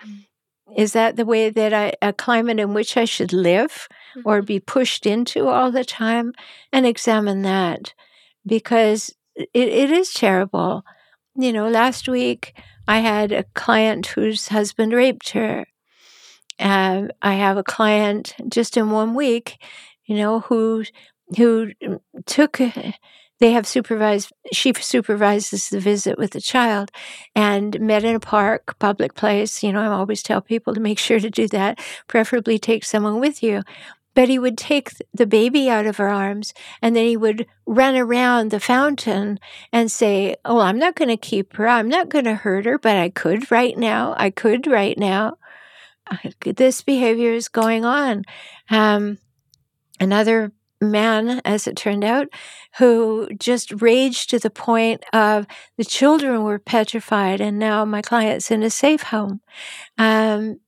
Is 0.75 0.93
that 0.93 1.15
the 1.17 1.25
way 1.25 1.49
that 1.49 1.73
I, 1.73 1.93
a 2.01 2.11
climate 2.13 2.59
in 2.59 2.73
which 2.73 2.97
I 2.97 3.05
should 3.05 3.31
live 3.33 3.87
or 4.25 4.41
Mhm. 4.41 4.45
be 4.45 4.59
pushed 4.59 5.05
into 5.05 5.47
all 5.47 5.71
the 5.71 5.85
time? 5.85 6.33
And 6.71 6.85
examine 6.85 7.41
that 7.43 7.93
because 8.45 9.13
it, 9.35 9.49
it 9.53 9.91
is 9.91 10.13
terrible. 10.13 10.83
You 11.35 11.53
know, 11.53 11.67
last 11.69 12.07
week 12.07 12.53
I 12.87 12.99
had 12.99 13.31
a 13.31 13.43
client 13.55 14.07
whose 14.07 14.47
husband 14.49 14.93
raped 14.93 15.29
her. 15.31 15.65
Um, 16.59 17.09
I 17.21 17.33
have 17.35 17.57
a 17.57 17.63
client 17.63 18.35
just 18.49 18.77
in 18.77 18.91
one 18.91 19.13
week, 19.15 19.57
you 20.05 20.15
know, 20.15 20.39
who 20.41 20.83
who 21.37 21.71
took. 22.25 22.59
They 23.43 23.51
have 23.51 23.67
supervised. 23.67 24.31
She 24.53 24.71
supervises 24.73 25.67
the 25.67 25.81
visit 25.81 26.17
with 26.17 26.31
the 26.31 26.39
child, 26.39 26.91
and 27.35 27.77
met 27.81 28.05
in 28.05 28.15
a 28.15 28.19
park, 28.21 28.79
public 28.79 29.15
place. 29.15 29.61
You 29.61 29.73
know, 29.73 29.81
I 29.81 29.87
always 29.87 30.23
tell 30.23 30.39
people 30.39 30.73
to 30.73 30.79
make 30.79 30.97
sure 30.97 31.19
to 31.19 31.29
do 31.29 31.49
that. 31.49 31.77
Preferably 32.07 32.57
take 32.57 32.85
someone 32.85 33.19
with 33.19 33.43
you. 33.43 33.63
But 34.13 34.29
he 34.29 34.39
would 34.39 34.57
take 34.57 34.91
the 35.13 35.25
baby 35.25 35.69
out 35.69 35.85
of 35.85 35.97
her 35.97 36.07
arms, 36.07 36.53
and 36.81 36.95
then 36.95 37.05
he 37.05 37.17
would 37.17 37.45
run 37.65 37.97
around 37.97 38.49
the 38.49 38.61
fountain 38.61 39.41
and 39.73 39.91
say, 39.91 40.37
"Oh, 40.45 40.59
I'm 40.59 40.79
not 40.79 40.95
going 40.95 41.09
to 41.09 41.17
keep 41.17 41.57
her. 41.57 41.67
I'm 41.67 41.89
not 41.89 42.07
going 42.07 42.23
to 42.23 42.35
hurt 42.35 42.63
her, 42.63 42.79
but 42.79 42.95
I 42.95 43.09
could 43.09 43.51
right 43.51 43.77
now. 43.77 44.15
I 44.17 44.29
could 44.29 44.67
right 44.67 44.97
now." 44.97 45.35
this 46.45 46.81
behavior 46.81 47.33
is 47.33 47.49
going 47.49 47.83
on. 47.83 48.23
Um, 48.69 49.17
another 49.99 50.53
man, 50.83 51.41
as 51.45 51.67
it 51.67 51.75
turned 51.75 52.03
out, 52.03 52.27
who 52.77 53.29
just 53.39 53.81
raged 53.81 54.29
to 54.29 54.39
the 54.39 54.49
point 54.49 55.03
of 55.13 55.47
the 55.77 55.85
children 55.85 56.43
were 56.43 56.59
petrified, 56.59 57.41
and 57.41 57.59
now 57.59 57.85
my 57.85 58.01
client's 58.01 58.51
in 58.51 58.63
a 58.63 58.69
safe 58.69 59.03
home. 59.03 59.41
Um, 59.97 60.59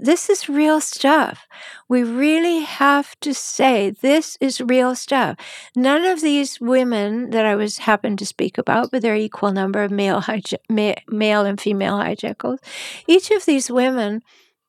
this 0.00 0.28
is 0.28 0.48
real 0.48 0.80
stuff. 0.80 1.46
We 1.88 2.02
really 2.02 2.60
have 2.60 3.18
to 3.20 3.32
say 3.32 3.90
this 3.90 4.36
is 4.40 4.60
real 4.60 4.94
stuff. 4.94 5.36
None 5.76 6.04
of 6.04 6.20
these 6.20 6.60
women 6.60 7.30
that 7.30 7.46
I 7.46 7.54
was 7.54 7.78
happened 7.78 8.18
to 8.18 8.26
speak 8.26 8.58
about, 8.58 8.90
but 8.90 9.02
there 9.02 9.12
are 9.12 9.16
equal 9.16 9.52
number 9.52 9.82
of 9.82 9.90
male 9.90 10.22
male 10.68 11.46
and 11.46 11.60
female 11.60 11.98
hijackals. 11.98 12.58
Each 13.06 13.30
of 13.30 13.44
these 13.44 13.70
women 13.70 14.22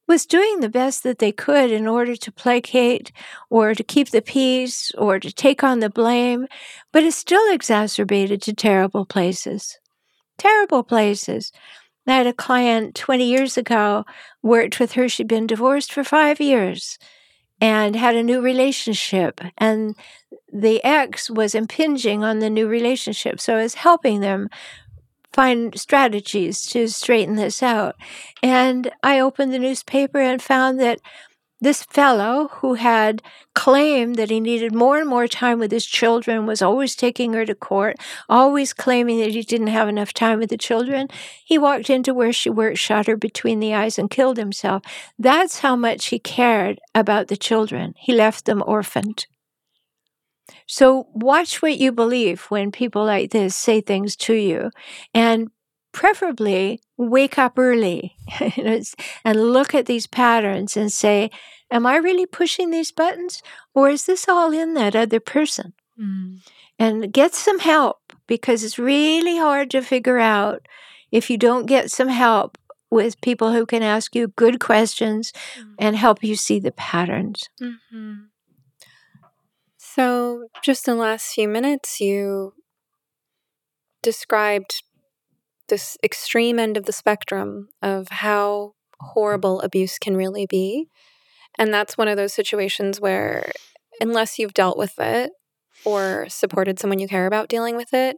was 0.08 0.26
doing 0.26 0.60
the 0.60 0.70
best 0.70 1.04
that 1.04 1.20
they 1.20 1.32
could 1.32 1.72
in 1.72 1.88
order 1.88 2.16
to 2.16 2.32
placate 2.32 3.12
or 3.50 3.74
to 3.74 3.84
keep 3.84 4.10
the 4.10 4.22
peace 4.22 4.92
or 4.98 5.20
to 5.20 5.32
take 5.32 5.64
on 5.64 5.80
the 5.80 5.90
blame, 5.90 6.48
but 6.92 7.04
it's 7.04 7.16
still 7.16 7.54
exacerbated 7.54 8.42
to 8.42 8.54
terrible 8.54 9.06
places. 9.06 9.78
Terrible 10.38 10.84
places. 10.84 11.52
I 12.08 12.14
had 12.14 12.28
a 12.28 12.34
client 12.34 12.96
20 12.96 13.24
years 13.26 13.58
ago, 13.58 14.06
worked 14.42 14.80
with 14.80 14.94
her. 14.94 15.08
She'd 15.08 15.28
been 15.28 15.48
divorced 15.48 15.94
for 15.94 16.04
five 16.04 16.42
years 16.42 16.98
and 17.62 17.96
had 17.96 18.16
a 18.16 18.24
new 18.24 18.42
relationship. 18.42 19.40
And 19.58 19.96
the 20.52 20.84
ex 20.84 21.30
was 21.30 21.56
impinging 21.56 22.24
on 22.24 22.40
the 22.40 22.50
new 22.50 22.68
relationship. 22.68 23.40
So 23.40 23.56
I 23.56 23.64
was 23.64 23.76
helping 23.76 24.20
them 24.20 24.50
find 25.34 25.80
strategies 25.80 26.66
to 26.68 26.88
straighten 26.88 27.36
this 27.36 27.64
out. 27.64 27.96
And 28.44 28.92
I 29.04 29.20
opened 29.20 29.54
the 29.54 29.60
newspaper 29.60 30.20
and 30.20 30.42
found 30.42 30.80
that 30.80 31.00
this 31.62 31.84
fellow 31.84 32.50
who 32.54 32.74
had 32.74 33.22
claimed 33.54 34.16
that 34.16 34.32
he 34.32 34.40
needed 34.40 34.74
more 34.74 34.98
and 34.98 35.08
more 35.08 35.28
time 35.28 35.60
with 35.60 35.72
his 35.72 35.86
children 35.86 36.48
was 36.48 36.60
always 36.60 36.96
taking 36.96 37.34
her 37.34 37.46
to 37.46 37.54
court, 37.54 37.98
always 38.28 38.74
claiming 38.74 39.20
that 39.20 39.30
he 39.30 39.44
didn't 39.44 39.68
have 39.68 39.88
enough 39.88 40.12
time 40.12 40.40
with 40.40 40.50
the 40.50 40.58
children. 40.58 41.08
He 41.46 41.60
walked 41.60 41.92
into 41.92 42.16
where 42.16 42.34
she 42.34 42.50
worked, 42.50 42.80
shot 42.80 43.06
her 43.06 43.16
between 43.16 43.60
the 43.60 43.76
eyes, 43.76 44.00
and 44.00 44.10
killed 44.10 44.38
himself. 44.38 44.82
That's 45.20 45.60
how 45.60 45.76
much 45.76 46.08
he 46.08 46.18
cared 46.18 46.80
about 46.96 47.28
the 47.28 47.38
children. 47.38 47.94
He 47.96 48.12
left 48.12 48.46
them 48.46 48.64
orphaned. 48.66 49.28
So 50.72 51.08
watch 51.14 51.62
what 51.62 51.78
you 51.80 51.92
believe 51.92 52.46
when 52.46 52.72
people 52.72 53.04
like 53.04 53.32
this 53.32 53.58
say 53.58 53.82
things 53.82 54.16
to 54.28 54.34
you 54.34 54.72
and 55.14 55.50
preferably 55.92 56.80
wake 56.96 57.38
up 57.38 57.60
early 57.60 58.16
you 58.56 58.64
know, 58.64 58.80
and 59.26 59.52
look 59.52 59.76
at 59.76 59.86
these 59.86 60.08
patterns 60.08 60.78
and 60.78 60.90
say, 60.90 61.30
Am 61.70 61.86
I 61.86 61.98
really 61.98 62.26
pushing 62.26 62.70
these 62.72 62.94
buttons 62.94 63.44
or 63.74 63.90
is 63.90 64.06
this 64.06 64.30
all 64.30 64.54
in 64.54 64.74
that 64.76 64.96
other 64.96 65.20
person? 65.20 65.74
Mm. 66.00 66.40
And 66.80 67.12
get 67.12 67.34
some 67.36 67.60
help 67.60 68.00
because 68.26 68.64
it's 68.64 68.80
really 68.80 69.38
hard 69.38 69.72
to 69.72 69.82
figure 69.82 70.20
out 70.20 70.66
if 71.12 71.30
you 71.30 71.38
don't 71.38 71.66
get 71.66 71.92
some 71.92 72.08
help 72.08 72.58
with 72.90 73.20
people 73.20 73.52
who 73.52 73.66
can 73.66 73.84
ask 73.84 74.16
you 74.16 74.30
good 74.38 74.62
questions 74.62 75.34
Mm. 75.60 75.76
and 75.80 75.96
help 75.98 76.24
you 76.24 76.36
see 76.38 76.60
the 76.62 76.72
patterns. 76.72 77.50
hmm 77.60 78.31
So, 79.94 80.48
just 80.64 80.88
in 80.88 80.96
the 80.96 81.02
last 81.02 81.34
few 81.34 81.50
minutes, 81.50 82.00
you 82.00 82.54
described 84.02 84.84
this 85.68 85.98
extreme 86.02 86.60
end 86.60 86.78
of 86.78 86.86
the 86.86 86.94
spectrum 86.94 87.68
of 87.82 88.08
how 88.10 88.74
horrible 89.02 89.60
abuse 89.62 90.00
can 90.00 90.16
really 90.16 90.46
be. 90.46 90.88
And 91.58 91.74
that's 91.74 91.98
one 91.98 92.08
of 92.08 92.16
those 92.16 92.34
situations 92.34 93.02
where, 93.02 93.52
unless 94.00 94.40
you've 94.40 94.54
dealt 94.54 94.78
with 94.78 94.94
it 94.98 95.32
or 95.84 96.26
supported 96.30 96.80
someone 96.80 97.00
you 97.00 97.08
care 97.08 97.26
about 97.26 97.50
dealing 97.50 97.76
with 97.76 97.94
it, 97.94 98.16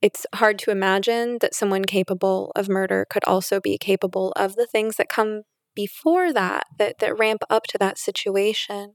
it's 0.00 0.24
hard 0.36 0.58
to 0.60 0.70
imagine 0.70 1.38
that 1.42 1.54
someone 1.54 1.84
capable 1.84 2.52
of 2.56 2.70
murder 2.70 3.06
could 3.10 3.24
also 3.24 3.60
be 3.60 3.76
capable 3.76 4.32
of 4.34 4.56
the 4.56 4.66
things 4.66 4.96
that 4.96 5.10
come 5.10 5.42
before 5.74 6.32
that, 6.32 6.64
that, 6.78 7.00
that 7.00 7.18
ramp 7.18 7.42
up 7.50 7.64
to 7.64 7.76
that 7.78 7.98
situation. 7.98 8.94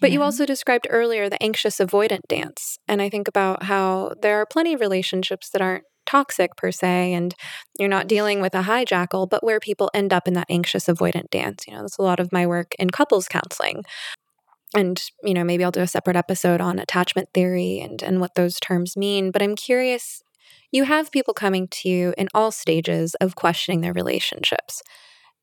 But 0.00 0.12
you 0.12 0.22
also 0.22 0.44
described 0.44 0.86
earlier 0.90 1.28
the 1.28 1.42
anxious 1.42 1.78
avoidant 1.78 2.28
dance. 2.28 2.78
And 2.86 3.00
I 3.00 3.08
think 3.08 3.28
about 3.28 3.64
how 3.64 4.14
there 4.20 4.38
are 4.40 4.46
plenty 4.46 4.74
of 4.74 4.80
relationships 4.80 5.48
that 5.50 5.62
aren't 5.62 5.84
toxic 6.04 6.56
per 6.56 6.70
se, 6.70 7.14
and 7.14 7.34
you're 7.78 7.88
not 7.88 8.06
dealing 8.06 8.40
with 8.40 8.54
a 8.54 8.62
hijackal, 8.62 9.28
but 9.28 9.42
where 9.42 9.58
people 9.58 9.90
end 9.92 10.12
up 10.12 10.28
in 10.28 10.34
that 10.34 10.46
anxious 10.48 10.86
avoidant 10.86 11.30
dance. 11.30 11.66
You 11.66 11.74
know, 11.74 11.82
that's 11.82 11.98
a 11.98 12.02
lot 12.02 12.20
of 12.20 12.32
my 12.32 12.46
work 12.46 12.74
in 12.78 12.90
couples 12.90 13.26
counseling. 13.26 13.84
And, 14.74 15.02
you 15.22 15.34
know, 15.34 15.44
maybe 15.44 15.64
I'll 15.64 15.70
do 15.70 15.80
a 15.80 15.86
separate 15.86 16.16
episode 16.16 16.60
on 16.60 16.78
attachment 16.78 17.30
theory 17.32 17.80
and, 17.80 18.02
and 18.02 18.20
what 18.20 18.34
those 18.34 18.60
terms 18.60 18.96
mean. 18.96 19.30
But 19.30 19.42
I'm 19.42 19.56
curious, 19.56 20.22
you 20.70 20.84
have 20.84 21.10
people 21.10 21.34
coming 21.34 21.68
to 21.68 21.88
you 21.88 22.14
in 22.18 22.28
all 22.34 22.50
stages 22.50 23.14
of 23.16 23.36
questioning 23.36 23.80
their 23.80 23.92
relationships. 23.92 24.82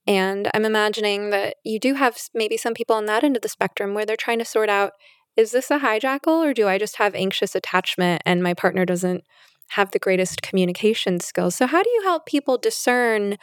And 0.06 0.50
I'm 0.54 0.66
imagining 0.66 1.30
that 1.30 1.56
you 1.64 1.80
do 1.80 1.94
have 1.94 2.18
maybe 2.34 2.58
some 2.58 2.74
people 2.74 2.96
on 2.96 3.06
that 3.06 3.24
end 3.24 3.36
of 3.36 3.42
the 3.42 3.50
spectrum 3.50 3.94
where 3.94 4.06
they're 4.06 4.18
trying 4.18 4.40
to 4.40 4.46
sort 4.46 4.70
out 4.70 4.94
is 5.36 5.52
this 5.52 5.72
a 5.72 5.80
hijackal 5.80 6.46
or 6.46 6.54
do 6.54 6.68
I 6.68 6.78
just 6.78 6.98
have 6.98 7.16
anxious 7.16 7.56
attachment 7.56 8.22
and 8.26 8.44
my 8.44 8.54
partner 8.54 8.86
doesn't 8.86 9.24
have 9.70 9.92
the 9.92 10.00
greatest 10.00 10.42
communication 10.42 11.20
skills? 11.20 11.56
So, 11.56 11.66
how 11.66 11.82
do 11.82 11.90
you 11.90 12.04
help 12.04 12.26
people 12.26 12.58
discern? 12.58 13.38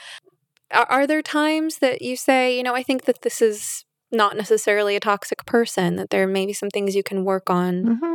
Are, 0.72 0.86
are 0.86 1.06
there 1.06 1.22
times 1.22 1.78
that 1.78 2.02
you 2.02 2.16
say, 2.16 2.56
you 2.56 2.62
know, 2.62 2.74
I 2.74 2.82
think 2.82 3.04
that 3.06 3.22
this 3.22 3.42
is 3.42 3.84
not 4.12 4.36
necessarily 4.36 4.96
a 4.96 5.00
toxic 5.00 5.44
person, 5.46 5.96
that 5.96 6.10
there 6.10 6.26
may 6.26 6.46
be 6.46 6.52
some 6.52 6.70
things 6.70 6.94
you 6.94 7.02
can 7.02 7.24
work 7.24 7.50
on? 7.50 7.98
hmm 8.00 8.14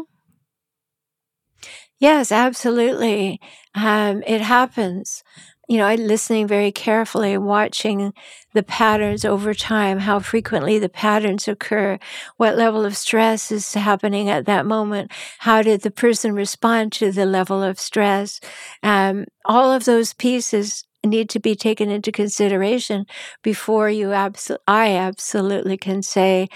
Yes, 1.99 2.31
absolutely. 2.31 3.39
Um, 3.73 4.21
it 4.27 4.41
happens. 4.41 5.23
You 5.67 5.77
know, 5.77 5.85
I 5.87 5.95
listening 5.95 6.47
very 6.47 6.71
carefully, 6.71 7.37
watching 7.37 8.13
the 8.53 8.61
patterns 8.61 9.25
over 9.25 9.53
time, 9.53 9.99
how 9.99 10.19
frequently 10.19 10.77
the 10.77 10.89
patterns 10.89 11.47
occur, 11.47 11.97
what 12.37 12.55
level 12.55 12.85
of 12.85 12.95
stress 12.95 13.51
is 13.51 13.73
happening 13.73 14.29
at 14.29 14.45
that 14.45 14.65
moment, 14.67 15.11
how 15.39 15.63
did 15.63 15.81
the 15.81 15.89
person 15.91 16.33
respond 16.35 16.91
to 16.93 17.11
the 17.11 17.25
level 17.25 17.63
of 17.63 17.79
stress. 17.79 18.39
Um, 18.83 19.25
all 19.43 19.71
of 19.71 19.85
those 19.85 20.13
pieces 20.13 20.83
need 21.03 21.29
to 21.31 21.39
be 21.39 21.55
taken 21.55 21.89
into 21.89 22.11
consideration 22.11 23.05
before 23.43 23.89
you 23.89 24.07
abso- 24.07 24.57
I 24.67 24.95
absolutely 24.95 25.77
can 25.77 26.01
say 26.03 26.47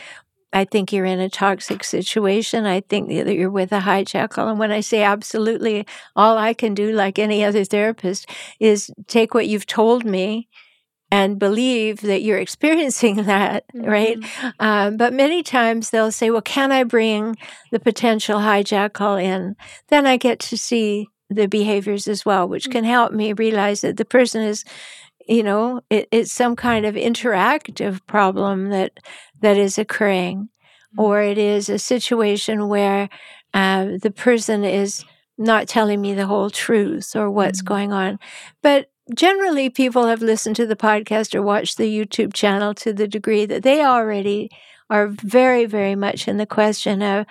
I 0.52 0.66
think 0.66 0.92
you're 0.92 1.06
in 1.06 1.20
a 1.20 1.30
toxic 1.30 1.84
situation. 1.84 2.66
I 2.66 2.82
think 2.82 3.10
that 3.10 3.36
you're 3.36 3.52
with 3.52 3.72
a 3.72 3.80
hijackal. 3.80 4.50
And 4.50 4.60
when 4.60 4.72
I 4.72 4.80
say 4.80 5.04
absolutely, 5.04 5.86
all 6.16 6.38
I 6.38 6.54
can 6.54 6.74
do, 6.74 6.92
like 6.92 7.20
any 7.20 7.44
other 7.44 7.64
therapist, 7.64 8.28
is 8.60 8.92
take 9.08 9.34
what 9.34 9.48
you've 9.48 9.68
told 9.68 10.06
me 10.06 10.48
and 11.12 11.40
believe 11.40 12.02
that 12.02 12.22
you're 12.22 12.38
experiencing 12.48 13.24
that, 13.24 13.66
right? 13.74 14.18
Um, 14.60 14.98
but 14.98 15.14
many 15.14 15.44
times 15.44 15.90
they'll 15.90 16.12
say, 16.12 16.30
well, 16.30 16.42
can 16.42 16.72
I 16.72 16.84
bring 16.84 17.36
the 17.72 17.80
potential 17.80 18.40
hijackal 18.40 19.22
in? 19.22 19.56
Then 19.90 20.08
I 20.08 20.18
get 20.18 20.40
to 20.40 20.58
see 20.58 21.08
the 21.30 21.48
behaviors 21.48 22.08
as 22.08 22.26
well, 22.26 22.48
which 22.48 22.72
can 22.72 22.84
help 22.84 23.14
me 23.14 23.34
realize 23.34 23.82
that 23.82 23.98
the 23.98 24.06
person 24.06 24.42
is 24.42 24.66
you 25.30 25.44
know 25.44 25.82
it, 25.90 26.10
it's 26.12 26.32
some 26.34 26.56
kind 26.58 26.86
of 26.86 26.96
interactive 26.96 28.02
problem 28.08 28.70
that 28.72 29.00
that 29.42 29.58
is 29.58 29.78
occurring. 29.80 30.50
Or 30.98 31.22
it 31.22 31.38
is 31.38 31.70
a 31.70 31.80
situation 31.80 32.68
where 32.68 33.10
uh, 33.54 33.98
the 34.02 34.12
person 34.12 34.64
is 34.64 35.06
not 35.38 35.68
telling 35.68 36.02
me 36.02 36.14
the 36.14 36.26
whole 36.28 36.50
truth 36.50 37.16
or 37.16 37.30
what's 37.32 37.62
Mhm. 37.62 37.66
going 37.66 37.94
on. 37.94 38.20
But 38.64 38.90
generally 39.16 39.70
people 39.70 40.08
have 40.08 40.22
listened 40.22 40.56
to 40.58 40.66
the 40.68 40.76
podcast 40.76 41.34
or 41.34 41.42
watched 41.42 41.78
the 41.78 41.90
youtube 41.90 42.32
channel 42.34 42.76
to 42.76 42.94
the 42.94 43.08
degree 43.08 43.44
that 43.44 43.64
they 43.64 43.84
already 43.84 44.52
are 44.92 45.08
very 45.08 45.66
very 45.66 45.96
much 45.96 46.28
in 46.28 46.38
the 46.38 46.46
question 46.46 47.02
of 47.02 47.26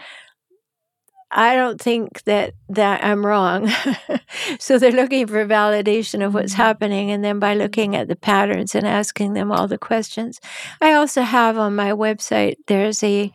I 1.31 1.55
don't 1.57 1.81
think 1.81 2.23
that 2.25 2.55
that 2.71 3.05
I'm 3.05 3.25
wrong. 3.25 3.71
so 4.59 4.79
they're 4.79 4.91
looking 4.93 5.27
for 5.27 5.45
validation 5.47 6.25
of 6.25 6.33
what's 6.35 6.55
Mhm. 6.55 6.57
happening 6.57 7.11
and 7.11 7.23
then 7.23 7.39
by 7.39 7.55
looking 7.55 7.95
at 7.97 8.09
the 8.09 8.17
patterns 8.17 8.75
and 8.75 8.87
asking 8.87 9.35
them 9.35 9.53
all 9.53 9.69
the 9.69 9.79
questions. 9.79 10.41
I 10.81 10.93
also 10.95 11.23
have 11.23 11.59
on 11.59 11.77
my 11.77 11.91
website 11.93 12.55
there's 12.67 13.03
a 13.03 13.31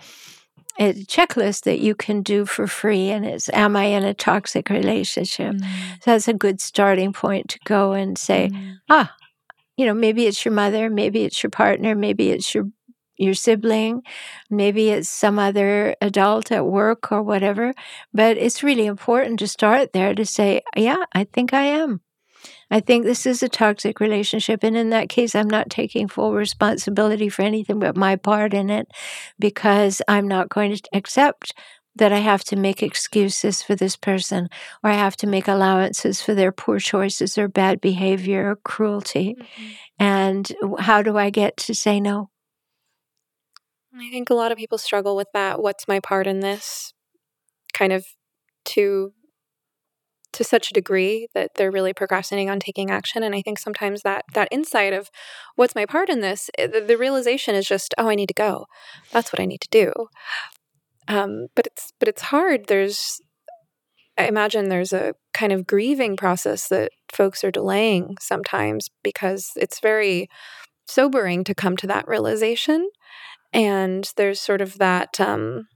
a 0.80 0.94
checklist 1.06 1.66
that 1.66 1.80
you 1.82 1.94
can 1.94 2.24
do 2.24 2.46
for 2.46 2.66
free 2.66 3.12
and 3.12 3.26
it's 3.26 3.48
am 3.54 3.76
I 3.76 3.84
in 3.86 4.04
a 4.04 4.14
toxic 4.16 4.70
relationship? 4.72 5.56
So 6.02 6.12
that's 6.12 6.28
a 6.28 6.34
good 6.34 6.60
starting 6.62 7.14
point 7.14 7.50
to 7.50 7.60
go 7.66 7.92
and 7.94 8.18
say, 8.18 8.50
ah, 8.90 9.14
you 9.78 9.86
know, 9.86 9.94
maybe 9.94 10.26
it's 10.26 10.44
your 10.44 10.54
mother, 10.54 10.90
maybe 10.90 11.24
it's 11.26 11.44
your 11.44 11.52
partner, 11.52 11.94
maybe 11.96 12.32
it's 12.32 12.56
your 12.56 12.66
your 13.18 13.34
sibling, 13.34 14.02
maybe 14.50 14.90
it's 14.90 15.10
some 15.10 15.40
other 15.40 15.96
adult 16.02 16.52
at 16.52 16.66
work 16.66 17.12
or 17.12 17.22
whatever. 17.22 17.74
But 18.14 18.38
it's 18.38 18.64
really 18.64 18.86
important 18.86 19.40
to 19.40 19.48
start 19.48 19.94
there 19.94 20.16
to 20.16 20.26
say, 20.26 20.62
yeah, 20.76 21.04
I 21.14 21.26
think 21.26 21.54
I 21.54 21.64
am. 21.64 22.02
I 22.72 22.80
think 22.80 23.06
this 23.06 23.26
is 23.26 23.44
a 23.44 23.50
toxic 23.50 24.00
relationship. 24.00 24.64
And 24.64 24.76
in 24.76 24.90
that 24.90 25.10
case, 25.10 25.36
I'm 25.36 25.50
not 25.50 25.70
taking 25.70 26.08
full 26.08 26.34
responsibility 26.34 27.30
for 27.30 27.44
anything 27.44 27.80
but 27.80 27.96
my 27.96 28.16
part 28.16 28.54
in 28.54 28.70
it 28.70 28.88
because 29.40 30.02
I'm 30.08 30.28
not 30.28 30.50
going 30.50 30.76
to 30.76 30.82
accept 30.94 31.54
that 31.96 32.12
I 32.12 32.18
have 32.18 32.44
to 32.46 32.56
make 32.56 32.82
excuses 32.82 33.62
for 33.62 33.76
this 33.76 33.96
person 33.96 34.50
or 34.84 34.90
I 34.90 34.96
have 34.96 35.16
to 35.18 35.28
make 35.28 35.48
allowances 35.48 36.22
for 36.22 36.34
their 36.34 36.52
poor 36.52 36.80
choices 36.80 37.38
or 37.38 37.48
bad 37.48 37.80
behavior 37.82 38.52
or 38.52 38.56
cruelty. 38.56 39.36
Mm-hmm. 39.40 39.72
And 40.00 40.52
how 40.80 41.04
do 41.04 41.18
I 41.18 41.30
get 41.30 41.58
to 41.58 41.76
say 41.76 42.00
no? 42.00 42.30
I 43.96 44.10
think 44.10 44.30
a 44.30 44.34
lot 44.36 44.52
of 44.52 44.58
people 44.58 44.78
struggle 44.78 45.16
with 45.16 45.28
that. 45.34 45.62
What's 45.62 45.88
my 45.88 46.00
part 46.00 46.28
in 46.28 46.40
this? 46.40 46.94
Kind 47.74 47.94
of 47.94 48.06
to 48.66 49.14
to 50.34 50.44
such 50.44 50.72
a 50.72 50.74
degree 50.74 51.28
that 51.36 51.52
they're 51.56 51.72
really 51.72 51.94
procrastinating 51.94 52.50
on 52.50 52.60
taking 52.60 52.90
action. 52.90 53.22
And 53.22 53.36
I 53.36 53.42
think 53.44 53.60
sometimes 53.60 54.02
that 54.02 54.26
that 54.34 54.48
insight 54.52 54.92
of 54.92 55.12
what's 55.56 55.76
my 55.76 55.86
part 55.86 56.10
in 56.10 56.22
this, 56.22 56.50
eh, 56.58 56.66
the, 56.66 56.82
the 56.82 56.98
realization 56.98 57.54
is 57.54 57.68
just, 57.68 57.94
oh, 58.00 58.10
I 58.10 58.16
need 58.16 58.30
to 58.30 58.34
go. 58.34 58.66
That's 59.12 59.32
what 59.32 59.40
I 59.40 59.46
need 59.46 59.62
to 59.62 59.68
do. 59.70 59.94
Um, 61.08 61.48
but 61.56 61.68
it's 61.68 61.94
but 62.00 62.08
it's 62.08 62.24
hard. 62.24 62.68
There's 62.68 63.22
I 64.18 64.28
imagine 64.28 64.70
there's 64.70 64.94
a 64.94 65.14
kind 65.34 65.52
of 65.52 65.68
grieving 65.68 66.18
process 66.18 66.68
that 66.70 66.92
folks 67.12 67.44
are 67.44 67.52
delaying 67.52 68.16
sometimes 68.20 68.90
because 69.04 69.52
it's 69.56 69.80
very 69.80 70.28
sobering 70.88 71.44
to 71.44 71.56
come 71.56 71.78
to 71.78 71.88
that 71.88 72.08
realization 72.08 72.90
and 73.54 74.12
there's 74.18 74.42
sort 74.42 74.62
of 74.62 74.78
that 74.78 75.20
um, 75.20 75.68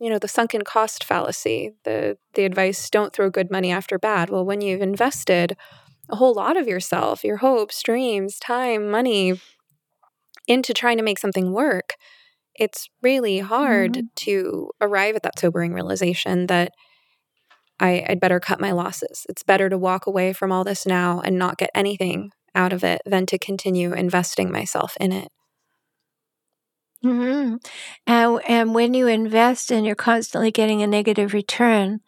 you 0.00 0.08
know 0.10 0.18
the 0.18 0.28
sunken 0.28 0.62
cost 0.62 1.04
fallacy 1.04 1.72
the 1.84 2.16
the 2.34 2.44
advice 2.44 2.88
don't 2.90 3.12
throw 3.12 3.30
good 3.30 3.50
money 3.50 3.70
after 3.70 3.98
bad 3.98 4.30
well 4.30 4.44
when 4.44 4.60
you've 4.60 4.82
invested 4.82 5.56
a 6.08 6.16
whole 6.16 6.34
lot 6.34 6.56
of 6.56 6.68
yourself 6.68 7.24
your 7.24 7.38
hopes 7.38 7.82
dreams 7.82 8.38
time 8.38 8.90
money 8.90 9.40
into 10.46 10.74
trying 10.74 10.96
to 10.96 11.02
make 11.02 11.18
something 11.18 11.52
work 11.52 11.94
it's 12.54 12.88
really 13.02 13.40
hard 13.40 14.02
to 14.14 14.70
arrive 14.80 15.16
at 15.16 15.22
that 15.22 15.38
sobering 15.38 15.72
realization 15.72 16.46
that 16.46 16.70
I, 17.80 18.04
I'd 18.08 18.20
better 18.20 18.38
cut 18.38 18.60
my 18.60 18.72
losses. 18.72 19.26
It's 19.28 19.42
better 19.42 19.68
to 19.68 19.76
walk 19.76 20.06
away 20.06 20.32
from 20.32 20.52
all 20.52 20.64
this 20.64 20.86
now 20.86 21.20
and 21.20 21.38
not 21.38 21.58
get 21.58 21.70
anything 21.74 22.30
out 22.54 22.72
of 22.72 22.84
it 22.84 23.02
than 23.04 23.26
to 23.26 23.38
continue 23.38 23.92
investing 23.92 24.52
myself 24.52 24.96
in 25.00 25.10
it. 25.10 25.28
Hmm 27.04 27.56
And, 28.06 28.40
and 28.48 28.74
when 28.74 28.94
you 28.94 29.06
invest 29.06 29.70
and 29.70 29.84
you're 29.86 29.94
constantly 29.94 30.50
getting 30.50 30.82
a 30.82 30.86
negative 30.86 31.34
return, 31.34 32.00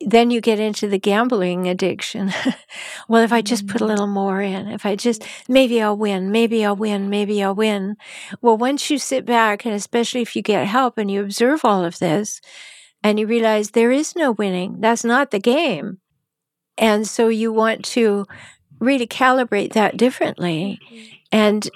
then 0.00 0.30
you 0.30 0.40
get 0.40 0.60
into 0.60 0.86
the 0.86 0.98
gambling 0.98 1.66
addiction. 1.66 2.32
well, 3.08 3.22
if 3.22 3.32
I 3.32 3.42
just 3.42 3.66
put 3.66 3.80
a 3.80 3.84
little 3.86 4.06
more 4.06 4.40
in, 4.40 4.68
if 4.68 4.86
I 4.86 4.94
just, 4.94 5.24
maybe 5.48 5.82
I'll 5.82 5.96
win, 5.96 6.30
maybe 6.30 6.64
I'll 6.64 6.76
win, 6.76 7.10
maybe 7.10 7.42
I'll 7.42 7.54
win. 7.54 7.96
Well, 8.40 8.56
once 8.56 8.90
you 8.90 8.98
sit 8.98 9.24
back, 9.24 9.64
and 9.64 9.74
especially 9.74 10.22
if 10.22 10.36
you 10.36 10.42
get 10.42 10.66
help 10.68 10.98
and 10.98 11.10
you 11.10 11.20
observe 11.22 11.64
all 11.64 11.84
of 11.84 11.98
this, 11.98 12.40
and 13.02 13.18
you 13.18 13.26
realize 13.26 13.72
there 13.72 13.92
is 13.92 14.16
no 14.16 14.32
winning, 14.32 14.80
that's 14.80 15.04
not 15.04 15.32
the 15.32 15.40
game. 15.40 15.98
And 16.78 17.08
so 17.08 17.28
you 17.28 17.52
want 17.52 17.84
to 17.86 18.26
really 18.80 19.06
calibrate 19.06 19.74
that 19.74 19.96
differently. 19.96 20.80
And 21.32 21.68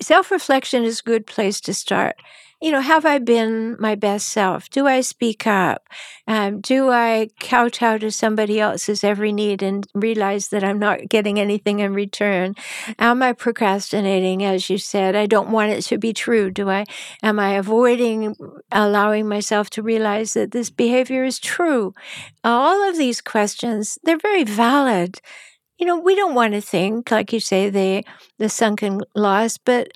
self 0.00 0.30
reflection 0.30 0.84
is 0.84 1.00
a 1.00 1.04
good 1.04 1.26
place 1.26 1.60
to 1.62 1.74
start 1.74 2.16
you 2.60 2.72
know, 2.72 2.80
have 2.80 3.04
I 3.04 3.18
been 3.18 3.76
my 3.78 3.94
best 3.94 4.28
self? 4.28 4.70
Do 4.70 4.86
I 4.86 5.02
speak 5.02 5.46
up? 5.46 5.88
Um, 6.26 6.60
do 6.62 6.90
I 6.90 7.28
kowtow 7.38 7.98
to 7.98 8.10
somebody 8.10 8.58
else's 8.58 9.04
every 9.04 9.30
need 9.30 9.62
and 9.62 9.86
realize 9.94 10.48
that 10.48 10.64
I'm 10.64 10.78
not 10.78 11.08
getting 11.08 11.38
anything 11.38 11.80
in 11.80 11.92
return? 11.92 12.54
Am 12.98 13.22
I 13.22 13.34
procrastinating, 13.34 14.42
as 14.42 14.70
you 14.70 14.78
said? 14.78 15.14
I 15.14 15.26
don't 15.26 15.50
want 15.50 15.72
it 15.72 15.82
to 15.82 15.98
be 15.98 16.14
true. 16.14 16.50
Do 16.50 16.70
I? 16.70 16.86
Am 17.22 17.38
I 17.38 17.50
avoiding 17.50 18.34
allowing 18.72 19.28
myself 19.28 19.68
to 19.70 19.82
realize 19.82 20.32
that 20.32 20.52
this 20.52 20.70
behavior 20.70 21.24
is 21.24 21.38
true? 21.38 21.92
All 22.42 22.88
of 22.88 22.96
these 22.96 23.20
questions, 23.20 23.98
they're 24.02 24.16
very 24.16 24.44
valid 24.44 25.20
you 25.78 25.86
know, 25.86 25.98
we 25.98 26.14
don't 26.14 26.34
want 26.34 26.54
to 26.54 26.60
think, 26.60 27.10
like 27.10 27.32
you 27.32 27.40
say, 27.40 27.70
the 27.70 28.04
the 28.38 28.48
sunken 28.48 29.02
loss, 29.14 29.58
but 29.58 29.88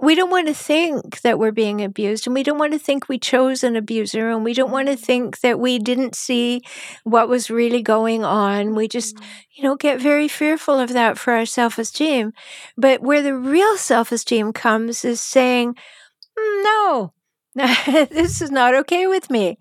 we 0.00 0.14
don't 0.14 0.30
want 0.30 0.46
to 0.46 0.54
think 0.54 1.22
that 1.22 1.38
we're 1.38 1.50
being 1.50 1.82
abused 1.82 2.26
and 2.26 2.34
we 2.34 2.44
don't 2.44 2.58
want 2.58 2.72
to 2.72 2.78
think 2.78 3.08
we 3.08 3.18
chose 3.18 3.64
an 3.64 3.74
abuser 3.74 4.30
and 4.30 4.44
we 4.44 4.54
don't 4.54 4.70
want 4.70 4.86
to 4.86 4.96
think 4.96 5.40
that 5.40 5.58
we 5.58 5.78
didn't 5.78 6.14
see 6.14 6.62
what 7.02 7.28
was 7.28 7.50
really 7.50 7.82
going 7.82 8.24
on. 8.24 8.76
We 8.76 8.86
just 8.86 9.16
mm. 9.16 9.24
you 9.56 9.64
know 9.64 9.76
get 9.76 10.00
very 10.00 10.28
fearful 10.28 10.78
of 10.78 10.92
that 10.92 11.18
for 11.18 11.32
our 11.32 11.46
self-esteem. 11.46 12.32
But 12.76 13.02
where 13.02 13.22
the 13.22 13.34
real 13.34 13.76
self-esteem 13.76 14.52
comes 14.52 15.04
is 15.04 15.20
saying 15.20 15.74
mm, 15.74 16.64
no 16.64 17.12
this 18.10 18.40
is 18.40 18.50
not 18.50 18.74
okay 18.74 19.06
with 19.06 19.30
me. 19.30 19.58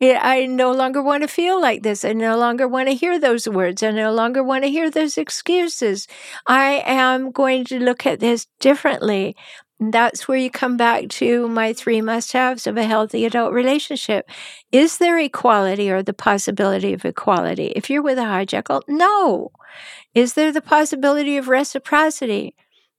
I 0.00 0.46
no 0.46 0.72
longer 0.72 1.02
want 1.02 1.22
to 1.22 1.28
feel 1.28 1.60
like 1.60 1.82
this. 1.82 2.04
I 2.04 2.12
no 2.12 2.38
longer 2.38 2.66
want 2.66 2.88
to 2.88 2.94
hear 2.94 3.18
those 3.18 3.46
words. 3.48 3.82
I 3.82 3.90
no 3.90 4.12
longer 4.12 4.42
want 4.42 4.64
to 4.64 4.70
hear 4.70 4.90
those 4.90 5.18
excuses. 5.18 6.06
I 6.46 6.82
am 6.86 7.32
going 7.32 7.64
to 7.66 7.78
look 7.78 8.06
at 8.06 8.20
this 8.20 8.46
differently. 8.60 9.36
That's 9.78 10.26
where 10.26 10.38
you 10.38 10.50
come 10.50 10.76
back 10.78 11.08
to 11.20 11.48
my 11.48 11.74
three 11.74 12.00
must 12.00 12.32
haves 12.32 12.66
of 12.66 12.78
a 12.78 12.84
healthy 12.84 13.26
adult 13.26 13.52
relationship. 13.52 14.30
Is 14.72 14.96
there 14.98 15.18
equality 15.18 15.90
or 15.90 16.02
the 16.02 16.14
possibility 16.14 16.94
of 16.94 17.04
equality? 17.04 17.72
If 17.76 17.90
you're 17.90 18.02
with 18.02 18.16
a 18.18 18.22
hijackal, 18.22 18.82
no. 18.88 19.50
Is 20.14 20.34
there 20.34 20.52
the 20.52 20.62
possibility 20.62 21.36
of 21.36 21.48
reciprocity? 21.48 22.54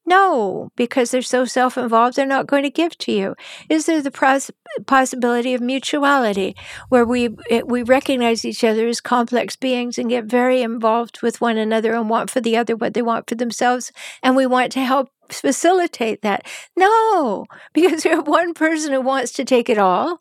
No, 0.08 0.70
because 0.76 1.10
they're 1.10 1.24
so 1.24 1.46
self 1.46 1.78
involved, 1.78 2.16
they're 2.16 2.28
not 2.28 2.46
going 2.46 2.62
to 2.64 2.70
give 2.70 2.96
to 3.00 3.12
you. 3.12 3.36
Is 3.70 3.88
there 3.88 4.02
the 4.04 4.12
pros- 4.12 4.52
possibility 4.86 5.56
of 5.56 5.62
mutuality, 5.62 6.56
where 6.90 7.06
we, 7.06 7.30
we 7.66 7.82
recognize 7.82 8.46
each 8.46 8.64
other 8.64 8.88
as 8.88 9.02
complex 9.02 9.56
beings 9.56 9.98
and 9.98 10.10
get 10.10 10.26
very 10.26 10.62
involved 10.62 11.22
with 11.24 11.42
one 11.42 11.58
another 11.58 11.96
and 11.96 12.08
want 12.08 12.30
for 12.30 12.40
the 12.40 12.56
other 12.56 12.76
what 12.76 12.94
they 12.94 13.02
want 13.02 13.28
for 13.28 13.36
themselves, 13.36 13.92
and 14.22 14.36
we 14.36 14.46
want 14.46 14.72
to 14.74 14.82
help 14.82 15.10
facilitate 15.30 16.22
that? 16.22 16.46
No, 16.78 17.46
because 17.74 18.06
you 18.06 18.12
have 18.12 18.28
one 18.28 18.54
person 18.54 18.94
who 18.94 19.02
wants 19.02 19.32
to 19.34 19.46
take 19.46 19.70
it 19.70 19.80
all, 19.80 20.20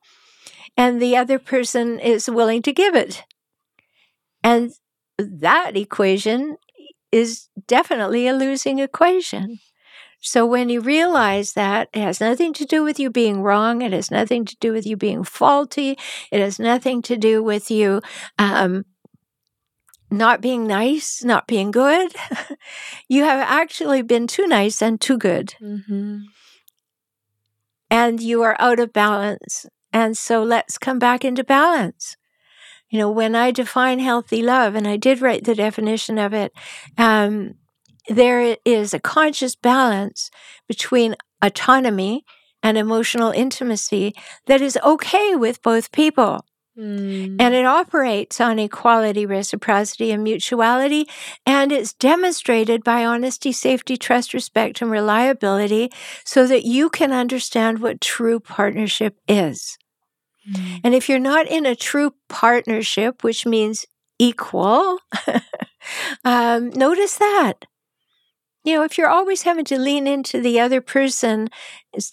and 0.76 1.00
the 1.00 1.16
other 1.16 1.38
person 1.38 1.98
is 2.00 2.30
willing 2.30 2.62
to 2.62 2.72
give 2.72 2.94
it. 2.94 3.22
And 4.42 4.72
that 5.18 5.76
equation 5.76 6.56
is 7.12 7.48
definitely 7.66 8.26
a 8.26 8.34
losing 8.34 8.78
equation. 8.78 9.58
So 10.24 10.46
when 10.46 10.70
you 10.70 10.80
realize 10.80 11.52
that 11.52 11.90
it 11.92 12.00
has 12.00 12.18
nothing 12.18 12.54
to 12.54 12.64
do 12.64 12.82
with 12.82 12.98
you 12.98 13.10
being 13.10 13.42
wrong, 13.42 13.82
it 13.82 13.92
has 13.92 14.10
nothing 14.10 14.46
to 14.46 14.56
do 14.56 14.72
with 14.72 14.86
you 14.86 14.96
being 14.96 15.22
faulty, 15.22 15.98
it 16.32 16.40
has 16.40 16.58
nothing 16.58 17.02
to 17.02 17.18
do 17.18 17.42
with 17.42 17.70
you 17.70 18.00
um, 18.38 18.86
not 20.10 20.40
being 20.40 20.66
nice, 20.66 21.22
not 21.22 21.46
being 21.46 21.70
good, 21.70 22.14
you 23.08 23.24
have 23.24 23.40
actually 23.40 24.00
been 24.00 24.26
too 24.26 24.46
nice 24.46 24.80
and 24.80 24.98
too 24.98 25.18
good. 25.18 25.54
Mm-hmm. 25.60 26.20
And 27.90 28.20
you 28.20 28.42
are 28.42 28.56
out 28.58 28.80
of 28.80 28.94
balance. 28.94 29.66
And 29.92 30.16
so 30.16 30.42
let's 30.42 30.78
come 30.78 30.98
back 30.98 31.22
into 31.22 31.44
balance. 31.44 32.16
You 32.88 32.98
know, 32.98 33.10
when 33.10 33.36
I 33.36 33.50
define 33.50 33.98
healthy 33.98 34.42
love, 34.42 34.74
and 34.74 34.88
I 34.88 34.96
did 34.96 35.20
write 35.20 35.44
the 35.44 35.54
definition 35.54 36.16
of 36.16 36.32
it, 36.32 36.52
um, 36.96 37.56
there 38.08 38.56
is 38.64 38.94
a 38.94 39.00
conscious 39.00 39.54
balance 39.56 40.30
between 40.68 41.16
autonomy 41.42 42.24
and 42.62 42.78
emotional 42.78 43.30
intimacy 43.30 44.14
that 44.46 44.60
is 44.60 44.78
okay 44.84 45.34
with 45.34 45.62
both 45.62 45.92
people. 45.92 46.44
Mm. 46.78 47.36
And 47.38 47.54
it 47.54 47.66
operates 47.66 48.40
on 48.40 48.58
equality, 48.58 49.26
reciprocity, 49.26 50.10
and 50.10 50.24
mutuality. 50.24 51.06
And 51.46 51.70
it's 51.70 51.92
demonstrated 51.92 52.82
by 52.82 53.04
honesty, 53.04 53.52
safety, 53.52 53.96
trust, 53.96 54.34
respect, 54.34 54.82
and 54.82 54.90
reliability 54.90 55.92
so 56.24 56.46
that 56.48 56.64
you 56.64 56.90
can 56.90 57.12
understand 57.12 57.78
what 57.78 58.00
true 58.00 58.40
partnership 58.40 59.20
is. 59.28 59.78
Mm. 60.50 60.80
And 60.82 60.94
if 60.94 61.08
you're 61.08 61.20
not 61.20 61.46
in 61.46 61.64
a 61.64 61.76
true 61.76 62.14
partnership, 62.28 63.22
which 63.22 63.46
means 63.46 63.86
equal, 64.18 64.98
um, 66.24 66.70
notice 66.70 67.18
that 67.18 67.66
you 68.64 68.74
know, 68.74 68.82
if 68.82 68.96
you're 68.96 69.08
always 69.08 69.42
having 69.42 69.64
to 69.66 69.78
lean 69.78 70.06
into 70.06 70.40
the 70.40 70.58
other 70.58 70.80
person's 70.80 71.50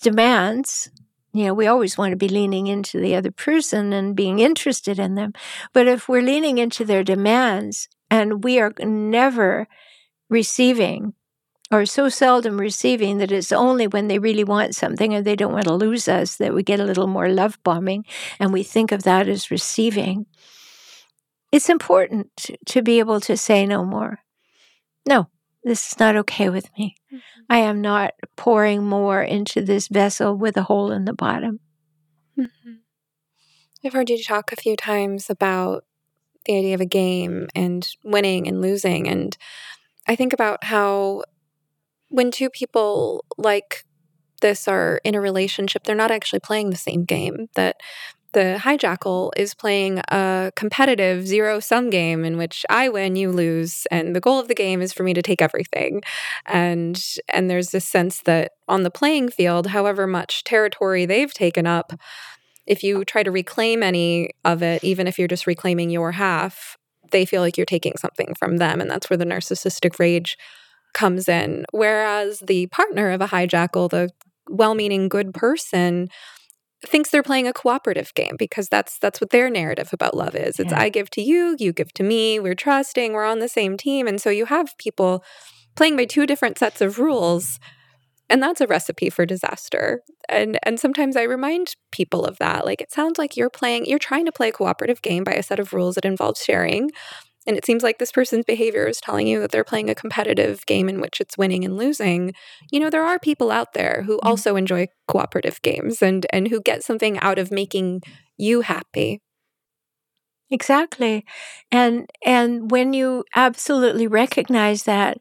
demands, 0.02 0.89
you 1.34 1.45
know, 1.45 1.54
we 1.54 1.68
always 1.68 1.97
want 1.97 2.12
to 2.12 2.18
be 2.18 2.28
leaning 2.28 2.68
into 2.68 2.99
the 2.99 3.16
other 3.16 3.32
person 3.32 3.93
and 3.93 4.16
being 4.16 4.39
interested 4.39 4.99
in 4.99 5.16
them. 5.16 5.34
But 5.74 5.88
if 5.88 6.10
we're 6.10 6.22
leaning 6.22 6.58
into 6.58 6.84
their 6.84 7.04
demands 7.04 7.88
and 8.10 8.43
we 8.43 8.60
are 8.60 8.74
never 8.80 9.68
receiving 10.30 11.14
or 11.72 11.86
so 11.86 12.10
seldom 12.10 12.60
receiving 12.60 13.18
that 13.20 13.32
it's 13.32 13.54
only 13.54 13.88
when 13.88 14.10
they 14.10 14.20
really 14.20 14.43
want 14.43 14.76
something 14.76 15.14
and 15.14 15.26
they 15.26 15.38
don't 15.38 15.54
want 15.54 15.64
to 15.66 15.74
lose 15.74 16.10
us 16.10 16.36
that 16.36 16.54
we 16.54 16.64
get 16.64 16.82
a 16.82 16.86
little 16.86 17.08
more 17.08 17.30
love 17.30 17.58
bombing 17.64 18.04
and 18.39 18.52
we 18.52 18.62
think 18.62 18.91
of 18.91 19.04
that 19.04 19.30
as 19.30 19.49
receiving. 19.49 20.26
It's 21.52 21.70
important 21.70 22.28
to 22.68 22.82
be 22.82 22.99
able 22.99 23.22
to 23.22 23.38
say 23.38 23.66
no 23.66 23.86
more. 23.86 24.20
No, 25.08 25.30
this 25.64 25.91
is 25.91 25.99
not 25.99 26.16
okay 26.16 26.49
with 26.49 26.70
me. 26.78 26.95
Mm-hmm. 27.14 27.41
I 27.49 27.57
am 27.59 27.82
not 27.82 28.14
pouring 28.36 28.84
more 28.84 29.22
into 29.22 29.62
this 29.62 29.88
vessel 29.88 30.36
with 30.36 30.57
a 30.57 30.64
hole 30.64 30.91
in 30.91 31.05
the 31.05 31.14
bottom. 31.14 31.59
Mm-hmm. 32.39 32.74
I've 33.86 33.93
heard 33.93 34.09
you 34.09 34.24
talk 34.24 34.51
a 34.51 34.55
few 34.55 34.76
times 34.76 35.30
about 35.30 35.86
the 36.45 36.57
idea 36.57 36.76
of 36.76 36.82
a 36.82 36.86
game 36.86 37.47
and 37.55 37.88
winning 38.03 38.47
and 38.47 38.62
losing. 38.62 39.07
And 39.07 39.38
I 40.07 40.16
think 40.16 40.34
about 40.34 40.64
how 40.64 41.24
when 42.09 42.32
two 42.32 42.49
people 42.49 43.26
like 43.38 43.86
this 44.41 44.68
are 44.68 44.99
in 45.03 45.16
a 45.16 45.22
relationship, 45.22 45.84
they're 45.84 45.95
not 45.95 46.12
actually 46.12 46.39
playing 46.39 46.70
the 46.70 46.76
same 46.76 47.05
game, 47.05 47.47
that 47.55 47.78
the 48.34 48.58
hijackal 48.60 49.32
is 49.36 49.54
playing 49.54 50.00
a 50.10 50.52
competitive 50.56 51.28
zero 51.28 51.60
sum 51.60 51.90
game 51.90 52.24
in 52.24 52.38
which 52.38 52.66
I 52.70 52.90
win, 52.90 53.16
you 53.16 53.32
lose, 53.32 53.86
and 53.92 54.16
the 54.16 54.22
goal 54.22 54.40
of 54.40 54.48
the 54.48 54.56
game 54.56 54.82
is 54.82 54.94
for 54.94 55.04
me 55.04 55.14
to 55.14 55.22
take 55.22 55.42
everything. 55.42 56.02
And 56.46 57.02
and 57.30 57.50
there's 57.50 57.72
this 57.72 57.86
sense 57.86 58.22
that 58.24 58.54
on 58.68 58.84
the 58.84 58.92
playing 58.92 59.30
field, 59.30 59.68
however 59.68 60.08
much 60.08 60.44
territory 60.44 61.06
they've 61.06 61.34
taken 61.34 61.68
up, 61.68 61.94
if 62.66 62.84
you 62.84 63.04
try 63.06 63.24
to 63.24 63.32
reclaim 63.32 63.84
any 63.84 64.32
of 64.46 64.62
it, 64.64 64.84
even 64.84 65.08
if 65.08 65.20
you're 65.20 65.28
just 65.28 65.48
reclaiming 65.48 65.90
your 65.90 66.14
half, 66.14 66.78
they 67.12 67.26
feel 67.26 67.42
like 67.42 67.58
you're 67.58 67.66
taking 67.66 67.98
something 67.98 68.34
from 68.40 68.58
them, 68.58 68.80
and 68.80 68.90
that's 68.90 69.10
where 69.10 69.18
the 69.18 69.26
narcissistic 69.26 70.00
rage 70.00 70.38
comes 70.94 71.28
in. 71.28 71.66
Whereas 71.72 72.40
the 72.40 72.68
partner 72.68 73.12
of 73.12 73.22
a 73.22 73.28
hijackal, 73.28 73.90
the 73.90 74.10
well-meaning 74.50 75.08
good 75.08 75.34
person 75.34 76.10
thinks 76.86 77.10
they're 77.10 77.24
playing 77.24 77.48
a 77.48 77.54
cooperative 77.54 78.14
game 78.14 78.36
because 78.38 78.68
that's 78.68 78.98
that's 79.00 79.22
what 79.22 79.30
their 79.30 79.50
narrative 79.50 79.90
about 79.94 80.16
love 80.16 80.36
is. 80.36 80.60
It's 80.60 80.72
yeah. 80.72 80.82
I 80.82 80.90
give 80.90 81.10
to 81.12 81.22
you, 81.22 81.56
you 81.60 81.74
give 81.74 81.94
to 81.94 82.04
me, 82.04 82.40
we're 82.40 82.56
trusting, 82.56 83.14
we're 83.14 83.26
on 83.26 83.40
the 83.40 83.48
same 83.48 83.78
team. 83.78 84.08
And 84.08 84.20
so 84.20 84.30
you 84.30 84.46
have 84.46 84.78
people 84.78 85.24
playing 85.76 85.96
by 85.96 86.06
two 86.06 86.26
different 86.26 86.58
sets 86.58 86.82
of 86.82 87.00
rules. 87.00 87.60
And 88.30 88.42
that's 88.42 88.62
a 88.62 88.68
recipe 88.68 89.10
for 89.10 89.26
disaster. 89.26 90.02
And 90.30 90.58
and 90.64 90.80
sometimes 90.80 91.16
I 91.16 91.24
remind 91.24 91.76
people 91.92 92.26
of 92.26 92.38
that. 92.40 92.66
Like 92.66 92.82
it 92.82 92.92
sounds 92.92 93.20
like 93.20 93.36
you're 93.38 93.50
playing 93.50 93.86
you're 93.86 94.00
trying 94.00 94.26
to 94.26 94.32
play 94.32 94.50
a 94.50 94.54
cooperative 94.54 95.02
game 95.02 95.24
by 95.24 95.34
a 95.34 95.44
set 95.44 95.60
of 95.60 95.74
rules 95.74 95.96
that 95.96 96.06
involves 96.06 96.44
sharing 96.44 96.92
and 97.48 97.58
it 97.58 97.66
seems 97.66 97.84
like 97.84 97.98
this 97.98 98.12
person's 98.12 98.46
behavior 98.46 98.88
is 98.88 99.02
telling 99.02 99.28
you 99.28 99.39
that 99.39 99.52
they're 99.52 99.64
playing 99.64 99.89
a 99.89 99.96
competitive 99.96 100.66
game 100.66 100.88
in 100.88 101.02
which 101.02 101.20
it's 101.20 101.38
winning 101.38 101.66
and 101.66 101.76
losing. 101.76 102.34
You 102.72 102.80
know 102.80 102.89
there 102.89 103.06
are 103.06 103.20
people 103.20 103.52
out 103.52 103.74
there 103.74 104.04
who 104.06 104.18
mm-hmm. 104.18 104.28
also 104.28 104.56
enjoy 104.56 104.88
cooperative 105.08 105.62
games 105.62 106.02
and 106.02 106.26
and 106.32 106.48
who 106.48 106.62
get 106.62 106.84
something 106.84 107.20
out 107.20 107.39
of 107.39 107.52
making 107.52 108.02
you 108.38 108.62
happy. 108.62 109.22
Exactly. 110.52 111.26
And 111.72 112.10
and 112.26 112.70
when 112.70 112.94
you 112.94 113.24
absolutely 113.36 114.08
recognize 114.08 114.84
that 114.84 115.18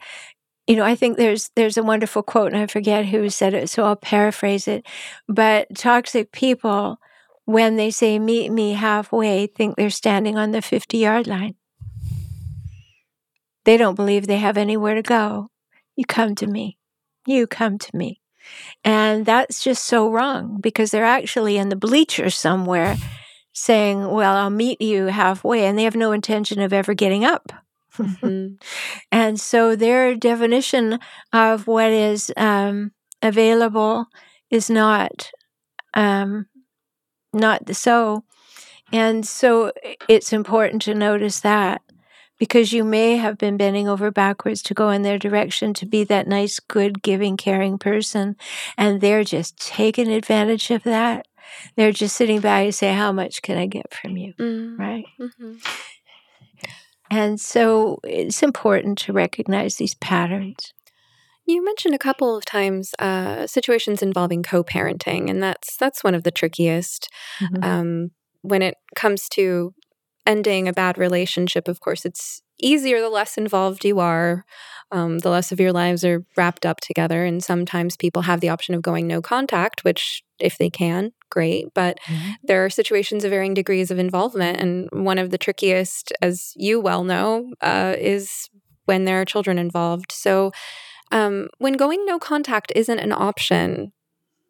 you 0.66 0.76
know 0.76 0.84
i 0.84 0.94
think 0.94 1.16
there's 1.16 1.50
there's 1.56 1.76
a 1.76 1.82
wonderful 1.82 2.22
quote 2.22 2.52
and 2.52 2.62
i 2.62 2.66
forget 2.66 3.06
who 3.06 3.28
said 3.28 3.54
it 3.54 3.68
so 3.68 3.84
i'll 3.84 3.96
paraphrase 3.96 4.68
it 4.68 4.86
but 5.26 5.66
toxic 5.74 6.30
people 6.32 6.98
when 7.44 7.74
they 7.76 7.90
say 7.90 8.18
meet 8.18 8.52
me 8.52 8.74
halfway 8.74 9.46
think 9.48 9.74
they're 9.74 9.90
standing 9.90 10.38
on 10.38 10.52
the 10.52 10.62
50 10.62 10.98
yard 10.98 11.26
line 11.26 11.56
they 13.64 13.76
don't 13.76 13.94
believe 13.94 14.26
they 14.26 14.38
have 14.38 14.56
anywhere 14.56 14.94
to 14.94 15.02
go. 15.02 15.48
You 15.96 16.04
come 16.04 16.34
to 16.36 16.46
me. 16.46 16.78
You 17.26 17.46
come 17.46 17.78
to 17.78 17.96
me. 17.96 18.20
And 18.84 19.26
that's 19.26 19.62
just 19.62 19.84
so 19.84 20.10
wrong 20.10 20.58
because 20.60 20.90
they're 20.90 21.04
actually 21.04 21.56
in 21.56 21.68
the 21.68 21.76
bleachers 21.76 22.34
somewhere 22.34 22.96
saying, 23.52 24.10
Well, 24.10 24.36
I'll 24.36 24.50
meet 24.50 24.80
you 24.80 25.06
halfway. 25.06 25.66
And 25.66 25.78
they 25.78 25.84
have 25.84 25.96
no 25.96 26.12
intention 26.12 26.60
of 26.60 26.72
ever 26.72 26.94
getting 26.94 27.24
up. 27.24 27.52
Mm-hmm. 27.96 28.54
and 29.12 29.40
so 29.40 29.76
their 29.76 30.14
definition 30.14 30.98
of 31.32 31.66
what 31.66 31.90
is 31.90 32.32
um, 32.36 32.92
available 33.22 34.06
is 34.50 34.70
not 34.70 35.30
um, 35.94 36.46
not 37.32 37.74
so. 37.76 38.24
And 38.92 39.26
so 39.26 39.72
it's 40.08 40.32
important 40.32 40.82
to 40.82 40.94
notice 40.94 41.40
that 41.40 41.82
because 42.40 42.72
you 42.72 42.82
may 42.82 43.18
have 43.18 43.36
been 43.36 43.58
bending 43.58 43.86
over 43.86 44.10
backwards 44.10 44.62
to 44.62 44.74
go 44.74 44.88
in 44.88 45.02
their 45.02 45.18
direction 45.18 45.74
to 45.74 45.84
be 45.84 46.04
that 46.04 46.26
nice, 46.26 46.58
good, 46.58 47.02
giving, 47.02 47.36
caring 47.36 47.78
person. 47.78 48.34
And 48.78 49.02
they're 49.02 49.24
just 49.24 49.60
taking 49.60 50.10
advantage 50.10 50.70
of 50.70 50.82
that. 50.84 51.28
They're 51.76 51.92
just 51.92 52.16
sitting 52.16 52.40
back 52.40 52.64
and 52.64 52.74
say, 52.74 52.94
How 52.94 53.12
much 53.12 53.42
can 53.42 53.58
I 53.58 53.66
get 53.66 53.92
from 53.92 54.16
you? 54.16 54.32
Mm. 54.40 54.78
Right? 54.78 55.04
Mm-hmm. 55.20 55.56
And 57.10 57.40
so 57.40 57.98
it's 58.04 58.42
important 58.42 58.96
to 58.98 59.12
recognize 59.12 59.76
these 59.76 59.94
patterns. 59.96 60.72
You 61.44 61.62
mentioned 61.62 61.94
a 61.94 61.98
couple 61.98 62.36
of 62.36 62.44
times 62.44 62.94
uh, 63.00 63.46
situations 63.48 64.00
involving 64.00 64.44
co-parenting, 64.44 65.28
and 65.28 65.42
that's 65.42 65.76
that's 65.76 66.04
one 66.04 66.14
of 66.14 66.22
the 66.22 66.30
trickiest. 66.30 67.08
Mm-hmm. 67.40 67.64
Um, 67.64 68.10
when 68.42 68.62
it 68.62 68.76
comes 68.94 69.28
to 69.30 69.74
ending 70.30 70.68
a 70.68 70.72
bad 70.72 70.96
relationship, 70.96 71.66
of 71.66 71.80
course, 71.80 72.04
it's 72.04 72.42
easier 72.60 73.00
the 73.00 73.08
less 73.08 73.36
involved 73.36 73.84
you 73.84 73.98
are, 73.98 74.44
um, 74.92 75.18
the 75.18 75.30
less 75.30 75.50
of 75.50 75.58
your 75.58 75.72
lives 75.72 76.04
are 76.04 76.24
wrapped 76.36 76.64
up 76.64 76.80
together. 76.80 77.24
And 77.24 77.42
sometimes 77.42 77.96
people 77.96 78.22
have 78.22 78.40
the 78.40 78.48
option 78.48 78.74
of 78.74 78.82
going 78.82 79.06
no 79.06 79.20
contact, 79.20 79.82
which, 79.82 80.22
if 80.38 80.56
they 80.56 80.70
can, 80.70 81.12
great. 81.30 81.66
But 81.74 81.98
mm-hmm. 82.06 82.32
there 82.44 82.64
are 82.64 82.70
situations 82.70 83.24
of 83.24 83.30
varying 83.30 83.54
degrees 83.54 83.90
of 83.90 83.98
involvement. 83.98 84.60
And 84.60 84.88
one 84.92 85.18
of 85.18 85.30
the 85.30 85.38
trickiest, 85.38 86.12
as 86.22 86.52
you 86.54 86.80
well 86.80 87.02
know, 87.02 87.52
uh, 87.60 87.96
is 87.98 88.48
when 88.84 89.04
there 89.04 89.20
are 89.20 89.24
children 89.24 89.58
involved. 89.58 90.12
So, 90.12 90.52
um, 91.12 91.48
when 91.58 91.72
going 91.72 92.04
no 92.06 92.20
contact 92.20 92.72
isn't 92.76 93.00
an 93.00 93.10
option, 93.10 93.92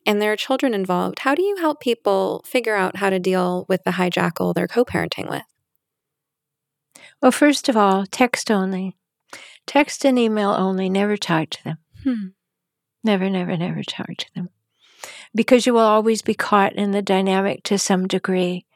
and 0.06 0.20
there 0.20 0.32
are 0.32 0.36
children 0.36 0.74
involved, 0.74 1.20
how 1.20 1.34
do 1.34 1.42
you 1.42 1.56
help 1.56 1.80
people 1.80 2.42
figure 2.46 2.76
out 2.76 2.96
how 2.96 3.10
to 3.10 3.18
deal 3.18 3.64
with 3.68 3.82
the 3.84 3.92
hijackal 3.92 4.54
they're 4.54 4.68
co 4.68 4.84
parenting 4.84 5.30
with? 5.30 5.42
Well, 7.22 7.32
first 7.32 7.68
of 7.68 7.76
all, 7.76 8.06
text 8.06 8.50
only. 8.50 8.96
Text 9.66 10.04
and 10.04 10.18
email 10.18 10.50
only. 10.50 10.88
Never 10.88 11.16
talk 11.16 11.50
to 11.50 11.64
them. 11.64 11.78
Hmm. 12.02 12.26
Never, 13.04 13.30
never, 13.30 13.56
never 13.56 13.82
talk 13.82 14.16
to 14.16 14.26
them. 14.34 14.50
Because 15.34 15.66
you 15.66 15.72
will 15.72 15.80
always 15.80 16.22
be 16.22 16.34
caught 16.34 16.74
in 16.74 16.90
the 16.90 17.02
dynamic 17.02 17.62
to 17.64 17.78
some 17.78 18.06
degree. 18.06 18.66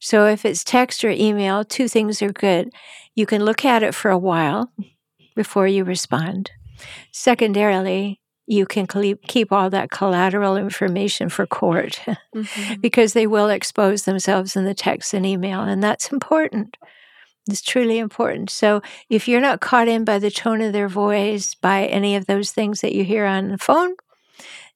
So 0.00 0.26
if 0.26 0.44
it's 0.44 0.64
text 0.64 1.04
or 1.04 1.10
email, 1.10 1.64
two 1.64 1.88
things 1.88 2.22
are 2.22 2.32
good. 2.32 2.70
You 3.14 3.26
can 3.26 3.44
look 3.44 3.64
at 3.64 3.82
it 3.82 3.94
for 3.94 4.10
a 4.10 4.18
while 4.18 4.72
before 5.36 5.68
you 5.68 5.84
respond. 5.84 6.50
Secondarily, 7.12 8.20
you 8.46 8.64
can 8.64 8.86
keep 8.86 9.52
all 9.52 9.70
that 9.70 9.90
collateral 9.90 10.56
information 10.56 11.28
for 11.28 11.46
court 11.46 12.00
mm-hmm. 12.34 12.80
because 12.80 13.12
they 13.12 13.26
will 13.26 13.50
expose 13.50 14.04
themselves 14.04 14.56
in 14.56 14.64
the 14.64 14.74
text 14.74 15.12
and 15.12 15.26
email, 15.26 15.60
and 15.60 15.82
that's 15.82 16.10
important. 16.10 16.76
It's 17.48 17.62
truly 17.62 17.98
important. 17.98 18.50
So 18.50 18.82
if 19.08 19.28
you're 19.28 19.40
not 19.40 19.60
caught 19.60 19.88
in 19.88 20.04
by 20.04 20.18
the 20.18 20.30
tone 20.30 20.60
of 20.60 20.72
their 20.72 20.88
voice, 20.88 21.54
by 21.54 21.86
any 21.86 22.16
of 22.16 22.26
those 22.26 22.50
things 22.50 22.80
that 22.80 22.94
you 22.94 23.04
hear 23.04 23.24
on 23.24 23.48
the 23.48 23.58
phone, 23.58 23.94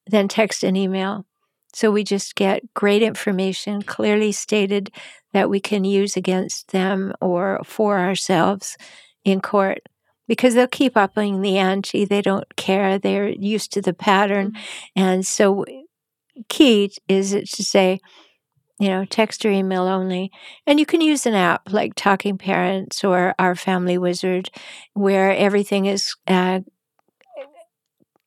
then 0.07 0.27
text 0.27 0.63
and 0.63 0.75
email. 0.75 1.25
So 1.73 1.91
we 1.91 2.03
just 2.03 2.35
get 2.35 2.73
great 2.73 3.01
information 3.01 3.81
clearly 3.81 4.31
stated 4.31 4.91
that 5.33 5.49
we 5.49 5.59
can 5.59 5.83
use 5.83 6.15
against 6.15 6.71
them 6.71 7.13
or 7.19 7.61
for 7.65 7.99
ourselves 7.99 8.77
in 9.25 9.41
court 9.41 9.81
because 10.27 10.53
they'll 10.53 10.67
keep 10.67 10.95
upping 10.95 11.41
the 11.41 11.57
ante. 11.57 12.05
They 12.05 12.21
don't 12.21 12.55
care. 12.55 12.97
They're 12.97 13.29
used 13.29 13.73
to 13.73 13.81
the 13.81 13.93
pattern. 13.93 14.51
Mm-hmm. 14.51 14.59
And 14.95 15.25
so, 15.25 15.65
key 16.49 16.91
is 17.07 17.33
it 17.33 17.49
to 17.51 17.63
say, 17.63 17.99
you 18.83 18.89
know, 18.89 19.05
text 19.05 19.45
or 19.45 19.49
email 19.49 19.83
only. 19.83 20.29
And 20.67 20.77
you 20.77 20.85
can 20.85 20.99
use 20.99 21.25
an 21.25 21.35
app 21.35 21.71
like 21.71 21.95
Talking 21.95 22.37
Parents 22.37 23.01
or 23.01 23.33
Our 23.39 23.55
Family 23.55 23.97
Wizard, 23.97 24.49
where 24.93 25.33
everything 25.33 25.85
is 25.85 26.13
uh, 26.27 26.59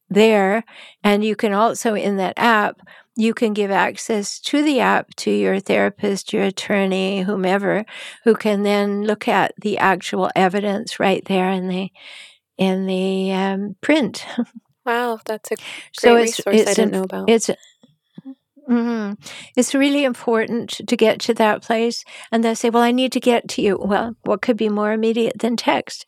there. 0.08 0.64
And 1.04 1.22
you 1.22 1.36
can 1.36 1.52
also, 1.52 1.92
in 1.92 2.16
that 2.16 2.38
app, 2.38 2.80
you 3.16 3.34
can 3.34 3.52
give 3.52 3.70
access 3.70 4.40
to 4.40 4.62
the 4.62 4.80
app 4.80 5.14
to 5.16 5.30
your 5.30 5.60
therapist, 5.60 6.32
your 6.32 6.44
attorney, 6.44 7.20
whomever, 7.20 7.84
who 8.24 8.34
can 8.34 8.62
then 8.62 9.04
look 9.04 9.28
at 9.28 9.52
the 9.60 9.76
actual 9.76 10.30
evidence 10.34 10.98
right 10.98 11.22
there 11.26 11.50
in 11.50 11.68
the 11.68 11.90
in 12.56 12.86
the 12.86 13.30
um, 13.32 13.76
print. 13.82 14.24
Wow, 14.86 15.18
that's 15.24 15.50
a 15.50 15.56
great 15.56 15.64
so 15.92 16.14
it's, 16.14 16.38
resource 16.38 16.60
it's 16.60 16.70
I 16.70 16.74
didn't 16.74 16.92
know 16.92 17.02
about. 17.02 17.28
It's 17.28 17.50
Mm-hmm. 18.68 19.14
It's 19.56 19.74
really 19.74 20.04
important 20.04 20.70
to 20.86 20.96
get 20.96 21.20
to 21.20 21.34
that 21.34 21.62
place. 21.62 22.04
And 22.32 22.42
they 22.42 22.54
say, 22.54 22.70
Well, 22.70 22.82
I 22.82 22.90
need 22.90 23.12
to 23.12 23.20
get 23.20 23.48
to 23.50 23.62
you. 23.62 23.78
Well, 23.80 24.16
what 24.24 24.42
could 24.42 24.56
be 24.56 24.68
more 24.68 24.92
immediate 24.92 25.38
than 25.38 25.56
text? 25.56 26.06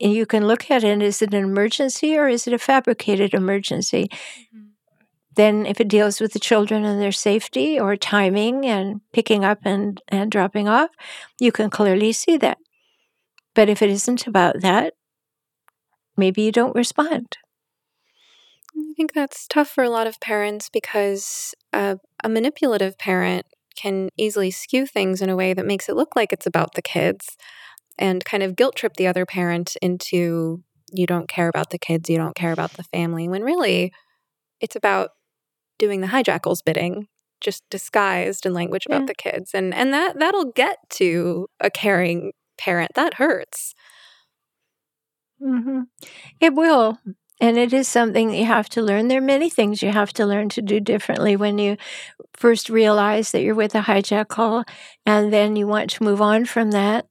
And 0.00 0.12
you 0.12 0.26
can 0.26 0.46
look 0.46 0.70
at 0.70 0.84
it 0.84 1.02
is 1.02 1.22
it 1.22 1.34
an 1.34 1.42
emergency 1.42 2.16
or 2.16 2.28
is 2.28 2.46
it 2.46 2.52
a 2.52 2.58
fabricated 2.58 3.34
emergency? 3.34 4.08
Mm-hmm. 4.54 4.66
Then, 5.34 5.66
if 5.66 5.80
it 5.80 5.88
deals 5.88 6.20
with 6.20 6.32
the 6.32 6.40
children 6.40 6.84
and 6.84 7.00
their 7.00 7.12
safety 7.12 7.78
or 7.78 7.96
timing 7.96 8.66
and 8.66 9.00
picking 9.12 9.44
up 9.44 9.60
and, 9.64 10.00
and 10.08 10.32
dropping 10.32 10.68
off, 10.68 10.90
you 11.38 11.52
can 11.52 11.70
clearly 11.70 12.12
see 12.12 12.36
that. 12.38 12.58
But 13.54 13.68
if 13.68 13.82
it 13.82 13.90
isn't 13.90 14.26
about 14.26 14.60
that, 14.60 14.94
maybe 16.16 16.42
you 16.42 16.52
don't 16.52 16.74
respond. 16.74 17.38
I 18.98 19.00
think 19.00 19.14
that's 19.14 19.46
tough 19.46 19.68
for 19.68 19.84
a 19.84 19.90
lot 19.90 20.08
of 20.08 20.18
parents 20.18 20.68
because 20.68 21.54
a, 21.72 22.00
a 22.24 22.28
manipulative 22.28 22.98
parent 22.98 23.46
can 23.76 24.08
easily 24.16 24.50
skew 24.50 24.86
things 24.86 25.22
in 25.22 25.30
a 25.30 25.36
way 25.36 25.54
that 25.54 25.64
makes 25.64 25.88
it 25.88 25.94
look 25.94 26.16
like 26.16 26.32
it's 26.32 26.46
about 26.46 26.74
the 26.74 26.82
kids 26.82 27.36
and 27.96 28.24
kind 28.24 28.42
of 28.42 28.56
guilt 28.56 28.74
trip 28.74 28.94
the 28.96 29.06
other 29.06 29.24
parent 29.24 29.76
into 29.80 30.64
you 30.90 31.06
don't 31.06 31.28
care 31.28 31.46
about 31.46 31.70
the 31.70 31.78
kids, 31.78 32.10
you 32.10 32.16
don't 32.16 32.34
care 32.34 32.50
about 32.50 32.72
the 32.72 32.82
family, 32.82 33.28
when 33.28 33.44
really 33.44 33.92
it's 34.60 34.74
about 34.74 35.10
doing 35.78 36.00
the 36.00 36.08
hijackal's 36.08 36.62
bidding, 36.62 37.06
just 37.40 37.62
disguised 37.70 38.44
in 38.44 38.52
language 38.52 38.84
about 38.84 39.02
yeah. 39.02 39.06
the 39.06 39.14
kids. 39.14 39.52
And 39.54 39.72
and 39.72 39.94
that 39.94 40.18
that'll 40.18 40.50
get 40.50 40.78
to 40.90 41.46
a 41.60 41.70
caring 41.70 42.32
parent. 42.58 42.90
That 42.96 43.14
hurts. 43.14 43.76
Mm-hmm. 45.40 45.82
It 46.40 46.54
will. 46.54 46.98
And 47.40 47.56
it 47.56 47.72
is 47.72 47.86
something 47.86 48.28
that 48.30 48.36
you 48.36 48.46
have 48.46 48.68
to 48.70 48.82
learn. 48.82 49.06
There 49.08 49.18
are 49.18 49.20
many 49.20 49.48
things 49.48 49.80
you 49.82 49.92
have 49.92 50.12
to 50.14 50.26
learn 50.26 50.48
to 50.50 50.62
do 50.62 50.80
differently 50.80 51.36
when 51.36 51.58
you 51.58 51.76
first 52.36 52.68
realize 52.70 53.32
that 53.32 53.42
you're 53.42 53.54
with 53.54 53.74
a 53.74 53.82
hijackal 53.82 54.64
and 55.06 55.32
then 55.32 55.56
you 55.56 55.66
want 55.66 55.90
to 55.90 56.04
move 56.04 56.20
on 56.22 56.46
from 56.46 56.72
that 56.72 57.06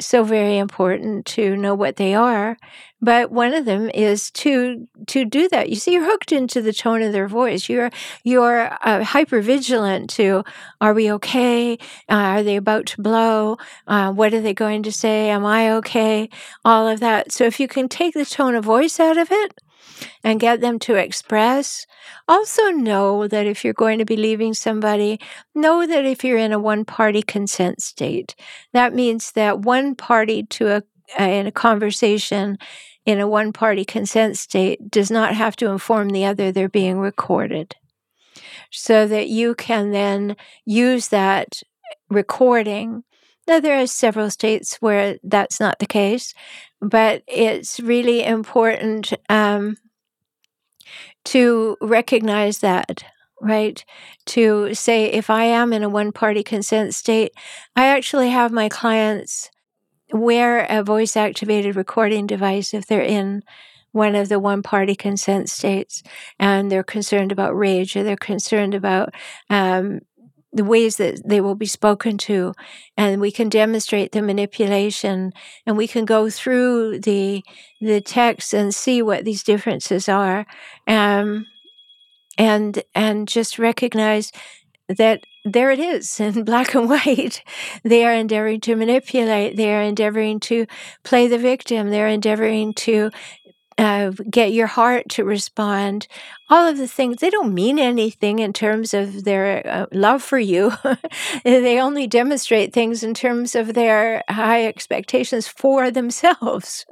so 0.00 0.24
very 0.24 0.58
important 0.58 1.26
to 1.26 1.56
know 1.56 1.74
what 1.74 1.96
they 1.96 2.14
are 2.14 2.56
but 3.04 3.30
one 3.30 3.52
of 3.52 3.66
them 3.66 3.90
is 3.92 4.30
to 4.30 4.88
to 5.08 5.26
do 5.26 5.46
that. 5.50 5.68
You 5.68 5.76
see 5.76 5.92
you're 5.92 6.10
hooked 6.10 6.32
into 6.32 6.62
the 6.62 6.72
tone 6.72 7.02
of 7.02 7.12
their 7.12 7.28
voice. 7.28 7.68
You're 7.68 7.90
you're 8.24 8.74
uh, 8.80 9.04
hyper 9.04 9.42
vigilant 9.42 10.08
to 10.10 10.42
are 10.80 10.94
we 10.94 11.12
okay? 11.12 11.74
Uh, 12.08 12.38
are 12.38 12.42
they 12.42 12.56
about 12.56 12.86
to 12.86 13.02
blow? 13.02 13.58
Uh, 13.86 14.10
what 14.12 14.32
are 14.32 14.40
they 14.40 14.54
going 14.54 14.82
to 14.84 14.92
say? 14.92 15.28
Am 15.28 15.44
i 15.44 15.70
okay? 15.72 16.30
All 16.64 16.88
of 16.88 17.00
that. 17.00 17.30
So 17.30 17.44
if 17.44 17.60
you 17.60 17.68
can 17.68 17.88
take 17.88 18.14
the 18.14 18.24
tone 18.24 18.54
of 18.54 18.64
voice 18.64 18.98
out 18.98 19.18
of 19.18 19.30
it 19.30 19.60
and 20.22 20.40
get 20.40 20.60
them 20.60 20.78
to 20.80 20.94
express. 20.94 21.86
Also, 22.28 22.70
know 22.70 23.28
that 23.28 23.46
if 23.46 23.64
you're 23.64 23.72
going 23.74 23.98
to 23.98 24.04
be 24.04 24.16
leaving 24.16 24.54
somebody, 24.54 25.20
know 25.54 25.86
that 25.86 26.04
if 26.04 26.24
you're 26.24 26.38
in 26.38 26.52
a 26.52 26.58
one 26.58 26.84
party 26.84 27.22
consent 27.22 27.82
state, 27.82 28.34
that 28.72 28.94
means 28.94 29.32
that 29.32 29.60
one 29.60 29.94
party 29.94 30.42
to 30.44 30.68
a, 30.68 30.82
uh, 31.18 31.24
in 31.24 31.46
a 31.46 31.52
conversation 31.52 32.58
in 33.06 33.20
a 33.20 33.28
one 33.28 33.52
party 33.52 33.84
consent 33.84 34.38
state 34.38 34.90
does 34.90 35.10
not 35.10 35.34
have 35.34 35.56
to 35.56 35.70
inform 35.70 36.10
the 36.10 36.24
other 36.24 36.50
they're 36.50 36.68
being 36.68 36.98
recorded. 36.98 37.74
So 38.70 39.06
that 39.06 39.28
you 39.28 39.54
can 39.54 39.92
then 39.92 40.36
use 40.64 41.08
that 41.08 41.62
recording. 42.08 43.04
Now, 43.46 43.60
there 43.60 43.80
are 43.80 43.86
several 43.86 44.30
states 44.30 44.76
where 44.80 45.18
that's 45.22 45.60
not 45.60 45.78
the 45.78 45.86
case, 45.86 46.32
but 46.84 47.22
it's 47.26 47.80
really 47.80 48.24
important 48.24 49.12
um, 49.28 49.76
to 51.24 51.76
recognize 51.80 52.58
that 52.58 53.04
right? 53.40 53.84
To 54.26 54.74
say, 54.74 55.06
if 55.06 55.28
I 55.28 55.44
am 55.44 55.72
in 55.72 55.82
a 55.82 55.88
one 55.88 56.12
party 56.12 56.42
consent 56.42 56.94
state, 56.94 57.32
I 57.76 57.86
actually 57.86 58.30
have 58.30 58.52
my 58.52 58.68
clients 58.68 59.50
wear 60.12 60.66
a 60.68 60.82
voice 60.82 61.16
activated 61.16 61.76
recording 61.76 62.26
device 62.26 62.72
if 62.72 62.86
they're 62.86 63.02
in 63.02 63.42
one 63.92 64.14
of 64.14 64.28
the 64.28 64.40
one 64.40 64.62
party 64.62 64.94
consent 64.94 65.48
states 65.48 66.02
and 66.38 66.70
they're 66.70 66.82
concerned 66.82 67.30
about 67.30 67.56
rage 67.56 67.96
or 67.96 68.02
they're 68.02 68.16
concerned 68.16 68.74
about 68.74 69.14
um, 69.50 70.00
the 70.54 70.64
ways 70.64 70.96
that 70.96 71.20
they 71.28 71.40
will 71.40 71.56
be 71.56 71.66
spoken 71.66 72.16
to 72.16 72.54
and 72.96 73.20
we 73.20 73.32
can 73.32 73.48
demonstrate 73.48 74.12
the 74.12 74.22
manipulation 74.22 75.32
and 75.66 75.76
we 75.76 75.88
can 75.88 76.04
go 76.04 76.30
through 76.30 77.00
the 77.00 77.42
the 77.80 78.00
text 78.00 78.54
and 78.54 78.74
see 78.74 79.02
what 79.02 79.24
these 79.24 79.42
differences 79.42 80.08
are 80.08 80.46
um, 80.86 81.46
and 82.38 82.82
and 82.94 83.26
just 83.26 83.58
recognize 83.58 84.30
that 84.88 85.24
there 85.44 85.70
it 85.70 85.78
is 85.78 86.20
in 86.20 86.44
black 86.44 86.74
and 86.74 86.88
white. 86.88 87.42
They 87.82 88.04
are 88.04 88.14
endeavoring 88.14 88.60
to 88.62 88.76
manipulate. 88.76 89.56
They 89.56 89.74
are 89.74 89.82
endeavoring 89.82 90.40
to 90.40 90.66
play 91.02 91.26
the 91.28 91.38
victim. 91.38 91.90
They're 91.90 92.08
endeavoring 92.08 92.74
to 92.74 93.10
uh, 93.78 94.10
get 94.30 94.52
your 94.52 94.66
heart 94.66 95.08
to 95.10 95.24
respond. 95.24 96.06
All 96.48 96.66
of 96.66 96.78
the 96.78 96.86
things, 96.86 97.16
they 97.16 97.30
don't 97.30 97.54
mean 97.54 97.78
anything 97.78 98.38
in 98.38 98.52
terms 98.52 98.94
of 98.94 99.24
their 99.24 99.66
uh, 99.66 99.86
love 99.92 100.22
for 100.22 100.38
you. 100.38 100.72
they 101.44 101.80
only 101.80 102.06
demonstrate 102.06 102.72
things 102.72 103.02
in 103.02 103.14
terms 103.14 103.54
of 103.54 103.74
their 103.74 104.22
high 104.28 104.66
expectations 104.66 105.48
for 105.48 105.90
themselves. 105.90 106.86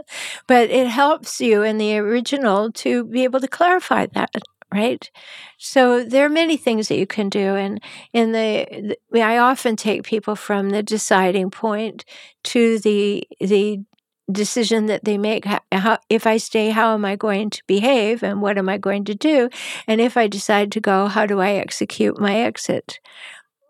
But 0.46 0.70
it 0.70 0.88
helps 0.88 1.40
you 1.40 1.62
in 1.62 1.78
the 1.78 1.98
original 1.98 2.72
to 2.72 3.04
be 3.04 3.24
able 3.24 3.40
to 3.40 3.48
clarify 3.48 4.06
that 4.06 4.30
right? 4.72 5.10
So 5.58 6.02
there 6.02 6.24
are 6.24 6.30
many 6.30 6.56
things 6.56 6.88
that 6.88 6.96
you 6.96 7.06
can 7.06 7.28
do, 7.28 7.56
and 7.56 7.80
in 8.12 8.32
the, 8.32 8.96
the, 9.10 9.22
I 9.22 9.38
often 9.38 9.76
take 9.76 10.02
people 10.02 10.34
from 10.34 10.70
the 10.70 10.82
deciding 10.82 11.50
point 11.50 12.04
to 12.44 12.78
the 12.78 13.28
the 13.38 13.80
decision 14.30 14.86
that 14.86 15.04
they 15.04 15.18
make. 15.18 15.44
How, 15.44 15.98
if 16.08 16.26
I 16.26 16.36
stay, 16.36 16.70
how 16.70 16.94
am 16.94 17.04
I 17.04 17.16
going 17.16 17.50
to 17.50 17.62
behave, 17.66 18.22
and 18.22 18.40
what 18.40 18.58
am 18.58 18.68
I 18.68 18.78
going 18.78 19.04
to 19.06 19.14
do? 19.14 19.50
And 19.86 20.00
if 20.00 20.16
I 20.16 20.26
decide 20.26 20.70
to 20.72 20.80
go, 20.80 21.06
how 21.06 21.26
do 21.26 21.40
I 21.40 21.52
execute 21.52 22.20
my 22.20 22.36
exit? 22.36 23.00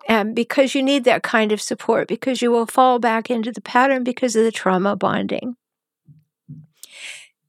And 0.08 0.34
because 0.34 0.74
you 0.74 0.82
need 0.82 1.04
that 1.04 1.22
kind 1.22 1.52
of 1.52 1.62
support, 1.62 2.08
because 2.08 2.42
you 2.42 2.50
will 2.50 2.66
fall 2.66 2.98
back 2.98 3.30
into 3.30 3.52
the 3.52 3.60
pattern 3.60 4.04
because 4.04 4.34
of 4.36 4.44
the 4.44 4.52
trauma 4.52 4.96
bonding. 4.96 5.56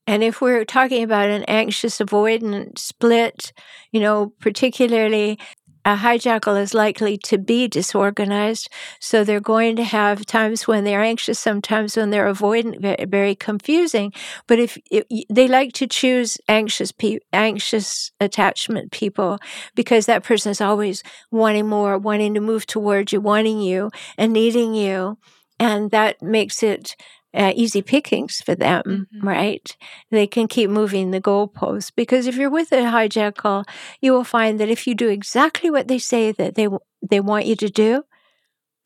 And 0.06 0.22
if 0.22 0.42
we're 0.42 0.66
talking 0.66 1.02
about 1.02 1.30
an 1.30 1.44
anxious 1.44 2.00
avoidant 2.00 2.78
split, 2.78 3.54
you 3.92 4.00
know, 4.02 4.34
particularly 4.40 5.40
a 5.86 5.96
hijackal 5.98 6.62
is 6.62 6.74
likely 6.74 7.18
to 7.18 7.38
be 7.38 7.68
disorganized. 7.68 8.70
So 9.00 9.24
they're 9.24 9.42
going 9.42 9.76
to 9.76 9.84
have 9.84 10.26
times 10.26 10.68
when 10.68 10.84
they're 10.84 11.02
anxious, 11.02 11.40
sometimes 11.40 11.98
when 11.98 12.10
they're 12.10 12.32
avoidant, 12.32 13.10
very, 13.10 13.36
confusing. 13.36 14.14
But 14.48 14.60
if, 14.60 14.78
if, 14.92 15.06
they 15.30 15.48
like 15.48 15.74
to 15.74 15.88
choose 15.88 16.38
anxious, 16.48 16.92
pe- 16.92 17.20
anxious 17.34 18.12
attachment 18.20 18.92
people 18.92 19.40
because 19.76 20.06
that 20.06 20.24
person 20.24 20.52
is 20.52 20.62
always 20.62 21.04
wanting 21.32 21.68
more, 21.68 21.98
wanting 21.98 22.34
to 22.36 22.40
move 22.40 22.66
towards 22.66 23.12
you, 23.12 23.20
wanting 23.20 23.60
you, 23.60 23.92
and 24.18 24.32
needing 24.32 24.74
you. 24.76 25.18
And 25.60 25.92
that 25.92 26.22
makes 26.22 26.64
it 26.64 26.96
uh, 27.34 27.52
easy 27.56 27.82
pickings 27.82 28.42
for 28.42 28.56
them, 28.56 28.84
mm-hmm. 28.86 29.28
right? 29.28 29.76
They 30.12 30.28
can 30.28 30.48
keep 30.48 30.70
moving 30.70 31.12
the 31.12 31.22
goalposts 31.22 31.92
because 31.96 32.28
if 32.28 32.36
you're 32.36 32.50
with 32.50 32.72
a 32.72 32.78
hijackal, 32.78 33.66
you 34.02 34.12
will 34.12 34.24
find 34.24 34.60
that 34.60 34.70
if 34.70 34.86
you 34.86 34.94
do 34.94 35.10
exactly 35.10 35.70
what 35.70 35.88
they 35.88 36.00
say 36.00 36.32
that 36.32 36.56
they 36.56 36.68
they 37.02 37.20
want 37.20 37.46
you 37.46 37.56
to 37.56 37.70
do, 37.70 38.04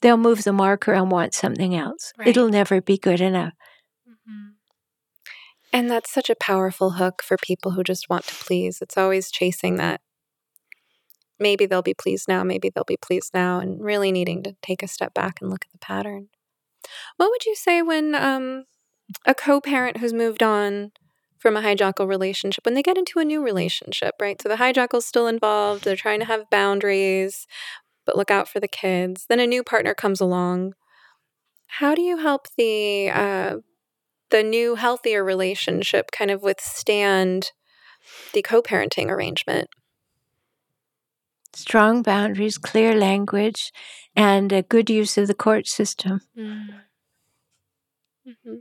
they'll 0.01 0.17
move 0.17 0.43
the 0.43 0.53
marker 0.53 0.93
and 0.93 1.11
want 1.11 1.33
something 1.33 1.75
else. 1.75 2.13
Right. 2.17 2.29
It'll 2.29 2.49
never 2.49 2.81
be 2.81 2.97
good 2.97 3.21
enough. 3.21 3.53
Mm-hmm. 4.07 4.47
And 5.73 5.91
that's 5.91 6.11
such 6.11 6.29
a 6.29 6.35
powerful 6.35 6.91
hook 6.91 7.21
for 7.21 7.37
people 7.37 7.71
who 7.71 7.83
just 7.83 8.09
want 8.09 8.25
to 8.25 8.35
please. 8.35 8.81
It's 8.81 8.97
always 8.97 9.29
chasing 9.29 9.75
that. 9.75 10.01
Maybe 11.39 11.67
they'll 11.67 11.83
be 11.83 11.93
pleased 11.93 12.27
now, 12.27 12.43
maybe 12.43 12.69
they'll 12.69 12.83
be 12.83 12.97
pleased 12.97 13.31
now, 13.31 13.59
and 13.59 13.79
really 13.79 14.11
needing 14.11 14.41
to 14.43 14.55
take 14.63 14.81
a 14.81 14.87
step 14.87 15.13
back 15.13 15.39
and 15.39 15.51
look 15.51 15.65
at 15.65 15.71
the 15.71 15.77
pattern. 15.77 16.29
What 17.17 17.29
would 17.29 17.45
you 17.45 17.55
say 17.55 17.81
when 17.81 18.15
um, 18.15 18.65
a 19.25 19.33
co 19.33 19.61
parent 19.61 19.97
who's 19.97 20.13
moved 20.13 20.43
on 20.43 20.91
from 21.39 21.55
a 21.55 21.61
hijackal 21.61 22.07
relationship, 22.07 22.65
when 22.65 22.73
they 22.73 22.83
get 22.83 22.97
into 22.97 23.19
a 23.19 23.25
new 23.25 23.43
relationship, 23.43 24.15
right? 24.19 24.41
So 24.41 24.49
the 24.49 24.55
hijackal's 24.55 25.05
still 25.05 25.27
involved, 25.27 25.83
they're 25.83 25.95
trying 25.95 26.19
to 26.19 26.25
have 26.25 26.49
boundaries, 26.49 27.45
but 28.05 28.17
look 28.17 28.31
out 28.31 28.49
for 28.49 28.59
the 28.59 28.67
kids. 28.67 29.25
Then 29.29 29.39
a 29.39 29.47
new 29.47 29.63
partner 29.63 29.93
comes 29.93 30.19
along. 30.19 30.73
How 31.67 31.93
do 31.93 32.01
you 32.01 32.17
help 32.17 32.47
the 32.57 33.09
uh, 33.09 33.57
the 34.31 34.43
new 34.43 34.75
healthier 34.75 35.23
relationship 35.23 36.11
kind 36.11 36.31
of 36.31 36.41
withstand 36.41 37.51
the 38.33 38.41
co-parenting 38.41 39.09
arrangement? 39.09 39.69
Strong 41.57 42.03
boundaries, 42.03 42.57
clear 42.57 42.95
language, 42.95 43.71
and 44.15 44.51
a 44.51 44.61
good 44.61 44.89
use 44.89 45.17
of 45.17 45.27
the 45.27 45.33
court 45.33 45.67
system. 45.67 46.21
Mm. 46.37 46.67
Mm-hmm. 48.27 48.55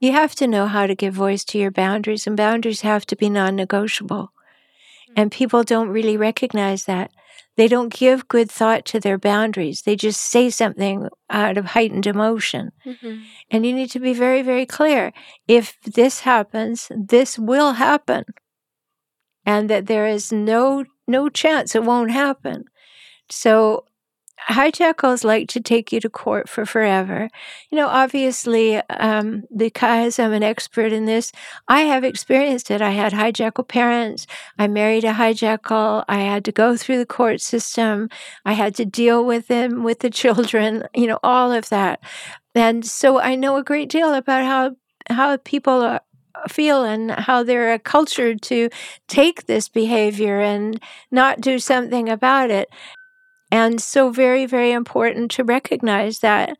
You 0.00 0.12
have 0.12 0.34
to 0.36 0.46
know 0.46 0.66
how 0.66 0.86
to 0.86 0.94
give 0.94 1.14
voice 1.14 1.44
to 1.46 1.58
your 1.58 1.70
boundaries, 1.70 2.26
and 2.26 2.36
boundaries 2.36 2.82
have 2.82 3.04
to 3.06 3.16
be 3.16 3.28
non 3.28 3.56
negotiable. 3.56 4.32
Mm-hmm. 5.08 5.12
And 5.16 5.32
people 5.32 5.64
don't 5.64 5.88
really 5.88 6.16
recognize 6.16 6.84
that. 6.84 7.10
They 7.56 7.66
don't 7.66 7.92
give 7.92 8.28
good 8.28 8.48
thought 8.48 8.84
to 8.86 9.00
their 9.00 9.18
boundaries. 9.18 9.82
They 9.82 9.96
just 9.96 10.20
say 10.20 10.48
something 10.48 11.08
out 11.28 11.58
of 11.58 11.64
heightened 11.66 12.06
emotion. 12.06 12.70
Mm-hmm. 12.86 13.22
And 13.50 13.66
you 13.66 13.72
need 13.72 13.90
to 13.90 13.98
be 13.98 14.14
very, 14.14 14.42
very 14.42 14.64
clear. 14.64 15.12
If 15.48 15.76
this 15.82 16.20
happens, 16.20 16.92
this 16.94 17.36
will 17.36 17.72
happen. 17.72 18.24
And 19.44 19.68
that 19.68 19.86
there 19.86 20.06
is 20.06 20.30
no 20.30 20.84
no 21.08 21.28
chance 21.28 21.74
it 21.74 21.84
won't 21.84 22.10
happen. 22.10 22.64
So 23.30 23.84
hijackals 24.48 25.24
like 25.24 25.48
to 25.48 25.60
take 25.60 25.92
you 25.92 26.00
to 26.00 26.08
court 26.08 26.48
for 26.48 26.64
forever. 26.64 27.28
You 27.70 27.76
know, 27.76 27.88
obviously, 27.88 28.76
um, 28.76 29.44
because 29.56 30.18
I'm 30.18 30.32
an 30.32 30.42
expert 30.42 30.92
in 30.92 31.04
this, 31.04 31.32
I 31.66 31.82
have 31.82 32.04
experienced 32.04 32.70
it. 32.70 32.80
I 32.80 32.90
had 32.90 33.12
hijackal 33.12 33.68
parents. 33.68 34.26
I 34.58 34.68
married 34.68 35.04
a 35.04 35.12
hijackal. 35.12 36.04
I 36.08 36.20
had 36.20 36.44
to 36.46 36.52
go 36.52 36.76
through 36.76 36.98
the 36.98 37.06
court 37.06 37.40
system. 37.40 38.08
I 38.44 38.52
had 38.52 38.74
to 38.76 38.84
deal 38.84 39.24
with 39.24 39.48
them, 39.48 39.82
with 39.82 40.00
the 40.00 40.10
children, 40.10 40.84
you 40.94 41.06
know, 41.06 41.18
all 41.22 41.52
of 41.52 41.68
that. 41.70 42.00
And 42.54 42.84
so 42.86 43.20
I 43.20 43.34
know 43.34 43.56
a 43.56 43.64
great 43.64 43.88
deal 43.88 44.14
about 44.14 44.44
how 44.44 44.76
how 45.10 45.36
people 45.38 45.80
are, 45.82 46.02
feel 46.48 46.84
and 46.84 47.10
how 47.10 47.42
they're 47.42 47.78
cultured 47.78 48.42
to 48.42 48.70
take 49.08 49.46
this 49.46 49.68
behavior 49.68 50.40
and 50.40 50.80
not 51.10 51.40
do 51.40 51.58
something 51.58 52.08
about 52.08 52.50
it. 52.50 52.68
And 53.50 53.80
so 53.80 54.10
very, 54.10 54.46
very 54.46 54.72
important 54.72 55.30
to 55.32 55.44
recognize 55.44 56.20
that 56.20 56.56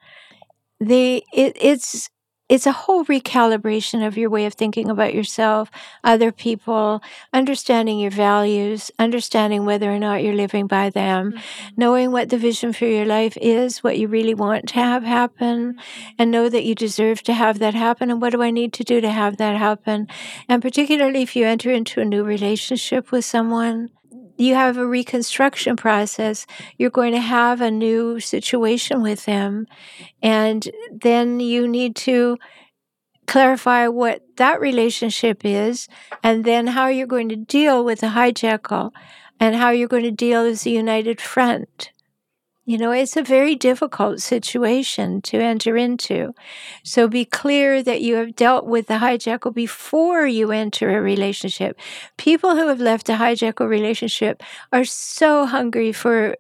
the 0.81 1.23
it, 1.33 1.57
it's 1.61 2.09
it's 2.49 2.67
a 2.67 2.73
whole 2.73 3.05
recalibration 3.05 4.07
of 4.07 4.17
your 4.17 4.31
way 4.31 4.47
of 4.47 4.55
thinking 4.55 4.89
about 4.89 5.15
yourself, 5.15 5.71
other 6.03 6.33
people, 6.33 7.03
understanding 7.33 7.99
your 7.99 8.11
values, 8.11 8.91
understanding 8.99 9.65
whether 9.65 9.93
or 9.93 9.99
not 9.99 10.23
you're 10.23 10.35
living 10.35 10.67
by 10.67 10.89
them, 10.91 11.33
mm-hmm. 11.33 11.75
knowing 11.77 12.11
what 12.11 12.31
the 12.31 12.39
vision 12.39 12.73
for 12.73 12.87
your 12.87 13.05
life 13.05 13.37
is, 13.41 13.85
what 13.85 13.99
you 13.99 14.09
really 14.09 14.35
want 14.35 14.69
to 14.69 14.75
have 14.75 15.03
happen, 15.03 15.75
mm-hmm. 15.75 16.11
and 16.19 16.31
know 16.31 16.49
that 16.49 16.65
you 16.65 16.75
deserve 16.75 17.23
to 17.23 17.35
have 17.35 17.59
that 17.59 17.75
happen. 17.75 18.11
And 18.11 18.21
what 18.21 18.33
do 18.33 18.43
I 18.43 18.51
need 18.51 18.73
to 18.75 18.85
do 18.85 19.01
to 19.01 19.11
have 19.11 19.37
that 19.37 19.57
happen? 19.57 20.09
And 20.49 20.63
particularly 20.63 21.23
if 21.23 21.37
you 21.37 21.45
enter 21.45 21.71
into 21.71 22.01
a 22.01 22.05
new 22.05 22.25
relationship 22.25 23.13
with 23.13 23.25
someone, 23.25 23.91
you 24.39 24.55
have 24.55 24.77
a 24.77 24.87
reconstruction 24.87 25.77
process. 25.77 26.47
You're 26.79 26.91
going 26.91 27.13
to 27.13 27.21
have 27.21 27.61
a 27.61 27.71
new 27.71 28.21
situation 28.21 29.03
with 29.03 29.25
them. 29.25 29.67
And 30.23 30.71
then 30.91 31.41
you 31.41 31.67
need 31.67 31.97
to 31.97 32.39
clarify 33.27 33.89
what 33.89 34.23
that 34.37 34.61
relationship 34.61 35.45
is 35.45 35.89
and 36.23 36.45
then 36.45 36.69
how 36.69 36.87
you're 36.87 37.07
going 37.07 37.29
to 37.29 37.37
deal 37.37 37.85
with 37.85 38.01
the 38.01 38.09
hijackal 38.09 38.93
and 39.41 39.57
how 39.57 39.71
you're 39.71 39.89
going 39.89 40.05
to 40.05 40.11
deal 40.11 40.43
as 40.43 40.65
a 40.65 40.71
united 40.71 41.21
front. 41.21 41.93
You 42.69 42.77
know, 42.77 42.91
it's 42.91 43.17
a 43.17 43.23
very 43.23 43.55
difficult 43.55 44.21
situation 44.21 45.23
to 45.23 45.39
enter 45.39 45.75
into. 45.75 46.35
So 46.83 47.09
be 47.09 47.25
clear 47.25 47.83
that 47.83 48.03
you 48.03 48.17
have 48.17 48.37
dealt 48.37 48.67
with 48.67 48.89
the 48.89 48.99
hijackal 48.99 49.55
before 49.55 50.27
you 50.27 50.51
enter 50.53 50.91
a 50.91 51.01
relationship. 51.01 51.81
People 52.19 52.51
who 52.57 52.69
have 52.69 52.79
left 52.79 53.09
a 53.09 53.15
hijackal 53.15 53.67
relationship 53.67 54.43
are 54.71 54.85
so 54.85 55.47
hungry 55.47 55.93
for 55.93 56.37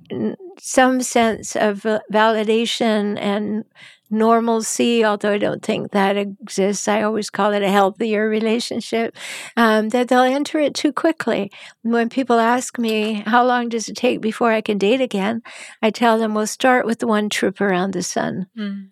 some 0.58 1.00
sense 1.00 1.56
of 1.56 1.86
uh, 1.86 2.00
validation 2.12 3.18
and 3.18 3.64
normalcy, 4.10 5.04
although 5.04 5.32
I 5.32 5.38
don't 5.38 5.62
think 5.62 5.92
that 5.92 6.16
exists. 6.16 6.88
I 6.88 7.02
always 7.02 7.30
call 7.30 7.52
it 7.52 7.62
a 7.62 7.70
healthier 7.70 8.28
relationship, 8.28 9.16
um, 9.56 9.90
that 9.90 10.08
they'll 10.08 10.20
enter 10.22 10.58
it 10.58 10.74
too 10.74 10.92
quickly. 10.92 11.50
When 11.82 12.08
people 12.08 12.38
ask 12.38 12.78
me, 12.78 13.22
how 13.26 13.44
long 13.44 13.68
does 13.68 13.88
it 13.88 13.96
take 13.96 14.20
before 14.20 14.52
I 14.52 14.60
can 14.60 14.78
date 14.78 15.00
again? 15.00 15.42
I 15.82 15.90
tell 15.90 16.18
them, 16.18 16.34
we'll 16.34 16.46
start 16.46 16.86
with 16.86 17.02
one 17.02 17.28
trip 17.28 17.60
around 17.60 17.92
the 17.92 18.02
sun. 18.02 18.46
Mm. 18.58 18.90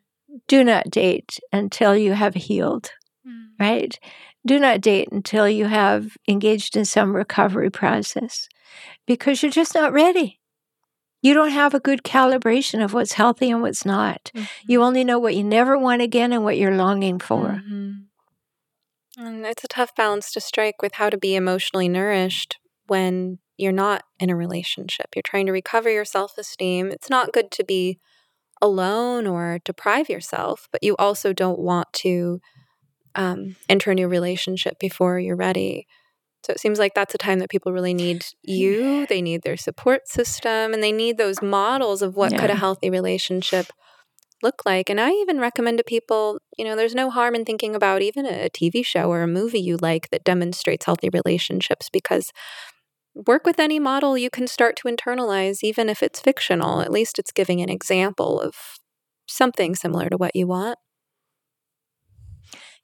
do 0.48 0.62
not 0.62 0.90
date 0.90 1.40
until 1.52 1.96
you 1.96 2.12
have 2.12 2.34
healed, 2.34 2.90
mm. 3.26 3.48
right? 3.58 3.98
Do 4.46 4.58
not 4.58 4.80
date 4.80 5.08
until 5.10 5.48
you 5.48 5.64
have 5.66 6.16
engaged 6.28 6.76
in 6.76 6.84
some 6.84 7.16
recovery 7.16 7.70
process 7.70 8.48
because 9.06 9.42
you're 9.42 9.50
just 9.50 9.74
not 9.74 9.92
ready. 9.92 10.40
You 11.22 11.34
don't 11.34 11.50
have 11.50 11.74
a 11.74 11.80
good 11.80 12.02
calibration 12.02 12.84
of 12.84 12.92
what's 12.92 13.12
healthy 13.12 13.50
and 13.50 13.62
what's 13.62 13.84
not. 13.84 14.30
Mm-hmm. 14.34 14.46
You 14.70 14.82
only 14.82 15.04
know 15.04 15.18
what 15.18 15.34
you 15.34 15.42
never 15.42 15.78
want 15.78 16.02
again 16.02 16.32
and 16.32 16.44
what 16.44 16.58
you're 16.58 16.76
longing 16.76 17.18
for. 17.18 17.62
Mm-hmm. 17.64 17.92
And 19.18 19.46
it's 19.46 19.64
a 19.64 19.68
tough 19.68 19.94
balance 19.96 20.30
to 20.32 20.40
strike 20.40 20.82
with 20.82 20.94
how 20.94 21.08
to 21.10 21.16
be 21.16 21.34
emotionally 21.34 21.88
nourished 21.88 22.58
when 22.86 23.38
you're 23.56 23.72
not 23.72 24.04
in 24.20 24.30
a 24.30 24.36
relationship. 24.36 25.06
You're 25.14 25.22
trying 25.22 25.46
to 25.46 25.52
recover 25.52 25.90
your 25.90 26.04
self 26.04 26.36
esteem. 26.36 26.90
It's 26.90 27.10
not 27.10 27.32
good 27.32 27.50
to 27.52 27.64
be 27.64 27.98
alone 28.60 29.26
or 29.26 29.58
deprive 29.64 30.08
yourself, 30.08 30.68
but 30.70 30.82
you 30.82 30.96
also 30.98 31.32
don't 31.32 31.58
want 31.58 31.92
to 31.94 32.40
um, 33.14 33.56
enter 33.68 33.90
a 33.90 33.94
new 33.94 34.08
relationship 34.08 34.78
before 34.78 35.18
you're 35.18 35.36
ready. 35.36 35.86
So 36.46 36.52
it 36.52 36.60
seems 36.60 36.78
like 36.78 36.94
that's 36.94 37.12
a 37.12 37.18
time 37.18 37.40
that 37.40 37.50
people 37.50 37.72
really 37.72 37.92
need 37.92 38.24
you. 38.44 39.04
They 39.08 39.20
need 39.20 39.42
their 39.42 39.56
support 39.56 40.06
system 40.06 40.72
and 40.72 40.80
they 40.80 40.92
need 40.92 41.18
those 41.18 41.42
models 41.42 42.02
of 42.02 42.14
what 42.14 42.30
yeah. 42.30 42.38
could 42.38 42.50
a 42.50 42.54
healthy 42.54 42.88
relationship 42.88 43.66
look 44.44 44.62
like. 44.64 44.88
And 44.88 45.00
I 45.00 45.10
even 45.10 45.40
recommend 45.40 45.78
to 45.78 45.84
people, 45.84 46.38
you 46.56 46.64
know, 46.64 46.76
there's 46.76 46.94
no 46.94 47.10
harm 47.10 47.34
in 47.34 47.44
thinking 47.44 47.74
about 47.74 48.00
even 48.00 48.26
a 48.26 48.48
TV 48.48 48.84
show 48.84 49.10
or 49.10 49.22
a 49.22 49.26
movie 49.26 49.58
you 49.58 49.76
like 49.76 50.10
that 50.10 50.22
demonstrates 50.22 50.86
healthy 50.86 51.08
relationships 51.12 51.90
because 51.92 52.32
work 53.12 53.44
with 53.44 53.58
any 53.58 53.80
model 53.80 54.16
you 54.16 54.30
can 54.30 54.46
start 54.46 54.76
to 54.76 54.88
internalize, 54.88 55.64
even 55.64 55.88
if 55.88 56.00
it's 56.00 56.20
fictional. 56.20 56.80
At 56.80 56.92
least 56.92 57.18
it's 57.18 57.32
giving 57.32 57.60
an 57.60 57.70
example 57.70 58.40
of 58.40 58.54
something 59.26 59.74
similar 59.74 60.08
to 60.10 60.16
what 60.16 60.36
you 60.36 60.46
want. 60.46 60.78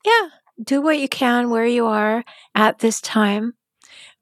Yeah, 0.05 0.31
do 0.63 0.81
what 0.81 0.99
you 0.99 1.09
can 1.09 1.51
where 1.51 1.67
you 1.67 1.87
are 1.87 2.25
at 2.55 2.79
this 2.79 3.01
time. 3.01 3.55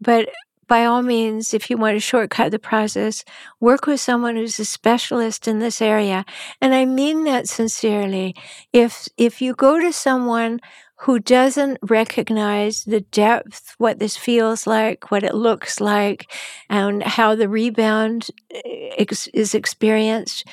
But 0.00 0.28
by 0.70 0.84
all 0.84 1.02
means, 1.02 1.52
if 1.52 1.68
you 1.68 1.76
want 1.76 1.96
to 1.96 2.00
shortcut 2.00 2.52
the 2.52 2.58
process, 2.58 3.24
work 3.58 3.86
with 3.86 4.00
someone 4.00 4.36
who's 4.36 4.60
a 4.60 4.64
specialist 4.64 5.48
in 5.48 5.58
this 5.58 5.82
area. 5.82 6.24
And 6.60 6.74
I 6.74 6.84
mean 6.84 7.24
that 7.24 7.48
sincerely. 7.48 8.36
If, 8.72 9.08
if 9.16 9.42
you 9.42 9.52
go 9.54 9.80
to 9.80 9.92
someone 9.92 10.60
who 11.00 11.18
doesn't 11.18 11.78
recognize 11.82 12.84
the 12.84 13.00
depth, 13.00 13.74
what 13.78 13.98
this 13.98 14.16
feels 14.16 14.64
like, 14.64 15.10
what 15.10 15.24
it 15.24 15.34
looks 15.34 15.80
like, 15.80 16.30
and 16.68 17.02
how 17.02 17.34
the 17.34 17.48
rebound 17.48 18.28
eh, 18.52 18.90
ex- 18.98 19.26
is 19.28 19.54
experienced, 19.54 20.46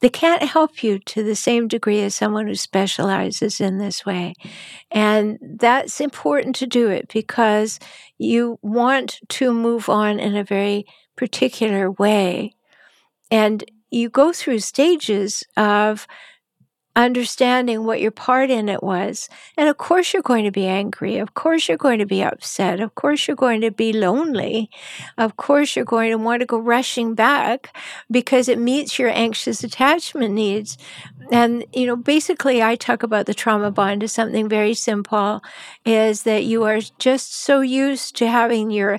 they 0.00 0.08
can't 0.08 0.42
help 0.42 0.82
you 0.82 0.98
to 1.00 1.22
the 1.22 1.34
same 1.34 1.68
degree 1.68 2.02
as 2.02 2.14
someone 2.14 2.46
who 2.46 2.54
specializes 2.54 3.60
in 3.60 3.78
this 3.78 4.06
way. 4.06 4.34
And 4.90 5.38
that's 5.42 6.00
important 6.00 6.54
to 6.56 6.66
do 6.66 6.88
it 6.88 7.08
because 7.12 7.80
you 8.16 8.58
want 8.62 9.18
to 9.28 9.52
move 9.52 9.88
on 9.88 10.20
in 10.20 10.36
a 10.36 10.44
very 10.44 10.86
particular 11.16 11.90
way. 11.90 12.54
And 13.30 13.64
you 13.90 14.08
go 14.08 14.32
through 14.32 14.60
stages 14.60 15.42
of 15.56 16.06
understanding 16.98 17.84
what 17.84 18.00
your 18.00 18.10
part 18.10 18.50
in 18.50 18.68
it 18.68 18.82
was. 18.82 19.28
And 19.56 19.68
of 19.68 19.78
course, 19.78 20.12
you're 20.12 20.20
going 20.20 20.44
to 20.44 20.50
be 20.50 20.66
angry. 20.66 21.18
Of 21.18 21.34
course, 21.34 21.68
you're 21.68 21.78
going 21.78 22.00
to 22.00 22.06
be 22.06 22.24
upset. 22.24 22.80
Of 22.80 22.96
course, 22.96 23.28
you're 23.28 23.36
going 23.36 23.60
to 23.60 23.70
be 23.70 23.92
lonely. 23.92 24.68
Of 25.16 25.36
course, 25.36 25.76
you're 25.76 25.84
going 25.84 26.10
to 26.10 26.18
want 26.18 26.40
to 26.40 26.46
go 26.46 26.58
rushing 26.58 27.14
back 27.14 27.76
because 28.10 28.48
it 28.48 28.58
meets 28.58 28.98
your 28.98 29.10
anxious 29.10 29.62
attachment 29.62 30.34
needs. 30.34 30.76
And, 31.30 31.64
you 31.72 31.86
know, 31.86 31.94
basically, 31.94 32.62
I 32.64 32.74
talk 32.74 33.04
about 33.04 33.26
the 33.26 33.34
trauma 33.34 33.70
bond 33.70 34.02
as 34.02 34.12
something 34.12 34.48
very 34.48 34.74
simple 34.74 35.40
is 35.84 36.24
that 36.24 36.44
you 36.44 36.64
are 36.64 36.80
just 36.98 37.32
so 37.32 37.60
used 37.60 38.16
to 38.16 38.26
having 38.26 38.72
your 38.72 38.98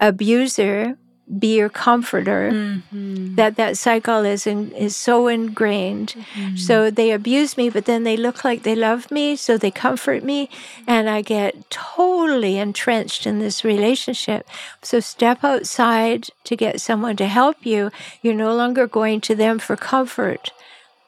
abuser 0.00 0.98
be 1.38 1.56
your 1.56 1.68
comforter. 1.68 2.50
Mm-hmm. 2.52 3.34
that 3.36 3.56
that 3.56 3.76
cycle 3.78 4.24
is 4.24 4.46
in, 4.46 4.72
is 4.72 4.94
so 4.96 5.28
ingrained. 5.28 6.14
Mm-hmm. 6.34 6.56
so 6.56 6.90
they 6.90 7.10
abuse 7.10 7.56
me 7.56 7.70
but 7.70 7.86
then 7.86 8.04
they 8.04 8.16
look 8.16 8.44
like 8.44 8.62
they 8.62 8.74
love 8.74 9.10
me 9.10 9.36
so 9.36 9.56
they 9.56 9.70
comfort 9.70 10.22
me 10.22 10.48
and 10.86 11.08
i 11.08 11.22
get 11.22 11.70
totally 11.70 12.58
entrenched 12.58 13.26
in 13.26 13.38
this 13.38 13.64
relationship. 13.64 14.46
So 14.82 15.00
step 15.00 15.44
outside 15.44 16.28
to 16.44 16.56
get 16.56 16.80
someone 16.80 17.16
to 17.16 17.26
help 17.26 17.64
you. 17.64 17.90
You're 18.22 18.34
no 18.34 18.54
longer 18.54 18.86
going 18.86 19.20
to 19.22 19.34
them 19.34 19.58
for 19.58 19.76
comfort. 19.76 20.50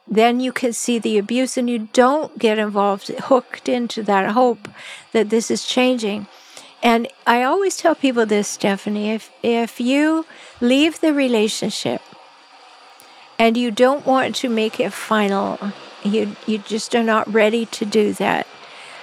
Then 0.07 0.39
you 0.39 0.51
can 0.51 0.73
see 0.73 0.99
the 0.99 1.17
abuse 1.17 1.57
and 1.57 1.69
you 1.69 1.89
don't 1.93 2.37
get 2.37 2.59
involved 2.59 3.07
hooked 3.07 3.67
into 3.67 4.03
that 4.03 4.31
hope 4.31 4.67
that 5.13 5.29
this 5.29 5.49
is 5.49 5.65
changing 5.65 6.27
and 6.85 7.07
I 7.25 7.41
always 7.41 7.77
tell 7.77 7.95
people 7.95 8.27
this, 8.27 8.47
Stephanie, 8.47 9.09
if 9.09 9.31
if 9.41 9.81
you 9.81 10.23
leave 10.61 11.01
the 11.01 11.15
relationship 11.15 11.99
and 13.39 13.57
you 13.57 13.71
don't 13.71 14.05
want 14.05 14.35
to 14.35 14.49
make 14.49 14.79
it 14.79 14.93
final, 14.93 15.57
you 16.03 16.35
you 16.45 16.59
just 16.59 16.95
are 16.95 17.01
not 17.01 17.33
ready 17.33 17.65
to 17.77 17.85
do 17.85 18.13
that, 18.13 18.45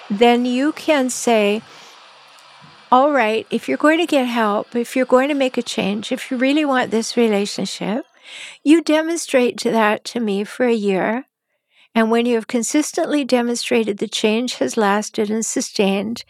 then 0.08 0.44
you 0.46 0.70
can 0.70 1.10
say, 1.10 1.60
all 2.92 3.10
right, 3.10 3.48
if 3.50 3.68
you're 3.68 3.76
going 3.78 3.98
to 3.98 4.06
get 4.06 4.26
help, 4.26 4.76
if 4.76 4.94
you're 4.94 5.04
going 5.04 5.28
to 5.28 5.34
make 5.34 5.58
a 5.58 5.62
change, 5.76 6.12
if 6.12 6.30
you 6.30 6.36
really 6.36 6.64
want 6.64 6.92
this 6.92 7.16
relationship, 7.16 8.06
you 8.62 8.80
demonstrate 8.80 9.60
that 9.64 10.04
to 10.04 10.20
me 10.20 10.44
for 10.44 10.66
a 10.66 10.72
year. 10.72 11.24
And 11.94 12.10
when 12.10 12.24
you 12.26 12.36
have 12.36 12.46
consistently 12.46 13.24
demonstrated 13.24 13.98
the 13.98 14.08
change 14.08 14.54
has 14.54 14.76
lasted 14.76 15.30
and 15.30 15.44
sustained, 15.44 16.24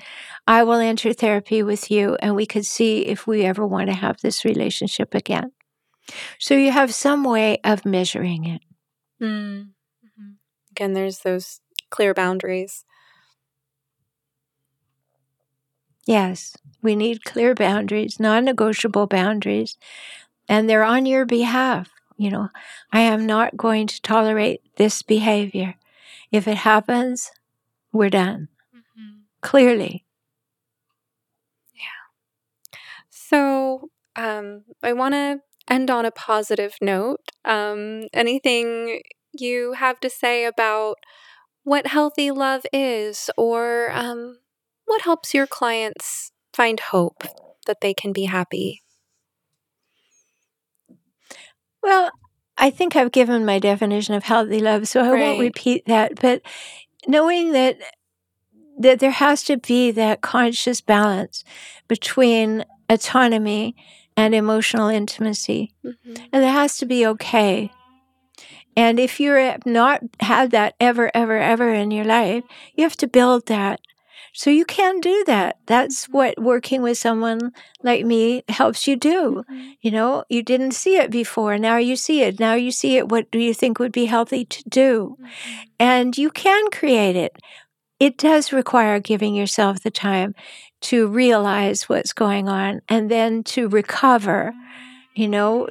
I 0.46 0.64
will 0.64 0.80
enter 0.80 1.12
therapy 1.12 1.62
with 1.62 1.90
you 1.90 2.16
and 2.20 2.34
we 2.34 2.46
could 2.46 2.66
see 2.66 3.06
if 3.06 3.26
we 3.26 3.44
ever 3.44 3.66
want 3.66 3.88
to 3.88 3.94
have 3.94 4.20
this 4.20 4.44
relationship 4.44 5.14
again. 5.14 5.52
So 6.38 6.54
you 6.54 6.72
have 6.72 6.92
some 6.92 7.22
way 7.22 7.58
of 7.64 7.84
measuring 7.84 8.44
it. 8.46 8.62
Mm. 9.20 9.68
Mm-hmm. 10.04 10.30
Again, 10.72 10.92
there's 10.94 11.20
those 11.20 11.60
clear 11.90 12.12
boundaries. 12.12 12.84
Yes, 16.06 16.56
we 16.82 16.96
need 16.96 17.24
clear 17.24 17.54
boundaries, 17.54 18.18
non 18.18 18.44
negotiable 18.44 19.06
boundaries, 19.06 19.76
and 20.48 20.68
they're 20.68 20.82
on 20.82 21.06
your 21.06 21.24
behalf. 21.24 21.90
You 22.16 22.30
know, 22.30 22.48
I 22.92 23.00
am 23.00 23.24
not 23.24 23.56
going 23.56 23.86
to 23.86 24.02
tolerate 24.02 24.62
this 24.76 25.02
behavior. 25.02 25.76
If 26.32 26.48
it 26.48 26.56
happens, 26.58 27.30
we're 27.92 28.10
done. 28.10 28.48
Mm-hmm. 28.74 29.18
Clearly. 29.42 30.04
So 33.32 33.88
um, 34.16 34.64
I 34.82 34.92
want 34.92 35.14
to 35.14 35.40
end 35.68 35.90
on 35.90 36.04
a 36.04 36.10
positive 36.10 36.74
note. 36.80 37.20
Um, 37.44 38.08
anything 38.12 39.02
you 39.32 39.74
have 39.74 40.00
to 40.00 40.10
say 40.10 40.44
about 40.44 40.96
what 41.64 41.86
healthy 41.86 42.30
love 42.30 42.66
is, 42.72 43.30
or 43.36 43.90
um, 43.92 44.38
what 44.84 45.02
helps 45.02 45.32
your 45.32 45.46
clients 45.46 46.32
find 46.52 46.80
hope 46.80 47.24
that 47.66 47.80
they 47.80 47.94
can 47.94 48.12
be 48.12 48.24
happy? 48.24 48.82
Well, 51.82 52.10
I 52.58 52.70
think 52.70 52.94
I've 52.94 53.12
given 53.12 53.44
my 53.44 53.58
definition 53.58 54.14
of 54.14 54.24
healthy 54.24 54.60
love, 54.60 54.86
so 54.88 55.00
I 55.00 55.10
right. 55.10 55.20
won't 55.20 55.40
repeat 55.40 55.86
that. 55.86 56.20
But 56.20 56.42
knowing 57.06 57.52
that 57.52 57.78
that 58.78 59.00
there 59.00 59.10
has 59.10 59.42
to 59.44 59.56
be 59.56 59.90
that 59.92 60.22
conscious 60.22 60.80
balance 60.80 61.44
between 61.88 62.64
autonomy 62.88 63.76
and 64.16 64.34
emotional 64.34 64.88
intimacy. 64.88 65.72
Mm-hmm. 65.84 66.14
And 66.32 66.42
that 66.42 66.52
has 66.52 66.76
to 66.78 66.86
be 66.86 67.06
okay. 67.06 67.70
And 68.76 68.98
if 68.98 69.20
you're 69.20 69.56
not 69.66 70.00
had 70.20 70.50
that 70.52 70.74
ever, 70.80 71.10
ever, 71.14 71.38
ever 71.38 71.72
in 71.72 71.90
your 71.90 72.04
life, 72.04 72.44
you 72.74 72.84
have 72.84 72.96
to 72.98 73.06
build 73.06 73.46
that. 73.46 73.80
So 74.34 74.48
you 74.48 74.64
can 74.64 75.00
do 75.00 75.24
that. 75.26 75.58
That's 75.66 76.04
mm-hmm. 76.04 76.16
what 76.16 76.40
working 76.40 76.82
with 76.82 76.96
someone 76.96 77.52
like 77.82 78.04
me 78.06 78.44
helps 78.48 78.86
you 78.86 78.96
do. 78.96 79.44
Mm-hmm. 79.50 79.70
You 79.82 79.90
know, 79.90 80.24
you 80.30 80.42
didn't 80.42 80.72
see 80.72 80.96
it 80.96 81.10
before. 81.10 81.58
Now 81.58 81.76
you 81.76 81.96
see 81.96 82.22
it. 82.22 82.40
Now 82.40 82.54
you 82.54 82.70
see 82.70 82.96
it. 82.96 83.08
What 83.10 83.30
do 83.30 83.38
you 83.38 83.52
think 83.52 83.78
would 83.78 83.92
be 83.92 84.06
healthy 84.06 84.46
to 84.46 84.68
do? 84.68 85.16
Mm-hmm. 85.20 85.60
And 85.78 86.18
you 86.18 86.30
can 86.30 86.70
create 86.70 87.16
it. 87.16 87.36
It 88.00 88.16
does 88.16 88.52
require 88.52 88.98
giving 89.00 89.34
yourself 89.34 89.82
the 89.82 89.90
time 89.90 90.34
to 90.82 91.06
realize 91.08 91.88
what's 91.88 92.12
going 92.12 92.48
on 92.48 92.82
and 92.88 93.10
then 93.10 93.42
to 93.44 93.68
recover. 93.68 94.52
You 95.14 95.28
know, 95.28 95.68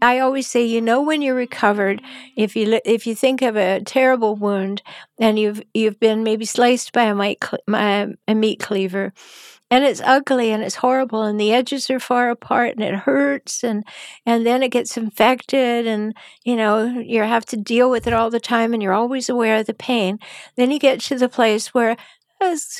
I 0.00 0.18
always 0.18 0.46
say, 0.46 0.64
you 0.64 0.80
know, 0.80 1.02
when 1.02 1.22
you're 1.22 1.34
recovered, 1.34 2.02
if 2.36 2.56
you 2.56 2.80
if 2.84 3.06
you 3.06 3.14
think 3.14 3.42
of 3.42 3.56
a 3.56 3.80
terrible 3.80 4.34
wound 4.34 4.82
and 5.18 5.38
you've 5.38 5.62
you've 5.74 6.00
been 6.00 6.22
maybe 6.24 6.44
sliced 6.44 6.92
by 6.92 7.04
a, 7.04 8.08
a 8.28 8.34
meat 8.34 8.60
cleaver, 8.60 9.12
and 9.72 9.84
it's 9.84 10.02
ugly 10.04 10.50
and 10.50 10.62
it's 10.62 10.74
horrible 10.74 11.22
and 11.22 11.40
the 11.40 11.50
edges 11.50 11.88
are 11.88 11.98
far 11.98 12.28
apart 12.28 12.74
and 12.76 12.82
it 12.82 12.94
hurts 12.94 13.64
and 13.64 13.84
and 14.26 14.44
then 14.44 14.62
it 14.62 14.68
gets 14.68 14.98
infected 14.98 15.86
and 15.86 16.14
you 16.44 16.54
know 16.54 16.84
you 16.84 17.22
have 17.22 17.46
to 17.46 17.56
deal 17.56 17.90
with 17.90 18.06
it 18.06 18.12
all 18.12 18.28
the 18.28 18.38
time 18.38 18.74
and 18.74 18.82
you're 18.82 18.92
always 18.92 19.30
aware 19.30 19.56
of 19.56 19.66
the 19.66 19.72
pain 19.72 20.18
then 20.56 20.70
you 20.70 20.78
get 20.78 21.00
to 21.00 21.16
the 21.16 21.28
place 21.28 21.72
where 21.72 21.96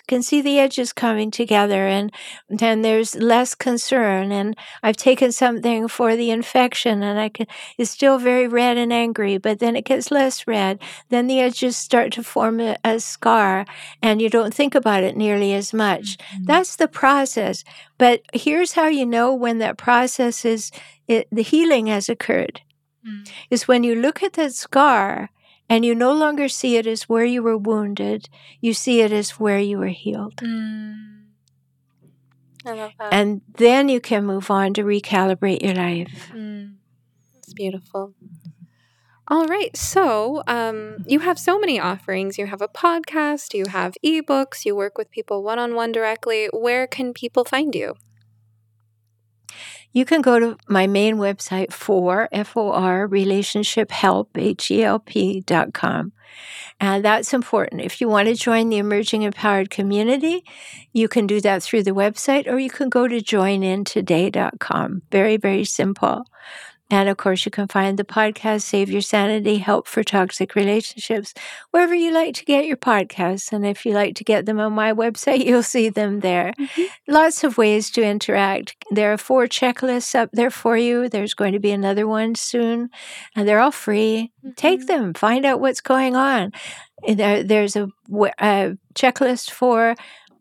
can 0.07 0.23
see 0.23 0.41
the 0.41 0.59
edges 0.59 0.93
coming 0.93 1.31
together 1.31 1.87
and 1.87 2.13
then 2.49 2.83
there's 2.83 3.15
less 3.15 3.55
concern. 3.55 4.33
And 4.33 4.57
I've 4.83 4.97
taken 4.97 5.33
something 5.33 5.89
for 5.89 6.17
the 6.17 6.31
infection 6.31 7.03
and 7.03 7.19
I 7.19 7.29
can 7.29 7.47
it's 7.79 7.91
still 7.91 8.19
very 8.19 8.49
red 8.49 8.77
and 8.77 8.93
angry 8.93 9.39
but 9.39 9.59
then 9.59 9.77
it 9.77 9.85
gets 9.85 10.11
less 10.11 10.47
red. 10.47 10.81
Then 11.09 11.27
the 11.27 11.41
edges 11.41 11.77
start 11.77 12.13
to 12.13 12.23
form 12.23 12.61
a, 12.61 12.77
a 12.85 13.01
scar 13.01 13.65
and 14.03 14.21
you 14.21 14.29
don't 14.29 14.55
think 14.55 14.75
about 14.75 15.03
it 15.03 15.17
nearly 15.17 15.53
as 15.55 15.73
much. 15.73 16.19
Mm-hmm. 16.19 16.45
that's 16.45 16.77
the 16.77 16.89
process. 16.89 17.65
But 17.99 18.23
here's 18.33 18.73
how 18.73 18.87
you 18.87 19.07
know 19.07 19.35
when 19.35 19.59
that 19.59 19.79
process 19.79 20.45
is 20.45 20.71
it, 21.09 21.29
the 21.31 21.43
healing 21.43 21.87
has 21.87 22.09
occurred. 22.09 22.61
Mm-hmm. 23.07 23.25
is 23.51 23.67
when 23.67 23.83
you 23.83 23.97
look 23.97 24.23
at 24.23 24.35
that 24.35 24.53
scar 24.53 25.32
and 25.73 25.87
you 25.87 25.95
no 25.95 26.13
longer 26.13 26.51
see 26.51 26.77
it 26.77 26.87
as 26.87 27.09
where 27.09 27.25
you 27.25 27.43
were 27.43 27.57
wounded, 27.57 28.29
you 28.61 28.75
see 28.75 29.01
it 29.01 29.11
as 29.11 29.41
where 29.41 29.59
you 29.59 29.79
were 29.79 29.87
healed. 29.87 30.37
Mm. 30.37 31.23
I 32.67 32.73
love 32.73 32.93
that. 32.99 33.15
And 33.15 33.41
then 33.55 33.89
you 33.89 33.99
can 33.99 34.27
move 34.27 34.51
on 34.51 34.75
to 34.75 34.83
recalibrate 34.83 35.63
your 35.63 35.73
life. 35.73 36.31
Mm. 36.35 36.75
That's 37.35 37.55
beautiful. 37.55 38.13
All 39.29 39.47
right. 39.47 39.75
So, 39.75 40.43
um, 40.47 41.07
you 41.07 41.21
have 41.21 41.39
so 41.39 41.59
many 41.59 41.81
offerings. 41.81 42.37
You 42.37 42.49
have 42.49 42.61
a 42.61 42.69
podcast, 42.69 43.55
you 43.55 43.65
have 43.71 43.97
ebooks, 44.05 44.67
you 44.67 44.77
work 44.77 44.99
with 44.99 45.11
people 45.11 45.43
one 45.43 45.59
on 45.59 45.75
one 45.75 45.91
directly. 45.91 46.51
Where 46.53 46.87
can 46.87 47.15
people 47.15 47.47
find 47.47 47.75
you? 47.75 47.95
You 49.93 50.05
can 50.05 50.23
go 50.23 50.39
to 50.39 50.57
my 50.69 50.87
main 50.87 51.17
website 51.17 51.73
for 51.73 52.29
FOR 52.45 53.07
relationship 53.07 53.91
help, 53.91 54.37
H-E-L-P 54.37 55.41
dot 55.43 55.73
com. 55.73 56.13
And 56.81 57.05
that's 57.05 57.33
important. 57.33 57.83
If 57.83 58.01
you 58.01 58.09
want 58.09 58.29
to 58.29 58.35
join 58.35 58.69
the 58.69 58.79
emerging 58.79 59.23
empowered 59.23 59.71
community, 59.71 60.45
you 60.93 61.07
can 61.07 61.27
do 61.27 61.41
that 61.43 61.63
through 61.63 61.85
the 61.85 61.93
website 61.93 62.49
or 62.49 62.59
you 62.59 62.71
can 62.71 62.89
go 62.89 63.07
to 63.07 63.19
joinintoday.com. 63.19 65.03
Very, 65.11 65.37
very 65.37 65.65
simple. 65.65 66.25
And 66.91 67.09
of 67.09 67.17
course, 67.17 67.47
you 67.47 67.51
can 67.51 67.69
find 67.69 67.99
the 67.99 68.05
podcast, 68.05 68.63
Save 68.63 68.91
Your 68.91 69.01
Sanity 69.01 69.59
Help 69.59 69.89
for 69.89 70.05
Toxic 70.05 70.55
Relationships, 70.55 71.33
wherever 71.71 71.95
you 71.95 72.13
like 72.13 72.35
to 72.35 72.45
get 72.45 72.67
your 72.67 72.77
podcasts. 72.77 73.51
And 73.51 73.65
if 73.65 73.87
you 73.87 73.95
like 73.95 74.15
to 74.17 74.25
get 74.25 74.45
them 74.45 74.61
on 74.61 74.75
my 74.75 74.93
website, 74.93 75.45
you'll 75.47 75.63
see 75.63 75.89
them 75.89 76.21
there. 76.21 76.53
Mm-hmm. 76.59 76.83
Lots 77.09 77.45
of 77.45 77.57
ways 77.57 77.91
to 77.93 78.03
interact. 78.03 78.77
There 78.91 79.13
are 79.13 79.19
four 79.19 79.47
checklists 79.47 80.15
up 80.15 80.29
there 80.35 80.51
for 80.51 80.77
you. 80.77 81.09
There's 81.09 81.33
going 81.33 81.55
to 81.55 81.61
be 81.61 81.71
another 81.71 82.07
one 82.07 82.35
soon, 82.35 82.91
and 83.35 83.49
they're 83.49 83.61
all 83.61 83.71
free. 83.71 84.33
Mm-hmm. 84.45 84.53
Take 84.57 84.87
them, 84.87 85.15
find 85.15 85.47
out 85.47 85.61
what's 85.61 85.81
going 85.81 86.15
on. 86.15 86.53
There, 87.09 87.43
there's 87.43 87.75
a, 87.75 87.89
a 88.39 88.77
checklist 88.95 89.51
for 89.51 89.97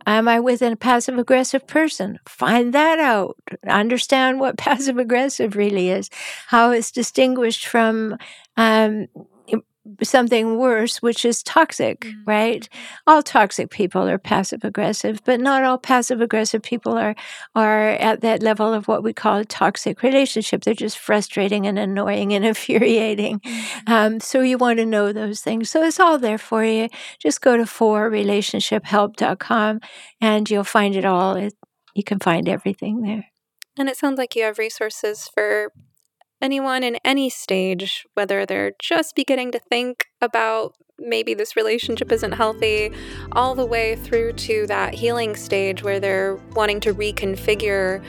Am 0.06 0.28
I 0.28 0.40
with 0.40 0.62
a 0.62 0.76
passive 0.76 1.18
aggressive 1.18 1.68
person? 1.68 2.20
Find 2.28 2.74
that 2.74 3.00
out. 3.00 3.38
Understand 3.68 4.40
what 4.40 4.58
passive 4.58 4.98
aggressive 4.98 5.56
really 5.56 5.90
is, 5.90 6.10
how 6.48 6.72
it's 6.72 6.92
distinguished 6.92 7.68
from 7.68 8.18
um, 8.58 9.08
something 10.04 10.58
worse, 10.58 11.02
which 11.02 11.26
is 11.26 11.44
toxic, 11.44 12.02
mm-hmm. 12.02 12.24
right? 12.26 12.70
All 13.08 13.24
toxic 13.24 13.70
people 13.70 14.08
are 14.08 14.18
passive 14.18 14.64
aggressive, 14.64 15.22
but 15.26 15.40
not 15.40 15.64
all 15.64 15.78
passive 15.78 16.22
aggressive 16.22 16.62
people 16.62 16.98
are 16.98 17.16
are 17.56 17.90
at 17.90 18.22
that 18.22 18.42
level 18.42 18.74
of 18.74 18.88
what 18.88 19.04
we 19.04 19.12
call 19.14 19.38
a 19.38 19.46
toxic 19.46 20.02
relationship. 20.04 20.64
They're 20.64 20.74
just 20.74 20.98
frustrating 20.98 21.68
and 21.68 21.80
annoying 21.80 22.34
and 22.34 22.46
infuriating. 22.52 23.40
Mm-hmm. 23.40 23.92
Um, 23.92 24.20
so 24.20 24.42
you 24.42 24.58
want 24.58 24.80
to 24.80 24.86
know 24.86 25.14
those 25.14 25.42
things. 25.42 25.70
So 25.70 25.84
it's 25.84 26.00
all 26.00 26.18
there 26.18 26.38
for 26.38 26.64
you. 26.64 26.88
Just 27.20 27.42
go 27.42 27.58
to 27.58 27.64
forrelationshiphelp.com 27.64 29.82
and 30.20 30.50
you'll 30.50 30.64
find 30.64 30.96
it 30.96 31.06
all. 31.06 31.36
It, 31.36 31.54
you 31.94 32.04
can 32.04 32.20
find 32.20 32.48
everything 32.48 33.02
there. 33.02 33.26
And 33.78 33.90
it 33.90 33.98
sounds 33.98 34.18
like 34.18 34.36
you 34.36 34.44
have 34.44 34.58
resources 34.58 35.30
for 35.34 35.72
anyone 36.42 36.84
in 36.84 36.98
any 37.04 37.30
stage, 37.30 38.06
whether 38.14 38.46
they're 38.46 38.74
just 38.80 39.16
beginning 39.16 39.52
to 39.52 39.60
think 39.60 40.06
about 40.22 40.76
maybe 41.00 41.34
this 41.34 41.56
relationship 41.56 42.12
isn't 42.12 42.34
healthy, 42.34 42.92
all 43.32 43.56
the 43.56 43.66
way 43.66 43.96
through 43.96 44.34
to 44.34 44.68
that 44.68 44.94
healing 44.94 45.36
stage 45.36 45.84
where 45.84 46.00
they're 46.00 46.36
wanting 46.56 46.80
to 46.80 46.94
reconfigure 46.94 48.04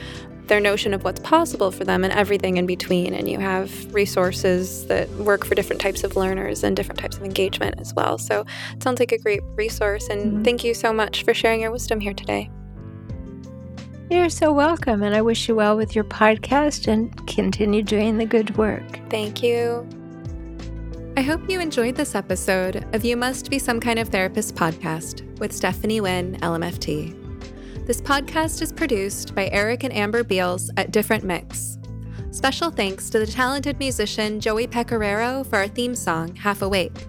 their 0.47 0.59
notion 0.59 0.93
of 0.93 1.03
what's 1.03 1.21
possible 1.21 1.71
for 1.71 1.85
them 1.85 2.03
and 2.03 2.11
everything 2.13 2.57
in 2.57 2.65
between. 2.65 3.13
And 3.13 3.29
you 3.29 3.39
have 3.39 3.93
resources 3.93 4.85
that 4.87 5.09
work 5.11 5.45
for 5.45 5.55
different 5.55 5.81
types 5.81 6.03
of 6.03 6.15
learners 6.15 6.63
and 6.63 6.75
different 6.75 6.99
types 6.99 7.15
of 7.15 7.23
engagement 7.23 7.79
as 7.79 7.93
well. 7.93 8.17
So 8.17 8.45
it 8.73 8.83
sounds 8.83 8.99
like 8.99 9.11
a 9.11 9.17
great 9.17 9.41
resource. 9.55 10.07
And 10.09 10.21
mm-hmm. 10.21 10.43
thank 10.43 10.63
you 10.63 10.73
so 10.73 10.91
much 10.91 11.23
for 11.23 11.33
sharing 11.33 11.61
your 11.61 11.71
wisdom 11.71 11.99
here 11.99 12.13
today. 12.13 12.49
You're 14.09 14.29
so 14.29 14.51
welcome, 14.51 15.01
and 15.01 15.15
I 15.15 15.21
wish 15.21 15.47
you 15.47 15.55
well 15.55 15.77
with 15.77 15.95
your 15.95 16.03
podcast 16.03 16.87
and 16.87 17.15
continue 17.25 17.81
doing 17.81 18.17
the 18.17 18.25
good 18.25 18.55
work. 18.57 18.99
Thank 19.09 19.41
you. 19.41 19.87
I 21.15 21.21
hope 21.21 21.49
you 21.49 21.59
enjoyed 21.59 21.95
this 21.95 22.13
episode 22.13 22.85
of 22.93 23.05
You 23.05 23.15
Must 23.15 23.49
Be 23.49 23.57
Some 23.57 23.79
Kind 23.79 23.99
of 23.99 24.09
Therapist 24.09 24.55
podcast 24.55 25.39
with 25.39 25.53
Stephanie 25.53 26.01
Wynn, 26.01 26.37
LMFT. 26.41 27.15
This 27.87 28.01
podcast 28.01 28.61
is 28.61 28.73
produced 28.73 29.33
by 29.33 29.49
Eric 29.53 29.83
and 29.83 29.93
Amber 29.93 30.23
Beals 30.23 30.69
at 30.75 30.91
Different 30.91 31.23
Mix. 31.23 31.77
Special 32.31 32.71
thanks 32.71 33.09
to 33.09 33.19
the 33.19 33.27
talented 33.27 33.79
musician 33.79 34.39
Joey 34.39 34.67
Pecoraro 34.67 35.45
for 35.45 35.57
our 35.57 35.67
theme 35.67 35.95
song, 35.95 36.35
Half 36.35 36.61
Awake. 36.61 37.05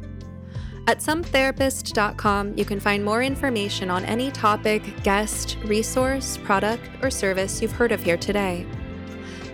At 0.87 0.99
sometherapist.com, 0.99 2.59
you 2.59 2.65
can 2.67 2.79
find 2.79 3.03
more 3.03 3.23
information 3.23 3.91
on 3.91 4.05
any 4.05 4.31
topic, 4.31 4.83
guest, 5.03 5.57
resource, 5.65 6.37
product, 6.37 6.83
or 7.03 7.11
service 7.11 7.63
you've 7.63 7.73
heard 7.73 7.91
of 7.91 8.03
here 8.03 8.19
today. 8.19 8.67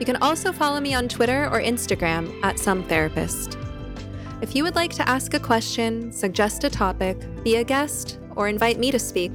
You 0.01 0.07
can 0.07 0.16
also 0.16 0.51
follow 0.51 0.81
me 0.81 0.93
on 0.93 1.09
Twitter 1.09 1.45
or 1.47 1.61
Instagram 1.61 2.35
at 2.43 2.57
sometherapist. 2.57 3.57
If 4.43 4.57
you 4.57 4.64
would 4.64 4.74
like 4.74 4.93
to 4.95 5.09
ask 5.09 5.35
a 5.35 5.39
question, 5.39 6.11
suggest 6.11 6.64
a 6.64 6.70
topic, 6.70 7.16
be 7.45 7.57
a 7.57 7.64
guest, 7.64 8.18
or 8.35 8.49
invite 8.49 8.81
me 8.81 8.91
to 8.91 8.99
speak, 8.99 9.31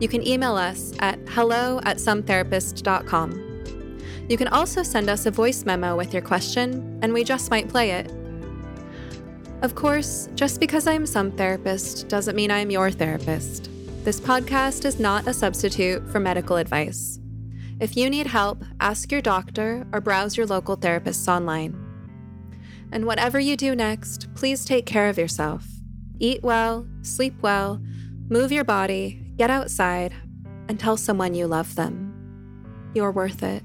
you 0.00 0.08
can 0.08 0.26
email 0.26 0.56
us 0.56 0.94
at 1.00 1.18
hello 1.28 1.78
at 1.84 1.98
sometherapist.com. 1.98 3.50
You 4.28 4.36
can 4.38 4.48
also 4.48 4.82
send 4.82 5.10
us 5.10 5.26
a 5.26 5.30
voice 5.30 5.66
memo 5.66 5.94
with 5.94 6.14
your 6.14 6.22
question, 6.22 6.98
and 7.02 7.12
we 7.12 7.22
just 7.22 7.50
might 7.50 7.68
play 7.68 7.90
it. 7.90 8.10
Of 9.62 9.74
course, 9.74 10.28
just 10.34 10.60
because 10.60 10.86
I'm 10.86 11.06
some 11.06 11.32
therapist 11.32 12.08
doesn't 12.08 12.36
mean 12.36 12.50
I'm 12.50 12.70
your 12.70 12.90
therapist. 12.90 13.70
This 14.04 14.20
podcast 14.20 14.84
is 14.84 15.00
not 15.00 15.26
a 15.26 15.32
substitute 15.32 16.06
for 16.10 16.20
medical 16.20 16.56
advice. 16.56 17.18
If 17.80 17.96
you 17.96 18.10
need 18.10 18.26
help, 18.26 18.62
ask 18.80 19.10
your 19.10 19.22
doctor 19.22 19.86
or 19.92 20.00
browse 20.00 20.36
your 20.36 20.46
local 20.46 20.76
therapists 20.76 21.26
online. 21.28 21.80
And 22.92 23.06
whatever 23.06 23.40
you 23.40 23.56
do 23.56 23.74
next, 23.74 24.32
please 24.34 24.64
take 24.64 24.86
care 24.86 25.08
of 25.08 25.18
yourself. 25.18 25.66
Eat 26.18 26.42
well, 26.42 26.86
sleep 27.02 27.34
well, 27.40 27.82
move 28.28 28.52
your 28.52 28.64
body, 28.64 29.32
get 29.36 29.50
outside, 29.50 30.14
and 30.68 30.78
tell 30.78 30.96
someone 30.96 31.34
you 31.34 31.46
love 31.46 31.74
them. 31.74 32.12
You're 32.94 33.12
worth 33.12 33.42
it. 33.42 33.62